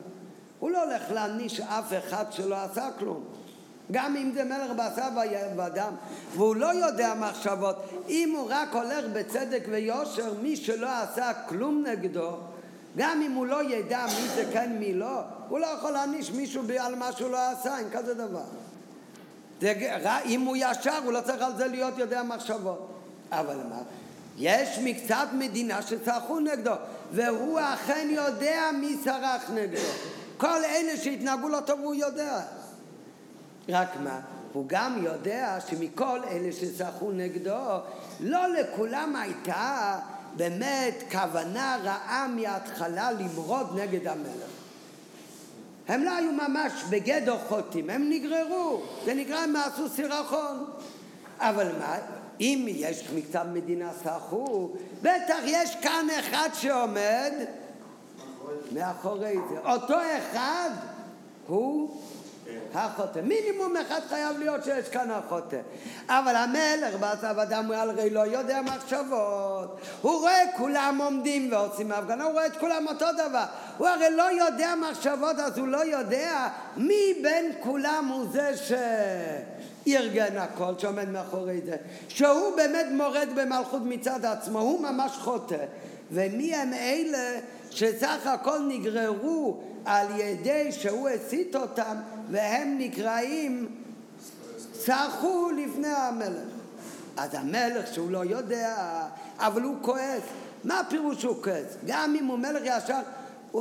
הוא 0.59 0.71
לא 0.71 0.85
הולך 0.85 1.03
להעניש 1.11 1.61
אף 1.61 1.93
אחד 1.99 2.25
שלא 2.31 2.57
עשה 2.57 2.89
כלום. 2.99 3.25
גם 3.93 4.17
אם 4.17 4.31
זה 4.35 4.45
מלך 4.45 4.71
בשר 4.71 5.09
ודם, 5.57 5.93
והוא 6.33 6.57
לא 6.57 6.75
יודע 6.75 7.15
מחשבות, 7.21 7.77
אם 8.09 8.35
הוא 8.37 8.47
רק 8.51 8.75
הולך 8.75 9.05
בצדק 9.13 9.63
ויושר, 9.71 10.35
מי 10.43 10.57
שלא 10.57 10.89
עשה 11.03 11.33
כלום 11.49 11.85
נגדו, 11.87 12.31
גם 12.97 13.23
אם 13.23 13.33
הוא 13.33 13.47
לא 13.47 13.71
ידע 13.71 14.07
מי 14.07 14.29
זה 14.35 14.45
כן 14.53 14.77
מי 14.79 14.95
לא, 14.95 15.21
הוא 15.49 15.59
לא 15.59 15.67
יכול 15.67 15.91
להעניש 15.91 16.31
מישהו 16.31 16.63
על 16.81 16.95
מה 16.95 17.13
שהוא 17.13 17.31
לא 17.31 17.51
עשה, 17.51 17.79
אין 17.79 17.91
כזה 17.93 18.15
דבר. 18.15 18.45
זה, 19.61 19.73
אם 20.25 20.41
הוא 20.41 20.57
ישר, 20.57 20.99
הוא 21.05 21.13
לא 21.13 21.21
צריך 21.21 21.43
על 21.43 21.57
זה 21.57 21.67
להיות 21.67 21.99
יודע 21.99 22.23
מחשבות. 22.23 22.93
אבל 23.33 23.57
מה? 23.57 23.79
יש 24.37 24.79
מקצת 24.85 25.27
מדינה 25.33 25.83
שצרחו 25.83 26.41
נגדו, 26.41 26.73
והוא 27.13 27.61
אכן 27.61 28.09
יודע 28.11 28.71
מי 28.81 28.97
צרח 29.05 29.51
נגדו. 29.55 29.81
כל 30.37 30.65
אלה 30.65 30.97
שהתנהגו 30.97 31.49
לא 31.49 31.61
טוב 31.61 31.81
הוא 31.81 31.95
יודע. 31.95 32.41
רק 33.69 33.89
מה? 34.05 34.21
הוא 34.53 34.65
גם 34.67 34.99
יודע 35.03 35.59
שמכל 35.69 36.21
אלה 36.31 36.53
שצרחו 36.53 37.13
נגדו, 37.13 37.65
לא 38.21 38.49
לכולם 38.49 39.17
הייתה 39.17 39.99
באמת 40.37 40.95
כוונה 41.13 41.79
רעה 41.85 42.29
מההתחלה 42.29 43.13
למרוד 43.13 43.79
נגד 43.81 44.07
המלך. 44.07 44.51
הם 45.89 46.05
לא 46.05 46.17
היו 46.17 46.33
ממש 46.33 46.73
בגדר 46.91 47.39
חוטאים, 47.49 47.91
הם 47.91 48.11
נגררו, 48.11 48.83
זה 49.05 49.15
נקרא 49.15 49.39
הם 49.39 49.57
עשו 49.57 49.89
סירחון. 49.89 50.65
אבל 51.39 51.79
מה, 51.79 51.97
אם 52.41 52.67
יש 52.69 53.05
מקצת 53.15 53.45
מדינה 53.53 53.91
סחו, 54.05 54.71
בטח 55.03 55.39
יש 55.45 55.77
כאן 55.83 56.07
אחד 56.21 56.49
שעומד 56.55 57.33
מאחורי 58.73 59.37
זה. 59.51 59.59
אותו 59.73 59.95
אחד 60.19 60.71
הוא 61.47 62.01
החוטא. 62.75 63.21
מינימום 63.21 63.77
אחד 63.77 64.01
חייב 64.09 64.39
להיות 64.39 64.65
שיש 64.65 64.89
כאן 64.89 65.11
החוטא. 65.11 65.61
אבל 66.09 66.37
המלך 66.37 66.95
בעצב 67.01 67.39
אדם 67.39 67.73
הרי 67.73 68.11
לא 68.11 68.21
יודע 68.21 68.61
מחשבות. 68.63 69.81
הוא 70.03 70.21
רואה 70.21 70.43
כולם 70.57 71.01
עומדים 71.05 71.53
ועושים 71.53 71.93
הפגנה, 71.93 72.25
הוא 72.25 72.33
רואה 72.33 72.47
את 72.47 72.57
כולם 72.57 72.87
אותו 72.89 73.07
דבר. 73.13 73.45
הוא 73.79 73.89
הרי 73.89 74.11
לא 74.11 74.23
יודע 74.23 74.75
מחשבות, 74.91 75.39
אז 75.39 75.59
הוא 75.59 75.69
לא 75.69 75.85
יודע 75.85 76.49
מי 76.77 77.15
בין 77.23 77.53
כולם 77.61 78.11
הוא 78.13 78.27
זה 78.33 78.57
ש... 78.57 78.73
ארגן 79.89 80.37
הכל 80.37 80.73
שעומד 80.79 81.09
מאחורי 81.09 81.61
זה, 81.67 81.77
שהוא 82.09 82.57
באמת 82.57 82.87
מורד 82.93 83.29
במלכות 83.35 83.83
מצד 83.85 84.25
עצמו, 84.25 84.59
הוא 84.59 84.81
ממש 84.81 85.13
חוטא. 85.13 85.65
ומי 86.13 86.55
הם 86.55 86.73
אלה 86.73 87.41
שסך 87.71 88.27
הכל 88.27 88.59
נגררו 88.69 89.61
על 89.85 90.07
ידי 90.21 90.73
שהוא 90.73 91.09
הסית 91.09 91.57
אותם 91.57 91.97
והם 92.31 92.75
נקראים 92.79 93.69
צרחו 94.73 95.51
לפני 95.51 95.89
המלך. 95.89 96.49
אז 97.17 97.35
המלך 97.35 97.95
שהוא 97.95 98.11
לא 98.11 98.25
יודע, 98.25 98.77
אבל 99.39 99.63
הוא 99.63 99.77
כועס. 99.81 100.23
מה 100.65 100.81
הפירוש 100.81 101.21
שהוא 101.21 101.43
כועס? 101.43 101.77
גם 101.87 102.15
אם 102.19 102.27
הוא 102.27 102.39
מלך 102.39 102.63
ישר, 102.65 103.01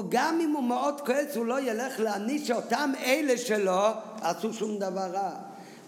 גם 0.09 0.39
אם 0.41 0.51
הוא 0.51 0.63
מאוד 0.63 1.01
כועס, 1.01 1.36
הוא 1.36 1.45
לא 1.45 1.61
ילך 1.61 1.99
להעניש 1.99 2.51
אותם 2.51 2.91
אלה 3.03 3.38
שלא 3.38 3.93
עשו 4.22 4.53
שום 4.53 4.80
דבר 4.80 5.11
רע. 5.13 5.32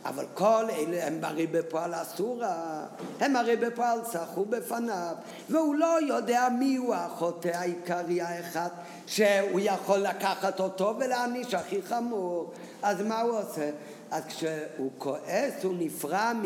אבל 0.08 0.26
כל 0.34 0.66
אלה 0.70 1.08
הם 1.08 1.20
הרי 1.24 1.48
בפועל 1.48 1.94
אסורה, 2.02 2.86
הם 3.20 3.36
הרי 3.36 3.56
בפועל 3.56 4.00
צחו 4.02 4.46
בפניו, 4.46 5.16
והוא 5.50 5.76
לא 5.76 5.98
יודע 6.08 6.48
מיהו 6.60 6.94
החוטא 6.94 7.48
העיקרי 7.48 8.22
האחד 8.22 8.70
שהוא 9.08 9.60
יכול 9.64 9.98
לקחת 9.98 10.60
אותו 10.60 10.96
ולהעניש 11.00 11.54
הכי 11.54 11.82
חמור. 11.82 12.52
אז 12.84 13.02
מה 13.02 13.22
הוא 13.22 13.40
עושה? 13.40 13.70
אז 14.12 14.24
כשהוא 14.26 14.92
כועס 14.98 15.54
הוא 15.64 15.74
נפרע 15.80 16.34
מ... 16.34 16.46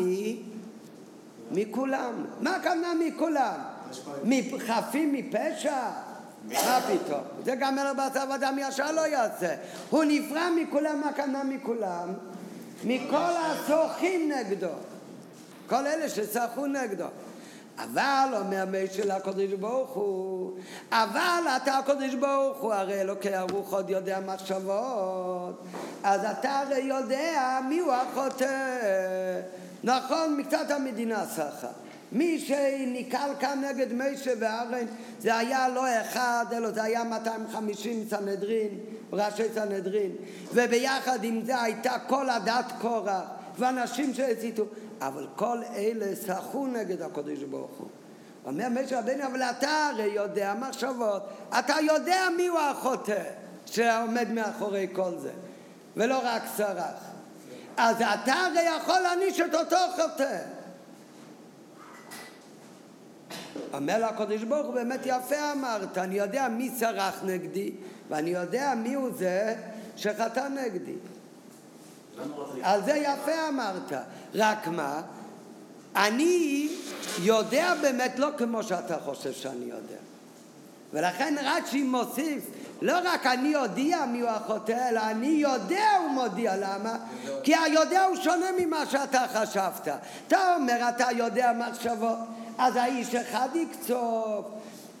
מכולם. 1.50 2.24
מה 2.40 2.56
הכוונה 2.56 2.92
מכולם? 3.06 3.60
חפים 4.58 5.12
מפשע? 5.12 5.90
מה 6.48 6.80
פתאום? 6.88 7.22
זה 7.44 7.54
גם 7.54 7.74
מלך 7.74 7.92
בצו 7.92 8.34
אדם 8.34 8.58
ישר 8.60 8.92
לא 8.92 9.06
יעשה. 9.06 9.54
הוא 9.90 10.04
נפרע 10.08 10.48
מכולם, 10.56 11.00
מה 11.00 11.08
הכוונה 11.08 11.44
מכולם? 11.44 12.14
מכל 12.84 13.16
הצורכים 13.16 14.32
נגדו. 14.32 14.68
כל 15.68 15.86
אלה 15.86 16.08
שצרחו 16.08 16.66
נגדו. 16.66 17.06
אבל 17.78 18.28
אומר 18.40 18.64
מי 18.64 18.86
של 18.92 19.10
הקודש 19.10 19.52
ברוך 19.52 19.90
הוא, 19.90 20.58
אבל 20.90 21.42
אתה 21.56 21.78
הקודש 21.78 22.14
ברוך 22.14 22.58
הוא, 22.58 22.72
הרי 22.72 23.00
אלוקי 23.00 23.34
הרוח 23.34 23.72
עוד 23.72 23.90
יודע 23.90 24.20
מחשבות, 24.20 25.62
אז 26.02 26.20
אתה 26.24 26.58
הרי 26.58 26.78
יודע 26.78 27.60
מי 27.68 27.78
הוא 27.78 27.92
החוטא. 27.92 28.78
נכון, 29.84 30.36
מקצת 30.36 30.70
המדינה 30.70 31.26
סחה. 31.26 31.68
מי 32.12 32.38
שניקל 32.38 33.30
כאן 33.40 33.64
נגד 33.64 33.92
מישה 33.92 34.32
וארן 34.38 34.86
זה 35.20 35.36
היה 35.36 35.68
לא 35.68 36.00
אחד, 36.00 36.46
אלא 36.52 36.70
זה 36.70 36.82
היה 36.82 37.04
250 37.04 38.04
סנהדרין, 38.10 38.78
ראשי 39.12 39.42
סנהדרין, 39.54 40.12
וביחד 40.52 41.24
עם 41.24 41.44
זה 41.44 41.62
הייתה 41.62 41.98
כל 42.06 42.30
הדת 42.30 42.72
קורח, 42.80 43.24
ואנשים 43.58 44.14
שהציתו, 44.14 44.64
אבל 45.00 45.26
כל 45.36 45.58
אלה 45.76 46.16
שחו 46.26 46.66
נגד 46.66 47.02
הקדוש 47.02 47.42
ברוך 47.42 47.78
הוא. 47.78 47.88
אומר 48.46 48.68
משה 48.68 48.98
רבנו, 48.98 49.26
אבל 49.26 49.42
אתה 49.42 49.88
הרי 49.88 50.10
יודע 50.14 50.54
מחשבות, 50.60 51.22
אתה 51.58 51.74
יודע 51.82 52.28
מיהו 52.36 52.58
החוטא 52.58 53.22
שעומד 53.66 54.32
מאחורי 54.32 54.88
כל 54.92 55.18
זה, 55.18 55.32
ולא 55.96 56.20
רק 56.24 56.42
סרח. 56.56 57.12
אז 57.76 57.96
אתה 57.96 58.32
הרי 58.32 58.62
יכול 58.76 59.00
להעניש 59.00 59.40
את 59.40 59.54
אותו 59.54 59.76
חוטא. 59.96 60.38
אומר 63.74 64.04
הקדוש 64.04 64.42
ברוך 64.42 64.66
הוא 64.66 64.74
באמת 64.74 65.00
יפה 65.04 65.52
אמרת, 65.52 65.98
אני 65.98 66.14
יודע 66.14 66.48
מי 66.48 66.70
צרח 66.70 67.20
נגדי 67.24 67.70
ואני 68.08 68.30
יודע 68.30 68.74
מי 68.76 68.94
הוא 68.94 69.10
זה 69.18 69.54
שחטא 69.96 70.48
נגדי. 70.48 70.94
על 72.62 72.84
זה 72.84 72.92
יפה 72.92 73.48
אמרת, 73.48 73.92
רק 74.34 74.68
מה? 74.68 75.02
אני 75.96 76.68
יודע 77.18 77.74
באמת 77.82 78.18
לא 78.18 78.28
כמו 78.38 78.62
שאתה 78.62 78.96
חושב 79.00 79.32
שאני 79.32 79.64
יודע. 79.64 79.96
ולכן 80.92 81.34
רש"י 81.44 81.82
מוסיף, 81.82 82.44
לא 82.82 82.98
רק 83.04 83.26
אני 83.26 83.48
יודע 83.48 84.04
מי 84.06 84.20
הוא 84.20 84.30
החוטא, 84.30 84.88
אלא 84.88 85.00
אני 85.00 85.26
יודע 85.26 85.90
הוא 86.00 86.10
מודיע, 86.10 86.56
למה? 86.56 86.96
כי 87.42 87.54
היודע 87.56 88.04
הוא 88.04 88.16
שונה 88.16 88.46
ממה 88.58 88.86
שאתה 88.86 89.24
חשבת. 89.34 89.88
אתה 90.28 90.54
אומר, 90.56 90.88
אתה 90.88 91.06
יודע 91.16 91.52
מחשבות. 91.58 92.18
אז 92.62 92.76
האיש 92.76 93.14
אחד 93.14 93.48
יקצוף. 93.54 94.46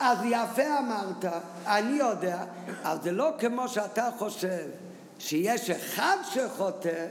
אז 0.00 0.18
יפה 0.24 0.78
אמרת, 0.78 1.24
אני 1.66 1.96
יודע, 1.96 2.44
אבל 2.82 2.98
זה 3.02 3.12
לא 3.12 3.30
כמו 3.38 3.68
שאתה 3.68 4.08
חושב, 4.18 4.68
שיש 5.18 5.70
אחד 5.70 6.16
שחוטא, 6.32 7.06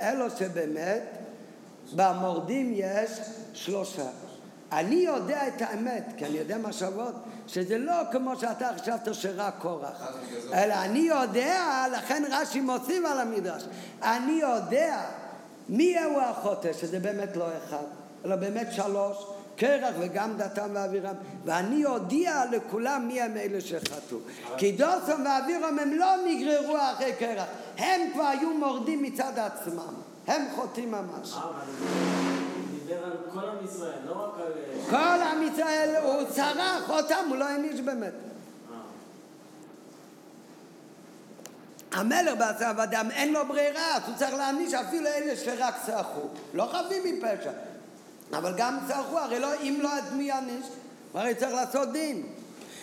אלא 0.00 0.30
שבאמת 0.30 1.02
במורדים 1.94 2.72
יש 2.74 3.10
שלושה. 3.54 4.06
אני 4.72 4.94
יודע 4.94 5.48
את 5.48 5.62
האמת, 5.62 6.04
כי 6.16 6.26
אני 6.26 6.38
יודע 6.38 6.58
מחשבות, 6.58 7.14
שזה 7.46 7.78
לא 7.78 7.94
כמו 8.12 8.36
שאתה 8.36 8.70
חשבת 8.78 9.14
שרק 9.14 9.54
קורח, 9.58 10.12
אלא 10.52 10.74
אני 10.74 10.98
יודע, 10.98 11.84
לכן 11.92 12.22
רש"י 12.30 12.60
מוסיף 12.60 13.04
על 13.04 13.20
המדרש, 13.20 13.62
אני 14.02 14.32
יודע 14.32 15.00
מי 15.68 15.98
הוא 16.04 16.20
החוטא, 16.20 16.72
שזה 16.72 17.00
באמת 17.00 17.36
לא 17.36 17.46
אחד, 17.64 17.84
אלא 18.24 18.36
באמת 18.36 18.72
שלוש, 18.72 19.37
קרח 19.58 19.94
וגם 19.98 20.36
דתם 20.36 20.68
ואבירם, 20.72 21.14
ואני 21.44 21.84
אודיע 21.84 22.42
לכולם 22.50 23.08
מי 23.08 23.20
הם 23.20 23.36
אלה 23.36 23.60
שחטאו. 23.60 24.18
כי 24.56 24.72
דוסון 24.72 25.26
ואבירם 25.26 25.78
הם 25.78 25.92
לא 25.92 26.14
נגררו 26.26 26.76
אחרי 26.76 27.12
קרח, 27.18 27.46
הם 27.78 28.00
כבר 28.12 28.26
היו 28.26 28.54
מורדים 28.54 29.02
מצד 29.02 29.32
עצמם, 29.36 29.94
הם 30.26 30.42
חוטאים 30.54 30.90
ממש. 30.90 31.34
דיבר 32.70 33.04
על 33.04 33.16
כל 33.34 33.48
עם 33.48 33.64
ישראל, 33.64 33.98
לא 34.06 34.12
רק 34.12 34.40
על... 34.46 34.52
כל 34.90 35.22
עם 35.22 35.42
ישראל, 35.42 35.96
הוא 36.04 36.24
צרח 36.30 36.90
אותם, 36.90 37.24
הוא 37.28 37.36
לא 37.36 37.44
העניש 37.44 37.80
באמת. 37.80 38.12
המלך 41.92 42.38
בעצם 42.38 42.64
אדם 42.64 43.10
אין 43.10 43.32
לו 43.32 43.40
ברירה, 43.48 43.96
אז 43.96 44.02
הוא 44.06 44.14
צריך 44.16 44.34
להעניש 44.34 44.74
אפילו 44.74 45.06
אלה 45.06 45.36
שרק 45.36 45.74
צרחו. 45.86 46.28
לא 46.54 46.70
חבים 46.72 47.02
מפשע. 47.04 47.50
אבל 48.32 48.52
גם 48.56 48.78
צרחו, 48.88 49.18
הרי 49.18 49.38
לא, 49.38 49.48
אם 49.62 49.78
לא, 49.82 49.98
את 49.98 50.12
מי 50.12 50.24
יעניש? 50.24 50.66
הרי 51.14 51.34
צריך 51.34 51.54
לעשות 51.54 51.92
דין. 51.92 52.26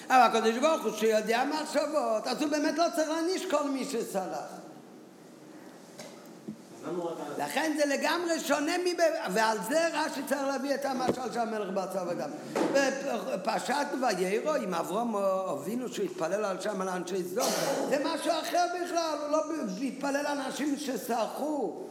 אבל 0.10 0.22
הקדוש 0.22 0.58
ברוך 0.58 0.84
הוא 0.84 0.91
שיודע 0.91 1.43
מחשבות, 1.43 2.28
אז 2.28 2.41
הוא 2.41 2.52
באמת 2.52 2.78
לא 2.78 2.86
צריך 2.96 3.10
להעניש 3.10 3.46
כל 3.46 3.70
מי 3.70 3.86
שצרח. 3.86 4.66
לכן 7.38 7.74
זה 7.78 7.86
לגמרי 7.86 8.39
שונה 8.39 8.78
מב... 8.78 9.00
ועל 9.34 9.58
זה 9.70 9.88
רש"י 9.93 10.22
צריך 10.28 10.41
להביא 10.41 10.76
את 10.76 10.86
המשל 10.86 11.34
של 11.34 11.39
המלך 11.39 11.70
בעצב 11.74 12.10
אדם. 12.10 12.30
בפרשת 13.34 13.86
ויירו 14.02 14.54
עם 14.54 14.74
אברום 14.74 15.16
אבינו 15.16 15.89
שהוא 15.89 16.06
התפלל 16.06 16.46
על 16.46 16.62
שם 16.62 16.82
על 16.82 16.89
אנשי 16.89 17.24
סדום, 17.24 17.50
זה 17.89 17.98
משהו 18.04 18.32
אחר 18.32 18.66
בכלל, 18.84 19.18
הוא 19.22 19.32
לא 19.32 19.43
התפלל 19.82 20.16
על 20.16 20.26
אנשים 20.26 20.78
שסרחו. 20.78 21.82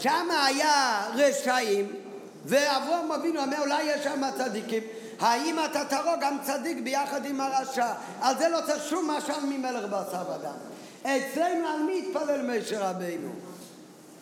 שם 0.00 0.28
היה 0.46 1.06
רשעים, 1.14 2.05
ואברום 2.46 3.12
אבינו 3.12 3.40
אומר 3.40 3.60
אולי 3.60 3.82
יש 3.82 4.04
שם 4.04 4.22
צדיקים. 4.38 4.82
האם 5.20 5.56
אתה 5.64 5.84
תרוג 5.84 6.20
גם 6.20 6.38
צדיק 6.42 6.78
ביחד 6.84 7.24
עם 7.24 7.40
הרשע? 7.40 7.92
על 8.20 8.38
זה 8.38 8.48
לא 8.48 8.58
צריך 8.66 8.84
שום 8.88 9.10
משל 9.10 9.44
ממלך 9.44 9.84
בשר 9.84 10.34
אדם. 10.34 10.56
אצלנו 11.02 11.68
על 11.68 11.82
מי 11.82 12.02
התפלל 12.08 12.42
משה 12.42 12.90
רבינו? 12.90 13.28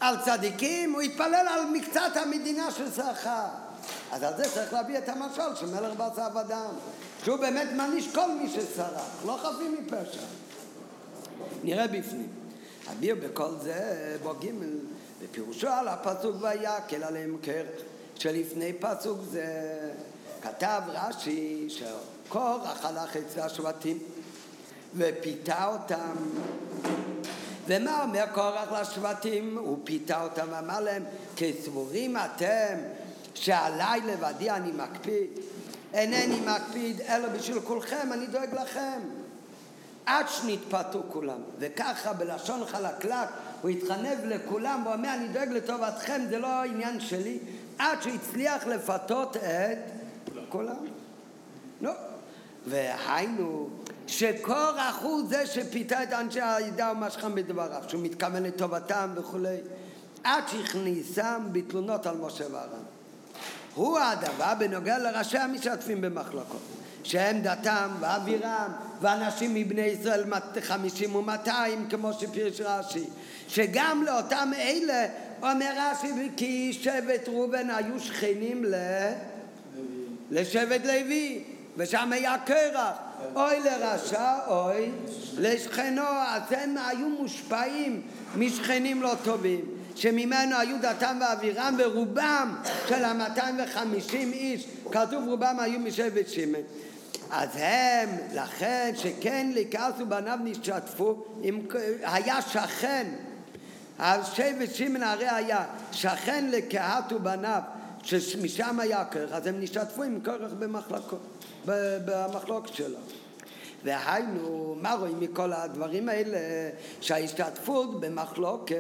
על 0.01 0.17
צדיקים? 0.25 0.93
הוא 0.93 1.01
התפלל 1.01 1.47
על 1.49 1.65
מקצת 1.73 2.17
המדינה 2.17 2.71
של 2.71 2.91
שכר. 2.93 3.47
אז 4.13 4.23
על 4.23 4.37
זה 4.37 4.45
צריך 4.55 4.73
להביא 4.73 4.99
את 4.99 5.09
המשל 5.09 5.57
של 5.61 5.67
מלך 5.67 5.93
בשר 5.97 6.29
ודם, 6.37 6.71
שהוא 7.25 7.37
באמת 7.37 7.69
מעניש 7.77 8.15
כל 8.15 8.31
מי 8.31 8.49
שסרח, 8.49 9.25
לא 9.27 9.39
חפים 9.43 9.77
מפשע. 9.81 10.21
נראה 11.65 11.87
בפנים. 11.87 12.29
אביר 12.93 13.15
בכל 13.15 13.51
זה, 13.63 14.17
בו 14.23 14.35
ג' 14.35 14.51
בפירושו 15.23 15.69
על 15.69 15.89
הפסוק 15.89 16.37
ויקל 16.41 17.05
עליהם 17.05 17.37
כרך, 17.43 17.81
שלפני 18.17 18.73
פסוק 18.73 19.19
זה 19.31 19.45
כתב 20.43 20.81
רש"י 20.89 21.69
שקורח 21.69 22.85
הלך 22.85 23.17
אצל 23.17 23.41
השבטים 23.41 23.99
ופיתה 24.97 25.67
אותם. 25.67 26.15
ומה 27.67 28.03
אומר 28.03 28.25
קורח 28.35 28.73
לשבטים? 28.73 29.59
הוא 29.59 29.79
פיתה 29.85 30.23
אותם 30.23 30.47
ואמר 30.51 30.81
להם 30.81 31.03
כסבורים 31.37 32.17
אתם 32.17 32.79
שעליי 33.35 34.01
לבדי 34.01 34.51
אני 34.51 34.73
מקפיד? 34.73 35.29
אינני 35.93 36.41
מקפיד 36.41 37.01
אלא 37.01 37.29
בשביל 37.29 37.61
כולכם 37.61 38.13
אני 38.13 38.27
דואג 38.27 38.55
לכם. 38.55 39.01
עד 40.07 40.27
שנתפתו 40.29 41.03
כולם 41.13 41.39
וככה 41.59 42.13
בלשון 42.13 42.67
חלקלק 42.67 43.29
הוא 43.63 43.71
התחנב 43.71 44.19
לכולם 44.25 44.83
ואומר 44.87 45.15
אני 45.15 45.29
דואג 45.29 45.49
לטובתכם 45.49 46.23
זה 46.31 46.39
לא 46.39 46.63
עניין 46.63 47.01
שלי 47.01 47.39
עד 47.79 48.03
שהצליח 48.03 48.67
לפתות 48.67 49.37
את 49.37 49.79
כולם 50.49 50.77
נו 51.81 51.91
והיינו 52.67 53.69
שקורח 54.07 54.99
הוא 55.03 55.29
זה 55.29 55.47
שפיתה 55.47 56.03
את 56.03 56.13
אנשי 56.13 56.41
העדה 56.41 56.93
ומשכם 56.93 57.35
בדבריו, 57.35 57.83
שהוא 57.89 58.03
מתכוון 58.03 58.43
לטובתם 58.43 59.11
וכולי, 59.15 59.57
עד 60.25 60.45
שהכניסם 60.49 61.43
בתלונות 61.53 62.07
על 62.07 62.17
משה 62.17 62.45
ואהרון. 62.53 62.85
הוא 63.75 63.99
הדבר 63.99 64.53
בנוגע 64.59 64.99
לראשי 64.99 65.39
המשתתפים 65.39 66.01
במחלוקות, 66.01 66.61
דתם 67.43 67.89
ואווירם 68.01 68.73
ואנשים 69.01 69.55
מבני 69.55 69.83
ישראל 69.83 70.25
חמישים 70.61 71.15
ומאתיים 71.15 71.89
כמו 71.91 72.13
שפירש 72.13 72.61
רש"י, 72.61 73.05
שגם 73.49 74.03
לאותם 74.07 74.51
אלה 74.59 75.07
אומר 75.53 75.73
רש"י 75.77 76.31
כי 76.37 76.73
שבט 76.73 77.29
ראובן 77.29 77.71
היו 77.71 78.01
שכנים 78.01 78.65
ל... 78.65 78.75
לשבט 80.31 80.85
לוי 80.85 81.45
ושם 81.77 82.13
היה 82.13 82.37
קרח. 82.47 82.97
אוי 83.35 83.61
לרשע, 83.61 84.33
אוי 84.47 84.91
לשכנו, 85.39 86.03
אז 86.03 86.43
הם 86.51 86.77
היו 86.87 87.09
מושפעים 87.09 88.03
משכנים 88.37 89.03
לא 89.03 89.13
טובים, 89.25 89.61
שממנו 89.95 90.57
היו 90.57 90.77
דתם 90.81 91.19
ואווירם, 91.21 91.77
ורובם 91.79 92.57
של 92.89 93.05
המאתיים 93.05 93.57
וחמישים 93.65 94.33
איש, 94.33 94.67
כתוב 94.93 95.29
רובם 95.29 95.57
היו 95.61 95.79
משבט 95.81 96.29
שמן. 96.29 96.59
אז 97.31 97.49
הם, 97.55 98.09
לכן 98.35 98.93
שכן 98.97 99.51
לכעס 99.55 99.95
ובניו 100.01 100.39
נשתתפו, 100.45 101.25
אם 101.45 101.61
היה 102.03 102.43
שכן, 102.43 103.07
השבט 103.99 104.75
שמן 104.75 105.03
הרי 105.03 105.29
היה 105.29 105.67
שכן 105.93 106.51
לקהת 106.51 107.13
ובניו, 107.13 107.61
שמשם 108.03 108.81
היה 108.81 109.05
כרך, 109.05 109.33
אז 109.33 109.47
הם 109.47 109.61
נשתתפו 109.61 110.03
עם 110.03 110.21
כרך 110.21 110.53
במחלוקת 111.65 112.75
שלו. 112.75 112.99
והיינו, 113.85 114.77
מה 114.83 114.95
רואים 114.95 115.21
מכל 115.21 115.53
הדברים 115.53 116.09
האלה? 116.09 116.39
שההשתתפות 117.01 118.01
במחלוקת 118.01 118.77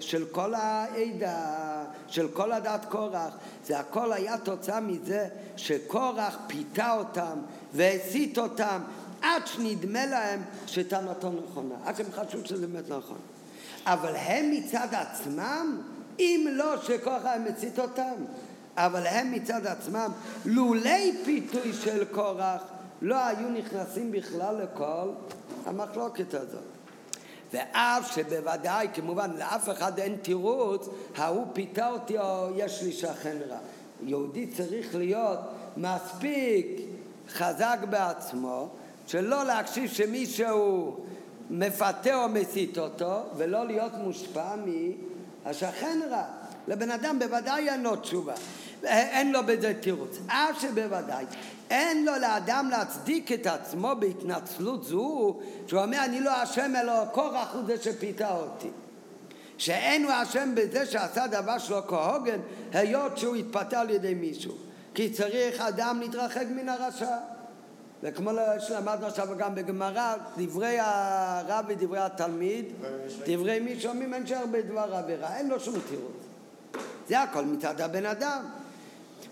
של 0.00 0.24
כל 0.30 0.54
העדה, 0.54 1.84
של 2.08 2.28
כל 2.28 2.52
הדת 2.52 2.84
קורח, 2.88 3.36
זה 3.64 3.78
הכל 3.78 4.12
היה 4.12 4.38
תוצאה 4.38 4.80
מזה 4.80 5.28
שקורח 5.56 6.38
פיתה 6.46 6.94
אותם 6.94 7.38
והסית 7.72 8.38
אותם 8.38 8.80
עד 9.22 9.46
שנדמה 9.46 10.06
להם 10.06 10.42
שטענתו 10.66 11.30
נכונה, 11.30 11.74
עד 11.84 11.96
שהם 11.96 12.06
חשבו 12.12 12.46
שזה 12.46 12.66
באמת 12.66 12.88
נכון. 12.88 13.18
אבל 13.86 14.16
הם 14.16 14.50
מצד 14.50 14.88
עצמם, 14.92 15.82
אם 16.18 16.46
לא 16.52 16.74
היה 17.24 17.38
מצית 17.38 17.78
אותם, 17.78 18.14
אבל 18.76 19.06
הם 19.06 19.32
מצד 19.32 19.66
עצמם, 19.66 20.10
לולי 20.44 21.16
פיתוי 21.24 21.72
של 21.72 22.04
קורח, 22.04 22.62
לא 23.02 23.26
היו 23.26 23.48
נכנסים 23.48 24.12
בכלל 24.12 24.62
לכל 24.62 25.08
המחלוקת 25.66 26.34
הזאת. 26.34 26.62
ואף 27.52 28.12
שבוודאי, 28.14 28.88
כמובן, 28.94 29.30
לאף 29.38 29.68
אחד 29.68 29.98
אין 29.98 30.16
תירוץ, 30.22 30.88
ההוא 31.16 31.46
פיתה 31.52 31.90
אותי 31.90 32.18
או 32.18 32.48
יש 32.56 32.82
לי 32.82 32.92
שכן 32.92 33.36
רע. 33.48 33.58
יהודי 34.02 34.46
צריך 34.46 34.94
להיות 34.94 35.38
מספיק 35.76 36.66
חזק 37.28 37.78
בעצמו, 37.90 38.68
שלא 39.06 39.44
להקשיב 39.44 39.90
שמישהו 39.90 40.96
מפתה 41.50 42.24
או 42.24 42.28
מסית 42.28 42.78
אותו, 42.78 43.22
ולא 43.36 43.66
להיות 43.66 43.92
מושפע 43.94 44.54
מהשכן 45.44 46.00
רע. 46.10 46.24
לבן 46.68 46.90
אדם 46.90 47.18
בוודאי 47.18 47.68
אין 47.68 47.82
לו 47.82 47.96
תשובה, 47.96 48.34
אין 48.84 49.32
לו 49.32 49.40
בזה 49.46 49.74
תירוץ. 49.80 50.18
אף 50.26 50.60
שבוודאי 50.60 51.24
אין 51.70 52.04
לו 52.04 52.12
לאדם 52.20 52.68
להצדיק 52.70 53.32
את 53.32 53.46
עצמו 53.46 53.92
בהתנצלות 53.98 54.84
זו, 54.84 55.38
שהוא 55.66 55.82
אומר 55.82 56.04
אני 56.04 56.20
לא 56.20 56.42
אשם 56.42 56.72
אלא 56.76 57.04
קורח 57.12 57.54
הוא 57.54 57.62
זה 57.66 57.82
שפיתה 57.82 58.36
אותי. 58.36 58.68
שאין 59.58 60.04
הוא 60.04 60.12
אשם 60.22 60.54
בזה 60.54 60.86
שעשה 60.86 61.26
דבר 61.26 61.58
שלו 61.58 61.86
כהוגן, 61.86 62.38
היות 62.72 63.18
שהוא 63.18 63.36
התפתה 63.36 63.80
על 63.80 63.90
ידי 63.90 64.14
מישהו. 64.14 64.54
כי 64.94 65.10
צריך 65.10 65.60
אדם 65.60 66.00
להתרחק 66.00 66.44
מן 66.56 66.68
הרשע. 66.68 67.16
וכמו 68.06 68.30
שלמדנו 68.58 69.06
עכשיו 69.06 69.28
גם 69.38 69.54
בגמרא, 69.54 70.14
דברי 70.36 70.76
הרב 70.80 71.64
ודברי 71.68 71.98
התלמיד, 71.98 72.64
דברי 73.26 73.60
מי 73.60 73.80
שאומרים 73.80 74.14
אין 74.14 74.26
שהרבה 74.26 74.62
דבר 74.62 74.96
עבירה, 74.96 75.36
אין 75.36 75.48
לו 75.48 75.60
שום 75.60 75.74
תירוץ. 75.88 76.12
זה 77.08 77.22
הכל 77.22 77.44
מצד 77.44 77.80
הבן 77.80 78.06
אדם. 78.06 78.44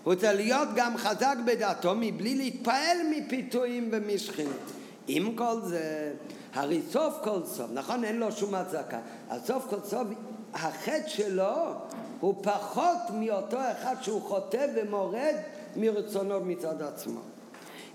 הוא 0.03 0.15
צריך 0.15 0.35
להיות 0.35 0.69
גם 0.75 0.97
חזק 0.97 1.35
בדעתו 1.45 1.95
מבלי 1.95 2.35
להתפעל 2.35 2.97
מפיתויים 3.11 3.89
ומשכנות. 3.91 4.71
עם 5.07 5.35
כל 5.35 5.61
זה, 5.63 6.13
הרי 6.53 6.81
סוף 6.91 7.13
כל 7.23 7.39
סוף, 7.45 7.69
נכון? 7.73 8.03
אין 8.03 8.19
לו 8.19 8.31
שום 8.31 8.55
הצדקה. 8.55 8.99
אז 9.29 9.45
סוף 9.45 9.67
כל 9.69 9.79
סוף, 9.83 10.07
החטא 10.53 11.07
שלו 11.07 11.73
הוא 12.19 12.35
פחות 12.43 12.97
מאותו 13.13 13.57
אחד 13.71 13.95
שהוא 14.01 14.21
חוטא 14.21 14.65
ומורד 14.75 15.35
מרצונו 15.75 16.39
מצד 16.39 16.81
עצמו. 16.81 17.34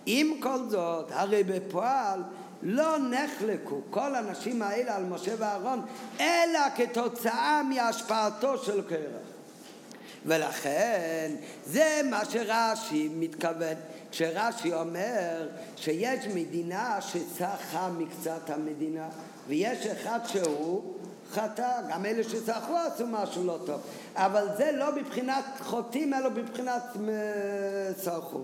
עם 0.07 0.41
כל 0.41 0.59
זאת, 0.69 1.07
הרי 1.11 1.45
בפועל 1.45 2.23
לא 2.63 2.97
נחלקו 2.99 3.81
כל 3.91 4.15
הנשים 4.15 4.63
האלה 4.63 4.97
על 4.97 5.05
משה 5.05 5.33
ואהרון, 5.39 5.83
אלא 6.21 6.61
כתוצאה 6.77 7.63
מהשפעתו 7.63 8.59
של 8.59 8.83
קרח. 8.83 9.31
ולכן 10.27 11.31
זה 11.67 12.01
מה 12.11 12.25
שרש"י 12.25 13.09
מתכוון. 13.17 13.75
כשרש"י 14.11 14.73
אומר 14.73 15.49
שיש 15.77 16.27
מדינה 16.35 17.01
שצחה 17.01 17.89
מקצת 17.99 18.51
המדינה 18.51 19.09
ויש 19.49 19.87
אחד 19.87 20.19
שהוא 20.27 20.95
חטא, 21.33 21.81
גם 21.91 22.07
אלה 22.07 22.25
שצחו 22.25 22.77
עשו 22.77 23.07
משהו 23.07 23.45
לא 23.45 23.59
טוב, 23.67 23.81
אבל 24.15 24.47
זה 24.57 24.71
לא 24.73 24.91
בבחינת 24.91 25.45
חוטאים 25.61 26.15
אלא 26.15 26.29
בבחינת 26.29 26.83
צחו. 27.97 28.41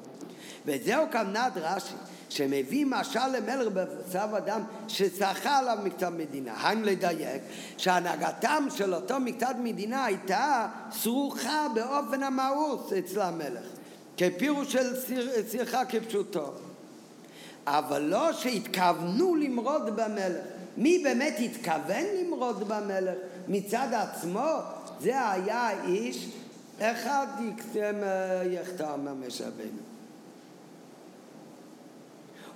וזהו 0.66 1.06
כמנת 1.10 1.52
רש"י 1.56 1.94
שמביא 2.28 2.86
משל 2.86 3.28
למלך 3.28 3.68
בצו 3.72 4.36
אדם 4.36 4.60
שצחה 4.88 5.58
עליו 5.58 5.78
מקצת 5.84 6.08
מדינה. 6.16 6.52
האם 6.52 6.84
לדייק 6.84 7.42
שהנהגתם 7.78 8.66
של 8.76 8.94
אותו 8.94 9.20
מקצת 9.20 9.56
מדינה 9.62 10.04
הייתה 10.04 10.68
סרוכה 10.92 11.66
באופן 11.74 12.22
המאוס 12.22 12.92
אצל 12.92 13.20
המלך, 13.20 13.64
כפירוש 14.16 14.72
של 14.72 14.94
שיחה 15.50 15.84
כפשוטו. 15.84 16.52
אבל 17.66 18.02
לא 18.02 18.32
שהתכוונו 18.32 19.36
למרוד 19.36 19.96
במלך. 19.96 20.44
מי 20.76 20.98
באמת 21.04 21.36
התכוון 21.38 22.04
למרוד 22.20 22.68
במלך 22.68 23.14
מצד 23.48 23.88
עצמו? 23.92 24.50
זה 25.00 25.30
היה 25.30 25.70
איש 25.84 26.28
אחד 26.80 27.26
יקתם 27.48 27.94
יחתם 28.50 29.08
המשאבינו. 29.08 29.86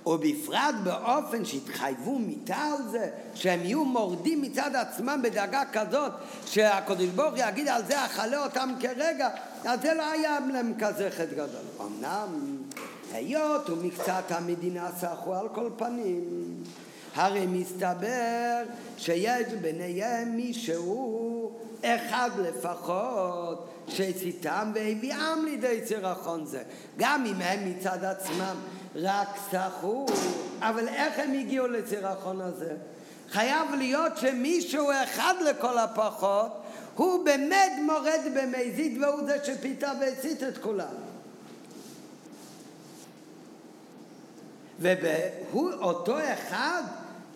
ובפרט 0.05 0.75
באופן 0.83 1.45
שהתחייבו 1.45 2.19
מיתה 2.19 2.55
על 2.55 2.87
זה, 2.91 3.09
שהם 3.35 3.59
יהיו 3.63 3.85
מורדים 3.85 4.41
מצד 4.41 4.75
עצמם 4.75 5.19
בדאגה 5.23 5.63
כזאת, 5.73 6.11
שהקדוש 6.45 7.07
ברוך 7.07 7.33
יגיד 7.37 7.67
על 7.67 7.85
זה 7.85 8.05
אכלה 8.05 8.43
אותם 8.43 8.73
כרגע, 8.79 9.29
אז 9.65 9.81
זה 9.81 9.93
לא 9.93 10.11
היה 10.11 10.37
להם 10.53 10.73
כזה 10.79 11.09
חטא 11.11 11.33
גדול. 11.33 11.65
אמנם 11.81 12.57
היות 13.13 13.69
ומקצת 13.69 14.23
המדינה 14.29 14.89
סחו 14.99 15.35
על 15.35 15.49
כל 15.49 15.69
פנים, 15.77 16.23
הרי 17.15 17.45
מסתבר 17.47 18.63
שיש 18.97 19.47
ביניהם 19.61 20.35
מישהו 20.35 21.51
אחד 21.83 22.29
לפחות 22.37 23.69
שהציתם 23.87 24.71
והביאם 24.75 25.45
לידי 25.45 25.81
סירחון 25.85 26.45
זה. 26.45 26.63
גם 26.97 27.25
אם 27.25 27.41
הם 27.41 27.69
מצד 27.69 28.03
עצמם 28.03 28.55
רק 28.95 29.27
סחו, 29.51 30.05
אבל 30.59 30.87
איך 30.87 31.19
הם 31.19 31.33
הגיעו 31.33 31.67
לסירחון 31.67 32.41
הזה? 32.41 32.75
חייב 33.29 33.75
להיות 33.77 34.17
שמישהו 34.17 34.89
אחד 35.03 35.33
לכל 35.49 35.77
הפחות 35.77 36.61
הוא 36.95 37.25
באמת 37.25 37.71
מורד 37.81 38.21
במזיד 38.33 39.03
והוא 39.03 39.25
זה 39.25 39.37
שפיתה 39.45 39.91
והצית 39.99 40.43
את 40.43 40.57
כולם. 40.57 40.95
והוא 44.79 45.71
אותו 45.73 46.17
אחד, 46.33 46.83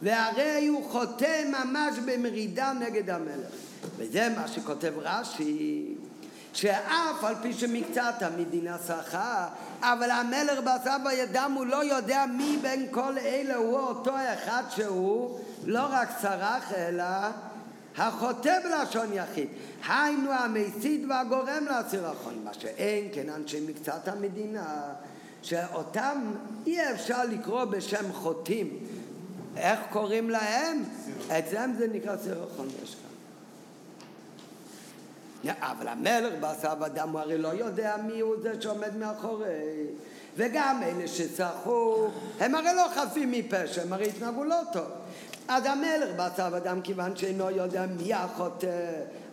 והרי 0.01 0.67
הוא 0.67 0.91
חוטא 0.91 1.43
ממש 1.49 1.97
במרידה 2.05 2.73
נגד 2.73 3.09
המלך. 3.09 3.51
וזה 3.97 4.29
מה 4.35 4.47
שכותב 4.47 4.93
רש"י, 4.97 5.95
שאף 6.53 7.23
על 7.23 7.35
פי 7.41 7.53
שמקצת 7.53 8.13
המדינה 8.21 8.77
שחה, 8.87 9.47
אבל 9.81 10.11
המלך 10.11 10.59
בסבא 10.59 10.97
בידם 11.03 11.51
הוא 11.55 11.65
לא 11.65 11.83
יודע 11.83 12.25
מי 12.37 12.57
בין 12.61 12.87
כל 12.91 13.17
אלה 13.17 13.55
הוא 13.55 13.79
אותו 13.79 14.11
אחד 14.33 14.63
שהוא 14.69 15.39
לא 15.65 15.81
רק 15.89 16.09
סרח 16.21 16.73
אלא 16.73 17.03
החוטא 17.97 18.59
בלשון 18.63 19.13
יחיד. 19.13 19.47
היינו 19.87 20.31
המסית 20.31 21.01
והגורם 21.09 21.65
לסירחון, 21.65 22.41
מה 22.43 22.53
שאין 22.53 23.07
כן 23.13 23.29
אנשי 23.29 23.65
מקצת 23.67 24.07
המדינה, 24.07 24.83
שאותם 25.41 26.33
אי 26.65 26.91
אפשר 26.91 27.23
לקרוא 27.25 27.65
בשם 27.65 28.13
חוטאים. 28.13 28.69
איך 29.57 29.79
קוראים 29.89 30.29
להם? 30.29 30.83
אצלם 31.27 31.73
זה 31.77 31.87
נקרא 31.93 32.17
סירחון 32.17 32.67
יש 32.83 32.95
אבל 35.59 35.87
המלך 35.87 36.33
בעשב 36.39 36.83
אדם 36.85 37.09
הוא 37.09 37.19
הרי 37.19 37.37
לא 37.37 37.47
יודע 37.47 37.95
מי 38.07 38.19
הוא 38.19 38.35
זה 38.41 38.61
שעומד 38.61 38.97
מאחורי. 38.97 39.85
וגם 40.37 40.81
אלה 40.83 41.07
שצחו, 41.07 42.07
הם 42.39 42.55
הרי 42.55 42.75
לא 42.75 42.87
חפים 42.95 43.31
מפשע, 43.31 43.81
הם 43.81 43.93
הרי 43.93 44.07
התנהגו 44.07 44.43
לא 44.43 44.59
טוב. 44.73 44.87
אז 45.47 45.65
המלך 45.65 46.09
בעשב 46.15 46.53
אדם, 46.57 46.81
כיוון 46.81 47.15
שאינו 47.15 47.51
יודע 47.51 47.85
מי 47.85 48.13
החוטא, 48.13 48.67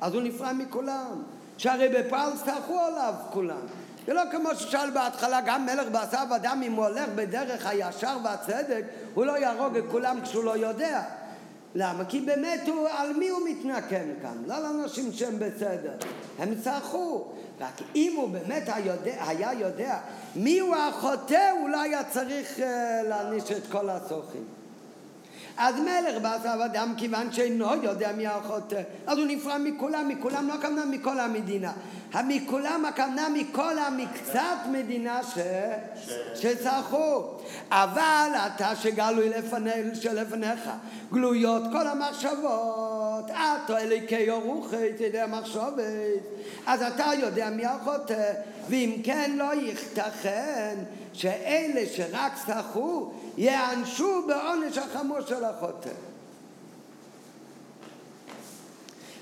אז 0.01 0.15
הוא 0.15 0.23
נפרע 0.23 0.53
מכולם. 0.53 1.23
שהרי 1.59 1.89
בפעל 1.89 2.33
צחו 2.45 2.79
עליו 2.81 3.15
כולם. 3.31 3.67
זה 4.07 4.15
לא 4.15 4.23
כמו 4.31 4.55
ששאל 4.55 4.91
בהתחלה, 4.91 5.41
גם 5.47 5.67
מלך 5.67 5.89
בעשב 5.93 6.33
אדם, 6.37 6.61
אם 6.63 6.73
הוא 6.73 6.87
הולך 6.87 7.09
בדרך 7.15 7.67
הישר 7.67 8.17
והצדק, 8.25 8.85
הוא 9.15 9.25
לא 9.25 9.39
יהרוג 9.39 9.77
את 9.77 9.85
כולם 9.91 10.21
כשהוא 10.23 10.45
לא 10.45 10.57
יודע. 10.57 11.03
למה? 11.75 12.05
כי 12.05 12.21
באמת 12.21 12.61
הוא, 12.67 12.89
על 12.89 13.13
מי 13.13 13.29
הוא 13.29 13.41
מתנקם 13.49 14.05
כאן? 14.23 14.43
לא 14.47 14.55
על 14.55 14.65
אנשים 14.65 15.13
שהם 15.13 15.39
בסדר. 15.39 15.93
הם 16.39 16.55
צרחו. 16.65 17.25
רק 17.61 17.81
אם 17.97 18.13
הוא 18.17 18.29
באמת 18.29 18.63
היה, 18.67 18.95
היה 19.27 19.53
יודע 19.53 19.99
מי 20.37 20.59
הוא 20.59 20.77
החוטא, 20.77 21.53
לא 21.69 21.81
היה 21.81 22.05
צריך 22.05 22.59
uh, 22.59 22.63
להעניש 23.09 23.53
את 23.53 23.67
כל 23.71 23.91
הצורכים. 23.91 24.45
אז 25.57 25.75
מלך 25.81 26.23
בעשב 26.23 26.61
אדם, 26.65 26.95
כיוון 26.97 27.33
שאינו 27.33 27.67
יודע 27.83 28.13
מי 28.13 28.27
החוטא, 28.27 28.83
אז 29.07 29.19
הוא 29.19 29.27
נפרע 29.27 29.59
מכולם, 29.59 30.09
מכולם 30.09 30.49
לא 30.49 30.55
הכוונה 30.55 30.85
מכל 30.85 31.21
המדינה. 31.21 31.73
מכולם 32.25 32.85
הכוונה 32.85 33.29
מכל 33.29 33.79
המקצת 33.79 34.59
מדינה 34.73 35.21
ש... 35.23 35.39
ש... 36.05 36.11
שצרכו. 36.43 37.25
אבל 37.71 38.31
אתה 38.47 38.77
שגלוי 38.77 39.29
לפני, 39.29 39.71
שלפניך, 39.95 40.71
גלויות 41.13 41.63
כל 41.73 41.87
המחשבות, 41.87 43.02
אתו 43.21 43.77
אליקי 43.77 44.31
אורוחי, 44.31 44.93
תדע 44.99 45.27
מחשבת, 45.27 46.23
אז 46.67 46.83
אתה 46.83 47.11
יודע 47.19 47.51
מי 47.51 47.65
החוטא, 47.67 48.33
ואם 48.69 49.01
כן 49.05 49.35
לא 49.37 49.55
ייתכן 49.55 50.79
שאלה 51.13 51.83
שרק 51.93 52.33
צרכו 52.47 53.13
יענשו 53.37 54.27
בעונש 54.27 54.79
החמור 54.79 55.21
של 55.21 55.45
החוטא. 55.45 55.91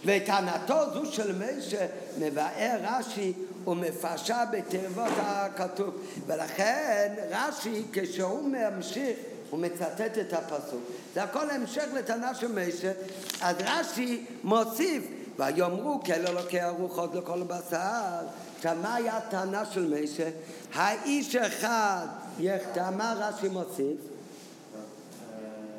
וטענתו 0.05 0.75
זו 0.95 1.13
של 1.13 1.33
משה 1.39 1.87
מבאר 2.19 2.79
רש"י 2.83 3.33
ומפרשה 3.67 4.45
בתיבות 4.51 5.13
הכתוב. 5.17 5.95
ולכן 6.27 7.15
רש"י 7.31 7.83
כשהוא 7.93 8.49
ממשיך 8.49 9.17
הוא 9.51 9.61
מצטט 9.61 10.19
את 10.21 10.33
הפסוק 10.33 10.81
זה 11.15 11.23
הכל 11.23 11.51
המשך 11.51 11.85
לטענה 11.95 12.35
של 12.35 12.53
משה 12.53 12.93
אז 13.41 13.57
רש"י 13.61 14.25
מוסיף 14.45 15.05
ויאמרו 15.39 16.01
כאלה 16.05 16.31
אלוקי 16.31 16.61
הרוחות 16.61 17.15
לכל 17.15 17.43
בשר 17.43 18.27
עכשיו 18.57 18.77
מה 18.83 18.95
היה 18.95 19.17
הטענה 19.17 19.65
של 19.65 19.95
משה? 20.03 20.31
האיש 20.75 21.37
אחד 21.37 22.07
יחטא, 22.39 22.91
מה 22.97 23.15
רש"י 23.19 23.49
מוסיף? 23.49 23.97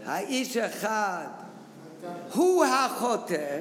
האיש 0.05 0.57
אחד 0.57 1.25
הוא 2.33 2.65
החוטא 2.65 3.59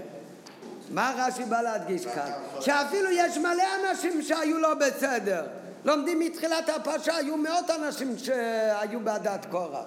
מה 0.91 1.15
רש"י 1.17 1.45
בא 1.45 1.61
להדגיש 1.61 2.07
כאן? 2.07 2.31
שאפילו 2.61 3.11
יש 3.11 3.39
מלא 3.39 3.65
אנשים 3.91 4.23
שהיו 4.23 4.59
לא 4.59 4.75
בסדר. 4.75 5.47
לומדים 5.85 6.19
מתחילת 6.19 6.69
הפרשה, 6.69 7.17
היו 7.17 7.37
מאות 7.37 7.71
אנשים 7.71 8.19
שהיו 8.19 9.01
בעדת 9.01 9.47
קורח. 9.51 9.87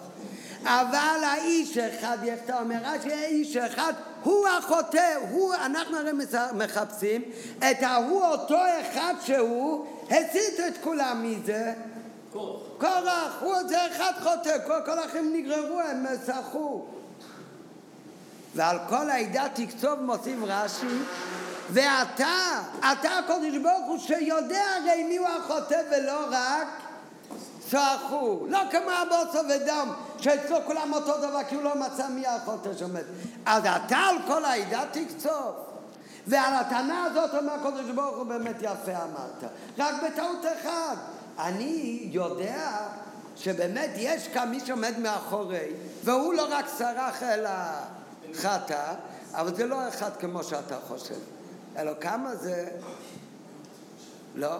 אבל 0.63 1.19
האיש 1.23 1.77
אחד, 1.77 2.17
יחטא 2.23 2.59
אומר 2.59 2.75
רש"י, 2.83 3.13
האיש 3.13 3.57
אחד 3.57 3.93
הוא 4.23 4.47
החוטא, 4.47 5.15
הוא, 5.29 5.55
אנחנו 5.55 5.97
הרי 5.97 6.11
מחפשים 6.53 7.21
את 7.57 7.83
ההוא 7.83 8.25
אותו 8.25 8.57
אחד 8.81 9.13
שהוא 9.25 9.85
הסית 10.05 10.59
את 10.67 10.73
כולם 10.83 11.23
מזה. 11.23 11.73
קורח, 12.77 13.37
הוא 13.41 13.63
זה 13.67 13.87
אחד 13.87 14.11
חוטא, 14.23 14.57
כל, 14.67 14.79
כל 14.85 14.99
האחרים 14.99 15.33
נגררו, 15.35 15.79
הם 15.79 16.05
סחו. 16.25 16.85
ועל 18.55 18.77
כל 18.89 19.09
העדה 19.09 19.45
תקצוב 19.53 19.99
מוסיף 19.99 20.37
רש"י 20.41 20.87
ואתה, 21.73 22.61
אתה 22.79 23.09
הקודש 23.19 23.57
ברוך 23.57 23.87
הוא 23.87 23.97
שיודע 23.97 24.63
הרי 24.81 25.03
מי 25.03 25.17
הוא 25.17 25.27
החוטא 25.27 25.81
ולא 25.91 26.25
רק 26.31 26.67
צרחו, 27.69 28.45
לא 28.49 28.59
כמו 28.71 28.91
הבוסו 28.91 29.39
ודם 29.49 29.93
שאצלו 30.19 30.57
כולם 30.65 30.93
אותו 30.93 31.17
דבר 31.17 31.43
כי 31.49 31.55
הוא 31.55 31.63
לא 31.63 31.75
מצא 31.75 32.07
מי 32.07 32.27
החוטא 32.27 32.69
שעומד. 32.77 33.03
אז 33.45 33.63
אתה 33.65 33.97
על 33.97 34.15
כל 34.27 34.45
העדה 34.45 34.83
תקצוב 34.91 35.55
ועל 36.27 36.53
הטענה 36.53 37.03
הזאת 37.03 37.29
אומר 37.33 37.53
הקודש 37.53 37.89
ברוך 37.95 38.17
הוא 38.17 38.25
באמת 38.25 38.55
יפה 38.59 38.91
אמרת. 38.91 39.51
רק 39.77 39.95
בטעות 40.03 40.45
אחד. 40.59 40.95
אני 41.39 42.07
יודע 42.11 42.77
שבאמת 43.35 43.89
יש 43.95 44.27
כאן 44.27 44.49
מי 44.49 44.59
שעומד 44.59 44.99
מאחורי 44.99 45.73
והוא 46.03 46.33
לא 46.33 46.47
רק 46.49 46.65
סרח 46.67 47.23
אלא 47.23 47.49
חטא, 48.35 48.93
אבל 49.33 49.55
זה 49.55 49.65
לא 49.65 49.87
אחד 49.87 50.09
כמו 50.19 50.43
שאתה 50.43 50.75
חושב. 50.87 51.19
אלא 51.77 51.91
כמה 52.01 52.35
זה... 52.35 52.69
לא? 54.35 54.57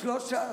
שלושה. 0.00 0.44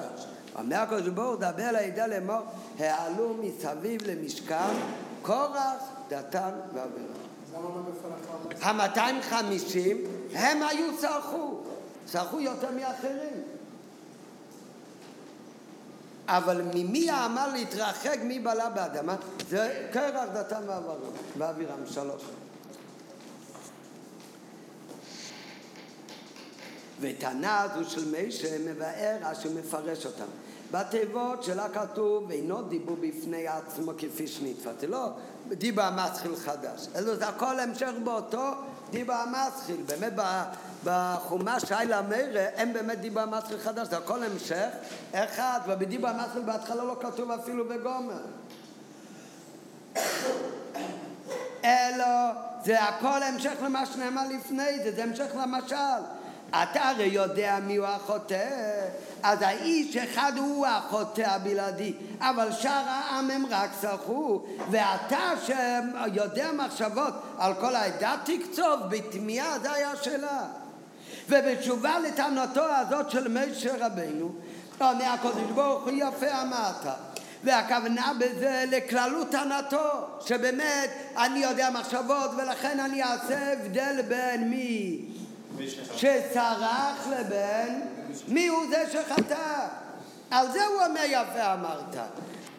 אומר 0.55 0.75
הקדוש 0.75 1.07
ברוך 1.07 1.27
הוא 1.27 1.35
דבר 1.35 1.71
לידע 1.71 2.07
לאמור, 2.07 2.41
העלו 2.79 3.33
מסביב 3.41 4.01
למשכן 4.07 4.73
קורח, 5.21 5.83
דתן 6.09 6.51
ואבירם. 6.73 7.23
המאתיים 8.61 9.21
חמישים 9.21 9.97
הם 10.33 10.63
היו 10.63 10.97
צרכו, 10.97 11.59
צרכו 12.05 12.39
יותר 12.39 12.71
מאחרים. 12.71 13.43
אבל 16.27 16.61
ממי 16.73 17.09
העמל 17.09 17.49
להתרחק 17.53 18.17
מבעלה 18.23 18.69
באדמה? 18.69 19.15
זה 19.49 19.87
קרח 19.91 20.29
דתן 20.33 20.63
ואבירם, 21.37 21.85
שלוש. 21.85 22.23
וטענה 27.01 27.67
זו 27.75 27.89
של 27.89 28.27
משה 28.27 28.57
מבאר 28.65 29.17
אשר 29.21 29.49
מפרש 29.59 30.05
אותם. 30.05 30.25
בתיבות 30.71 31.43
שלה 31.43 31.69
כתוב 31.69 32.31
אינו 32.31 32.61
דיבור 32.61 32.97
בפני 33.01 33.47
עצמו 33.47 33.91
כפי 33.97 34.27
שנתפת, 34.27 34.79
זה 34.79 34.87
לא 34.87 35.09
דיבר 35.47 35.81
המסחיל 35.83 36.35
חדש, 36.35 36.87
אלא 36.95 37.15
זה 37.15 37.27
הכל 37.27 37.59
המשך 37.59 37.91
באותו 38.03 38.51
דיבר 38.89 39.13
המסחיל, 39.13 39.83
באמת 39.85 40.13
בחומש 40.83 41.63
שיילה 41.67 42.01
מאירה 42.01 42.41
אין 42.41 42.73
באמת 42.73 42.99
דיבר 42.99 43.21
המסחיל 43.21 43.57
חדש, 43.57 43.87
זה 43.87 43.97
הכל 43.97 44.23
המשך 44.23 44.67
אחד, 45.13 45.59
ובדיבר 45.67 46.07
המסחיל 46.07 46.41
בהתחלה 46.41 46.83
לא 46.83 46.95
כתוב 47.01 47.31
אפילו 47.31 47.67
בגומר. 47.69 48.21
אלא 51.65 52.05
זה 52.65 52.83
הכל 52.83 53.23
המשך 53.23 53.53
למה 53.63 53.85
שנאמר 53.85 54.23
לפני 54.29 54.83
זה, 54.83 54.91
זה 54.95 55.03
המשך 55.03 55.35
למשל. 55.35 56.03
אתה 56.53 56.89
הרי 56.89 57.05
יודע 57.05 57.57
מי 57.61 57.75
הוא 57.75 57.87
החוטא, 57.87 58.49
אז 59.23 59.41
האיש 59.41 59.97
אחד 59.97 60.33
הוא 60.37 60.67
החוטא 60.67 61.21
הבלעדי, 61.21 61.93
אבל 62.19 62.51
שאר 62.51 62.83
העם 62.87 63.31
הם 63.31 63.45
רק 63.49 63.69
סרחו, 63.81 64.41
ואתה 64.71 65.31
שיודע 65.45 66.51
מחשבות 66.51 67.13
על 67.37 67.53
כל 67.53 67.75
העדה 67.75 68.15
תקצוב, 68.23 68.79
בתמיהה 68.89 69.59
זה 69.59 69.71
היה 69.71 69.95
שאלה. 70.01 70.43
ובתשובה 71.29 71.99
לטענתו 71.99 72.63
הזאת 72.63 73.11
של 73.11 73.27
משה 73.27 73.85
רבנו, 73.85 74.31
אומר 74.81 75.05
הקודש 75.05 75.51
ברוך 75.55 75.83
הוא 75.83 75.91
יפה 75.91 76.41
אמרת 76.41 76.95
והכוונה 77.43 78.11
בזה 78.19 78.63
לכללות 78.67 79.29
טענתו, 79.31 80.07
שבאמת 80.25 80.89
אני 81.17 81.39
יודע 81.39 81.69
מחשבות 81.69 82.31
ולכן 82.37 82.79
אני 82.79 83.03
אעשה 83.03 83.53
הבדל 83.53 84.01
בין 84.07 84.49
מי 84.49 85.01
שסרח 85.95 87.07
לבין 87.07 87.81
מי 88.27 88.47
הוא 88.47 88.63
זה 88.69 88.83
שחטא. 88.91 89.67
על 90.31 90.51
זה 90.51 90.65
הוא 90.65 90.83
אומר 90.89 91.01
יפה 91.05 91.53
אמרת. 91.53 91.95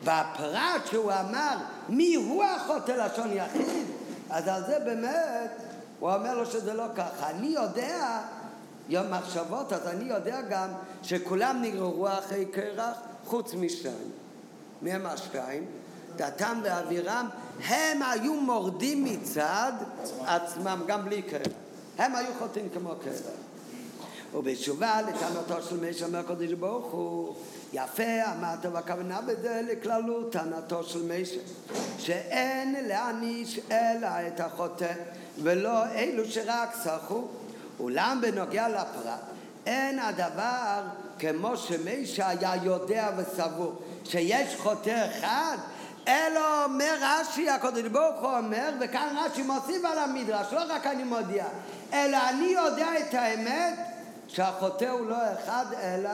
בפרט 0.05 0.87
שהוא 0.91 1.13
אמר 1.13 1.57
מי 1.89 2.15
הוא 2.15 2.45
החוטא 2.45 2.93
לשון 2.93 3.33
יחיד, 3.33 3.87
אז 4.31 4.49
על 4.49 4.63
זה 4.67 4.79
באמת 4.85 5.51
הוא 6.01 6.13
אומר 6.13 6.35
לו 6.35 6.47
שזה 6.47 6.75
לא 6.75 6.85
ככה. 6.97 7.31
אני 7.31 7.47
יודע 7.47 8.21
יום 8.89 9.11
מחשבות, 9.11 9.73
אז 9.73 9.87
אני 9.87 10.05
יודע 10.05 10.41
גם 10.41 10.69
שכולם 11.03 11.63
נגררו 11.63 12.09
אחרי 12.09 12.45
קרח 12.45 12.97
חוץ 13.25 13.55
משתיים. 13.55 14.11
מי 14.83 14.93
הם 14.93 15.07
השתיים? 15.07 15.67
דתם 16.17 16.61
ואבירם, 16.63 17.29
הם 17.65 18.03
היו 18.03 18.35
מורדים 18.35 19.05
מצד 19.05 19.73
עצמם, 20.27 20.83
גם 20.87 21.05
בלי 21.05 21.23
קרח. 21.23 21.64
הם 21.99 22.15
היו 22.15 22.29
חוטאים 22.39 22.69
כמו 22.75 22.91
קרח. 23.05 23.21
ובתשובה 24.35 25.03
לטענתו 25.03 25.63
של 25.63 25.81
מי 25.81 25.95
שאומר 25.95 26.23
קודש 26.23 26.53
ברוך 26.53 26.93
הוא, 26.93 27.35
יפה 27.73 28.33
אמרת 28.39 28.67
והכוונה 28.73 29.21
בזה 29.21 29.61
לכללות 29.65 30.33
טענתו 30.33 30.85
של 30.85 31.03
מישה 31.03 31.41
שאין 31.99 32.77
להעניש 32.89 33.61
אלא 33.71 34.09
את 34.27 34.41
החוטא 34.41 34.93
ולא 35.43 35.87
אלו 35.87 36.25
שרק 36.25 36.75
סחו 36.83 37.25
אולם 37.81 38.19
בנוגע 38.23 38.69
לפרט 38.69 39.21
אין 39.67 39.99
הדבר 39.99 40.81
כמו 41.19 41.57
שמישה 41.57 42.29
היה 42.29 42.53
יודע 42.63 43.11
וסבור 43.17 43.73
שיש 44.05 44.57
חוטא 44.61 45.07
אחד 45.11 45.57
אלא 46.09 46.65
אומר 46.65 46.97
רש"י, 47.01 47.51
הקודש 47.51 47.83
ברוך 47.83 48.21
הוא 48.21 48.37
אומר, 48.39 48.71
וכאן 48.81 49.17
רש"י 49.19 49.43
מוסיף 49.43 49.85
על 49.85 49.99
המדרש, 49.99 50.53
לא 50.53 50.63
רק 50.69 50.87
אני 50.87 51.05
מודיע, 51.05 51.45
אלא 51.95 52.19
אני 52.29 52.47
יודע 52.47 52.89
את 52.99 53.15
האמת 53.15 53.79
שהחוטא 54.29 54.85
הוא 54.85 55.07
לא 55.07 55.17
אחד 55.33 55.65
אלא 55.83 56.11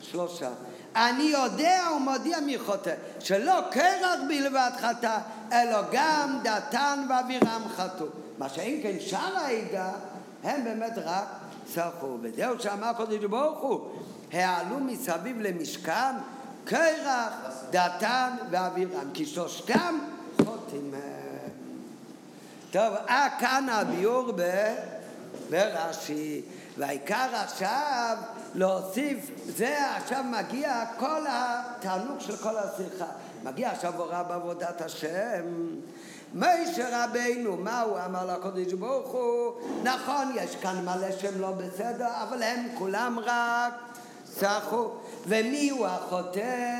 שלושה. 0.00 0.48
אני 0.96 1.22
יודע 1.22 1.82
ומודיע 1.96 2.40
מי 2.40 2.58
חוטא, 2.58 2.94
שלא 3.20 3.60
קרח 3.70 4.20
בלבד 4.28 4.70
חטא, 4.80 5.18
אלא 5.52 5.78
גם 5.92 6.38
דתן 6.42 7.06
ואבירם 7.08 7.62
חטאו. 7.76 8.06
מה 8.38 8.48
שאין 8.48 8.82
כן 8.82 9.00
שאר 9.00 9.36
העדה, 9.36 9.90
הם 10.44 10.64
באמת 10.64 10.92
רק 10.96 11.26
סרחו. 11.68 12.16
וזהו 12.22 12.60
שאמר 12.60 12.86
הקודש 12.86 13.24
ברוך 13.24 13.58
הוא, 13.58 13.80
העלו 14.32 14.80
מסביב 14.80 15.40
למשכן 15.40 16.14
קרח, 16.64 17.32
דתן 17.70 18.30
ואבירם, 18.50 19.10
כי 19.14 19.26
שלושתם 19.26 19.98
חוטאים. 20.44 20.94
טוב, 22.74 22.94
אה 23.08 23.28
כאן 23.40 23.68
הביאור 23.68 24.32
ברש"י. 25.50 26.42
והעיקר 26.78 27.28
עכשיו 27.32 28.16
להוסיף, 28.54 29.30
זה 29.46 29.96
עכשיו 29.96 30.24
מגיע 30.24 30.84
כל 30.98 31.24
התענוג 31.28 32.20
של 32.20 32.36
כל 32.36 32.56
השיחה. 32.56 33.06
מגיע 33.42 33.70
עכשיו 33.70 33.94
הוראה 33.96 34.22
בעבודת 34.22 34.80
השם. 34.80 35.44
משה 36.34 37.04
רבינו, 37.04 37.56
מה 37.56 37.80
הוא 37.80 37.98
אמר 38.06 38.36
לקודש 38.36 38.72
ברוך 38.72 39.12
הוא? 39.12 39.52
נכון, 39.82 40.32
יש 40.34 40.56
כאן 40.56 40.84
מלא 40.84 41.12
שהם 41.18 41.40
לא 41.40 41.50
בסדר, 41.50 42.08
אבל 42.22 42.42
הם 42.42 42.68
כולם 42.78 43.18
רק 43.24 43.74
סחו. 44.26 44.88
ומי 45.26 45.70
הוא 45.70 45.86
החוטא? 45.86 46.74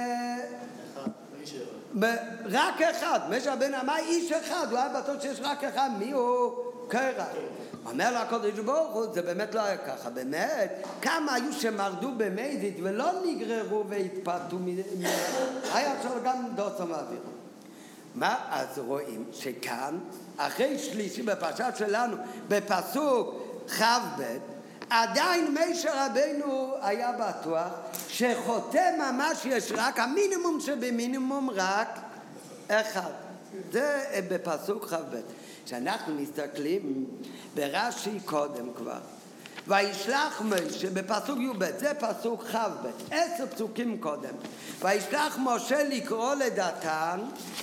רק 2.50 2.82
אחד. 2.82 3.20
משה 3.30 3.52
רבינו 3.52 3.76
אמר 3.80 3.96
איש 3.96 4.32
אחד, 4.32 4.66
הוא 4.70 4.78
היה 4.78 4.88
בטוח 4.88 5.22
שיש 5.22 5.40
רק 5.42 5.64
אחד. 5.64 5.90
מי 5.98 6.12
הוא? 6.12 6.64
קרח. 6.88 7.26
אומר 7.86 8.10
לה 8.10 8.22
הקודש 8.22 8.58
ברוך 8.58 8.94
הוא, 8.94 9.14
זה 9.14 9.22
באמת 9.22 9.54
לא 9.54 9.60
היה 9.60 9.76
ככה, 9.76 10.10
באמת, 10.10 10.86
כמה 11.02 11.34
היו 11.34 11.52
שמרדו 11.52 12.10
במזיד 12.16 12.74
ולא 12.82 13.10
נגררו 13.26 13.84
והתפתו, 13.88 14.56
היה 15.72 15.94
אפשר 15.98 16.18
גם 16.24 16.44
דוסם 16.54 16.92
האוויר. 16.92 17.20
מה 18.14 18.36
אז 18.50 18.78
רואים? 18.78 19.24
שכאן, 19.32 19.98
אחרי 20.36 20.78
שלישי 20.78 21.22
בפרשת 21.22 21.74
שלנו, 21.76 22.16
בפסוק 22.48 23.34
כ"ב, 23.68 24.22
עדיין 24.90 25.54
מישר 25.54 25.92
רבנו 25.94 26.74
היה 26.82 27.12
בטוח 27.12 27.68
שחוטא 28.08 28.90
ממש 28.98 29.44
יש 29.44 29.72
רק, 29.76 29.98
המינימום 29.98 30.60
שבמינימום 30.60 31.50
רק 31.50 31.98
אחד. 32.68 33.10
זה 33.72 34.04
בפסוק 34.28 34.84
כ"ב. 34.88 35.16
כשאנחנו 35.64 36.14
מסתכלים 36.14 37.04
ברש"י 37.54 38.20
קודם 38.24 38.74
כבר, 38.76 38.98
וישלח 39.68 40.42
משה 40.44 40.90
בפסוק 40.90 41.38
י"ב, 41.38 41.78
זה 41.78 41.92
פסוק 41.94 42.44
כ"ב, 42.44 42.86
עשר 43.10 43.46
פסוקים 43.46 43.98
קודם, 44.00 44.34
וישלח 44.80 45.38
משה 45.42 45.82
לקרוא 45.82 46.34
לדתן 46.34 47.20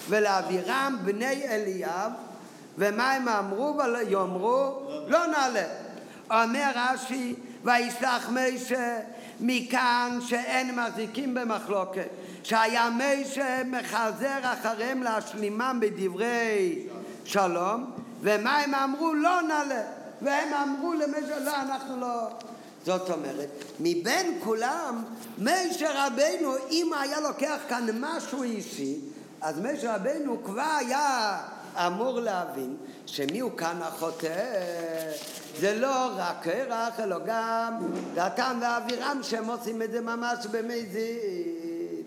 ולאבירם 0.09 0.97
בני 1.05 1.47
אליאב 1.47 2.11
ומה 2.77 3.11
הם 3.11 3.27
אמרו 3.27 3.77
ויאמרו 3.77 4.79
לא 5.07 5.27
נעלה. 5.27 5.80
אומר 6.31 6.71
רש"י 6.75 7.35
וישלח 7.63 8.29
משה 8.29 8.99
מכאן 9.39 10.19
שאין 10.27 10.79
מחזיקים 10.79 11.33
במחלוקת 11.33 12.09
שהיה 12.43 12.89
משה 12.89 13.61
מחזר 13.65 14.39
אחריהם 14.41 15.03
להשלימם 15.03 15.77
בדברי 15.81 16.87
שלום, 17.25 17.91
ומה 18.21 18.57
הם 18.57 18.75
אמרו? 18.75 19.13
לא 19.13 19.41
נעלה. 19.41 19.81
והם 20.21 20.53
אמרו 20.53 20.93
למשה, 20.93 21.39
לא, 21.39 21.55
אנחנו 21.61 21.99
לא... 21.99 22.27
זאת 22.85 23.09
אומרת, 23.09 23.49
מבין 23.79 24.39
כולם, 24.43 25.03
משה 25.37 26.07
רבנו, 26.07 26.53
אם 26.71 26.91
היה 27.01 27.19
לוקח 27.19 27.57
כאן 27.69 27.87
משהו 27.99 28.43
אישי, 28.43 28.99
אז 29.41 29.59
משה 29.59 29.95
רבנו 29.95 30.43
כבר 30.43 30.71
היה 30.79 31.37
אמור 31.77 32.19
להבין 32.19 32.77
שמי 33.05 33.39
הוא 33.39 33.51
כאן 33.57 33.81
החוטא? 33.81 34.43
זה 35.59 35.79
לא 35.79 36.09
רק 36.15 36.35
קרח, 36.43 36.99
אלא 36.99 37.17
גם 37.25 37.73
דתם 38.13 38.59
ואבירם 38.61 39.19
שהם 39.23 39.45
עושים 39.49 39.81
את 39.81 39.91
זה 39.91 40.01
ממש 40.01 40.45
במזיד. 40.51 42.05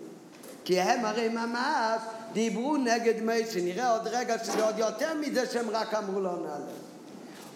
כי 0.65 0.81
הם 0.81 1.05
הרי 1.05 1.29
ממש 1.29 2.01
דיברו 2.33 2.77
נגד 2.77 3.21
מייסי, 3.21 3.61
נראה 3.61 3.91
עוד 3.91 4.07
רגע 4.07 4.43
שזה 4.43 4.65
עוד 4.65 4.79
יותר 4.79 5.13
מזה 5.13 5.45
שהם 5.45 5.69
רק 5.69 5.93
אמרו 5.93 6.21
לא 6.21 6.31
נעלה. 6.31 6.71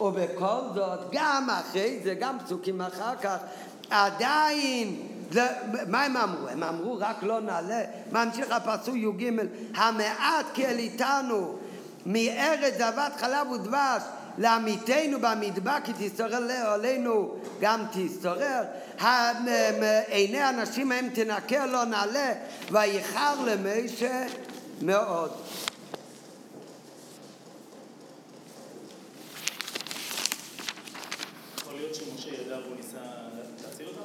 ובכל 0.02 0.62
זאת, 0.76 1.00
גם 1.12 1.48
אחרי 1.50 2.00
זה, 2.04 2.14
גם 2.14 2.38
פסוקים 2.46 2.82
אחר 2.82 3.16
כך, 3.16 3.38
עדיין, 3.90 4.96
זה, 5.32 5.48
מה 5.88 6.04
הם 6.04 6.18
אמרו? 6.18 6.48
הם 6.48 6.64
אמרו 6.64 6.98
רק 7.00 7.24
לא 7.24 7.42
נעלה. 7.42 7.82
ממשיך 8.12 8.52
הפסוק 8.52 8.96
י"ג, 8.96 9.32
המעט 9.76 10.46
כי 10.54 10.66
אל 10.66 10.78
איתנו 10.78 11.56
מארץ 12.06 12.74
זבת 12.78 13.14
חלב 13.20 13.52
ודבש 13.52 14.04
לעמיתנו 14.38 15.20
במדבר 15.22 15.78
כי 15.84 15.92
תשתורר 16.00 16.70
עלינו 16.70 17.36
גם 17.60 17.84
תשתורר 17.92 18.64
עיני 20.08 20.50
אנשים 20.50 20.92
הם 20.92 21.10
תנקר 21.10 21.66
לא 21.66 21.86
נעלה 21.86 22.34
ויחר 22.72 23.36
למשה 23.46 24.26
מאוד. 24.82 25.32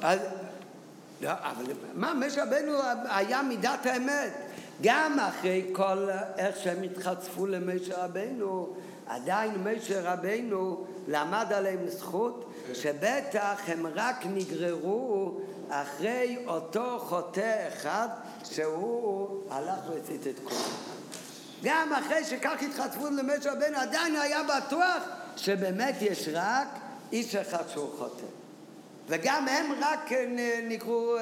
אז, 0.01 0.19
לא, 1.21 1.29
אבל 1.29 1.65
מה, 1.93 2.13
משה 2.13 2.43
רבנו 2.43 2.77
היה 3.09 3.41
מידת 3.41 3.85
האמת. 3.85 4.44
גם 4.81 5.19
אחרי 5.19 5.65
כל 5.71 6.07
איך 6.37 6.57
שהם 6.57 6.83
התחצפו 6.83 7.45
למשה 7.45 8.05
רבנו, 8.05 8.75
עדיין 9.07 9.51
משה 9.63 10.13
רבנו 10.13 10.85
למד 11.07 11.45
עליהם 11.53 11.89
זכות 11.89 12.53
שבטח 12.73 13.61
הם 13.67 13.87
רק 13.95 14.25
נגררו 14.25 15.37
אחרי 15.69 16.37
אותו 16.47 16.99
חוטא 16.99 17.67
אחד 17.67 18.07
שהוא 18.43 19.41
הלך 19.49 19.79
והצית 19.89 20.27
את 20.27 20.39
כולם. 20.43 20.61
גם 21.63 21.93
אחרי 21.93 22.23
שכך 22.23 22.61
התחצפו 22.61 23.07
למשה 23.07 23.51
רבנו 23.51 23.77
עדיין 23.77 24.15
היה 24.15 24.41
בטוח 24.43 25.03
שבאמת 25.37 25.95
יש 26.01 26.29
רק 26.33 26.67
איש 27.11 27.35
אחד 27.35 27.63
שהוא 27.69 27.89
חוטא. 27.97 28.25
וגם 29.07 29.47
הם 29.47 29.65
רק 29.81 30.11
נקראו, 30.67 31.15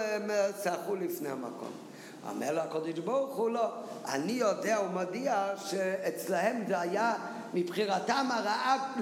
צרחו 0.64 0.96
לפני 0.96 1.30
המקום. 1.30 1.83
אומר 2.30 2.52
לו 2.52 2.62
הקודש 2.62 3.00
ברוך 3.00 3.36
הוא 3.36 3.50
לא, 3.50 3.70
אני 4.06 4.32
יודע 4.32 4.80
ומודיע 4.86 5.48
שאצלהם 5.58 6.64
זה 6.68 6.80
היה 6.80 7.14
מבחירתם 7.54 8.28
הרעה 8.32 8.94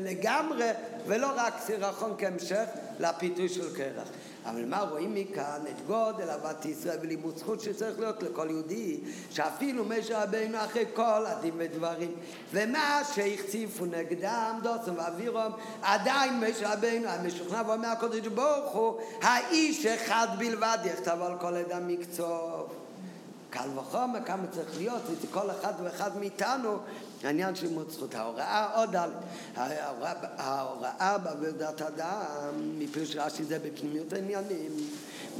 לגמרי 0.00 0.70
ולא 1.06 1.30
רק 1.36 1.54
סירחון 1.60 2.14
כהמשך 2.18 2.64
לפיתוי 3.00 3.48
של 3.48 3.76
קרח. 3.76 4.08
אבל 4.46 4.64
מה 4.64 4.80
רואים 4.80 5.14
מכאן? 5.14 5.60
את 5.70 5.86
גודל 5.86 6.30
אהבת 6.30 6.64
ישראל 6.64 6.98
ולימוד 7.02 7.36
זכות 7.36 7.60
שצריך 7.60 8.00
להיות 8.00 8.22
לכל 8.22 8.46
יהודי, 8.50 9.00
שאפילו 9.30 9.84
משה 9.84 10.22
רבינו 10.22 10.58
אחרי 10.58 10.84
כל 10.94 11.26
הדין 11.26 11.54
ודברים, 11.56 12.14
ומה 12.52 13.02
שהחציפו 13.14 13.86
נגדם 13.86 14.60
דוסם 14.62 14.96
ואבירום, 14.96 15.52
עדיין 15.82 16.40
משה 16.40 16.72
רבינו 16.72 17.08
המשוכנע 17.08 17.62
ואומר 17.66 17.88
הקודש 17.88 18.26
ברוך 18.26 18.72
הוא, 18.72 19.00
האיש 19.22 19.86
אחד 19.86 20.28
בלבד 20.38 20.78
יכתב 20.84 21.18
על 21.22 21.38
כל 21.40 21.54
עדה 21.54 21.80
מקצוע. 21.80 22.62
קל 23.50 23.68
וחומר 23.78 24.18
כמה 24.24 24.46
צריך 24.50 24.78
להיות 24.78 25.02
כל 25.30 25.50
אחד 25.50 25.72
ואחד 25.82 26.16
מאיתנו 26.18 26.78
העניין 27.24 27.54
של 27.54 27.66
לימוד 27.66 27.90
זכות 27.90 28.14
ההוראה 28.14 28.74
עוד 28.74 28.96
ד' 28.96 29.08
ההוראה 30.38 31.18
בעבודת 31.18 31.82
אדם 31.82 32.22
מפירוש 32.78 33.16
רש"י 33.16 33.44
זה 33.44 33.58
בפנימיות 33.58 34.12
העניינים. 34.12 34.70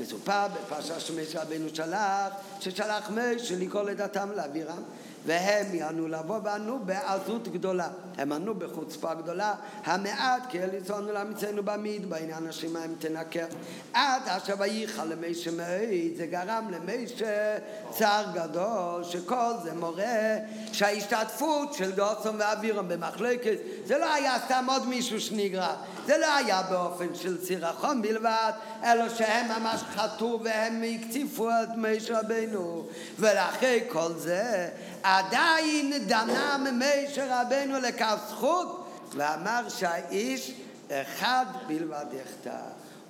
מסופר 0.01 0.47
בפרשה 0.49 1.01
שמש 1.01 1.37
רבנו 1.37 1.69
שלח 1.75 2.33
ששלח 2.61 3.11
משה 3.11 3.57
לקרוא 3.59 3.83
לדתם 3.83 4.29
לאווירם 4.37 4.83
והם 5.27 5.75
יענו 5.75 6.09
לבוא 6.09 6.39
וענו 6.45 6.79
בעזות 6.79 7.49
גדולה. 7.49 7.89
הם 8.19 8.33
ענו 8.33 8.55
בחוצפה 8.55 9.15
גדולה, 9.15 9.55
המעט 9.85 10.43
כי 10.49 10.63
אל 10.63 10.75
יצאנו 10.75 11.13
לאמיצנו 11.13 11.63
במיד, 11.63 12.11
בעניין 12.11 12.47
השמיים 12.47 12.95
תנקר. 12.99 13.47
עד 13.93 14.23
אשר 14.27 14.55
וייחל 14.59 15.05
למי 15.05 15.35
שמעיד, 15.35 16.17
זה 16.17 16.27
גרם 16.27 16.71
למי 16.71 17.07
שצער 17.09 18.25
גדול, 18.35 19.05
שכל 19.05 19.53
זה 19.63 19.75
מורה 19.75 20.37
שההשתתפות 20.73 21.75
של 21.75 21.93
דוסון 21.93 22.37
ואווירון 22.39 22.89
במחלקת, 22.89 23.57
זה 23.87 23.99
לא 23.99 24.15
היה 24.15 24.39
סתם 24.45 24.67
עוד 24.69 24.89
מישהו 24.89 25.21
שנגרע, 25.21 25.75
זה 26.07 26.19
לא 26.19 26.35
היה 26.37 26.63
באופן 26.71 27.15
של 27.15 27.45
סירחון 27.45 28.03
בלבד, 28.03 28.53
אלא 28.85 29.09
שהם 29.09 29.47
ממש 29.61 29.81
חטאו 29.95 30.41
והם 30.45 30.83
הקציפו 30.95 31.51
את 31.51 31.77
מי 31.77 31.97
רבנו, 32.11 32.87
ולאחרי 33.19 33.81
כל 33.89 34.13
זה 34.17 34.69
עדיין 35.07 35.93
דנה 36.07 36.57
ממשה 36.59 37.41
רבנו 37.41 37.79
לכף 37.81 38.19
זכות 38.29 38.89
ואמר 39.17 39.69
שהאיש 39.69 40.55
אחד 40.91 41.47
בלבד 41.67 42.05
יחטא. 42.13 42.61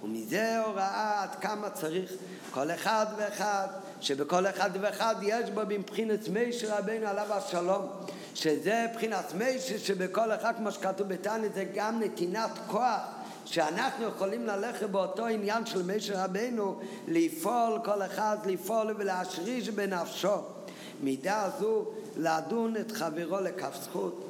ומזה 0.03 0.59
הוראה 0.59 1.23
עד 1.23 1.35
כמה 1.41 1.71
צריך 1.71 2.13
כל 2.51 2.71
אחד 2.71 3.07
ואחד, 3.17 3.69
שבכל 4.01 4.47
אחד 4.47 4.71
ואחד 4.81 5.15
יש 5.23 5.51
בו 5.51 5.61
מבחינת 5.69 6.29
משה 6.29 6.79
רבנו 6.79 7.07
עליו 7.07 7.33
השלום, 7.33 7.87
שזה 8.35 8.87
מבחינת 8.91 9.33
משה 9.35 9.79
שבכל 9.79 10.33
אחד, 10.33 10.53
כמו 10.57 10.73
שכתוב 10.73 11.09
בתניא, 11.09 11.49
זה 11.55 11.65
גם 11.75 12.01
נתינת 12.01 12.51
כוח 12.67 13.01
שאנחנו 13.45 14.07
יכולים 14.07 14.47
ללכת 14.47 14.91
באותו 14.91 15.27
עניין 15.27 15.67
של 15.67 15.97
משה 15.97 16.25
רבנו, 16.25 16.81
לפעול 17.09 17.79
כל 17.85 18.03
אחד, 18.03 18.37
לפעול 18.47 18.95
ולהשריש 18.99 19.69
בנפשו. 19.69 20.56
מידה 21.03 21.51
זו 21.61 21.85
לדון 22.17 22.77
את 22.77 22.93
חברו 22.93 23.41
לכף 23.41 23.83
זכות. 23.83 24.23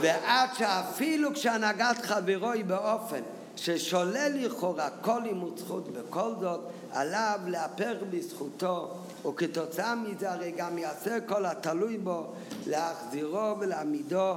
ועד 0.00 0.50
שאפילו 0.58 1.34
כשהנהגת 1.34 1.98
חברו 2.02 2.50
היא 2.52 2.64
באופן 2.64 3.20
ששולל 3.56 4.32
לכאורה 4.34 4.88
כל 4.90 5.20
לימוד 5.24 5.58
זכות 5.58 5.88
בכל 5.88 6.30
זאת 6.40 6.60
עליו 6.92 7.40
לאפר 7.46 7.96
בזכותו 8.10 8.90
וכתוצאה 9.26 9.94
מזה 9.94 10.32
הרי 10.32 10.50
גם 10.56 10.78
יעשה 10.78 11.20
כל 11.20 11.46
התלוי 11.46 11.98
בו 11.98 12.26
להחזירו 12.66 13.58
ולהעמידו 13.58 14.34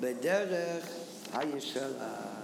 בדרך 0.00 0.86
הישרה 1.34 2.38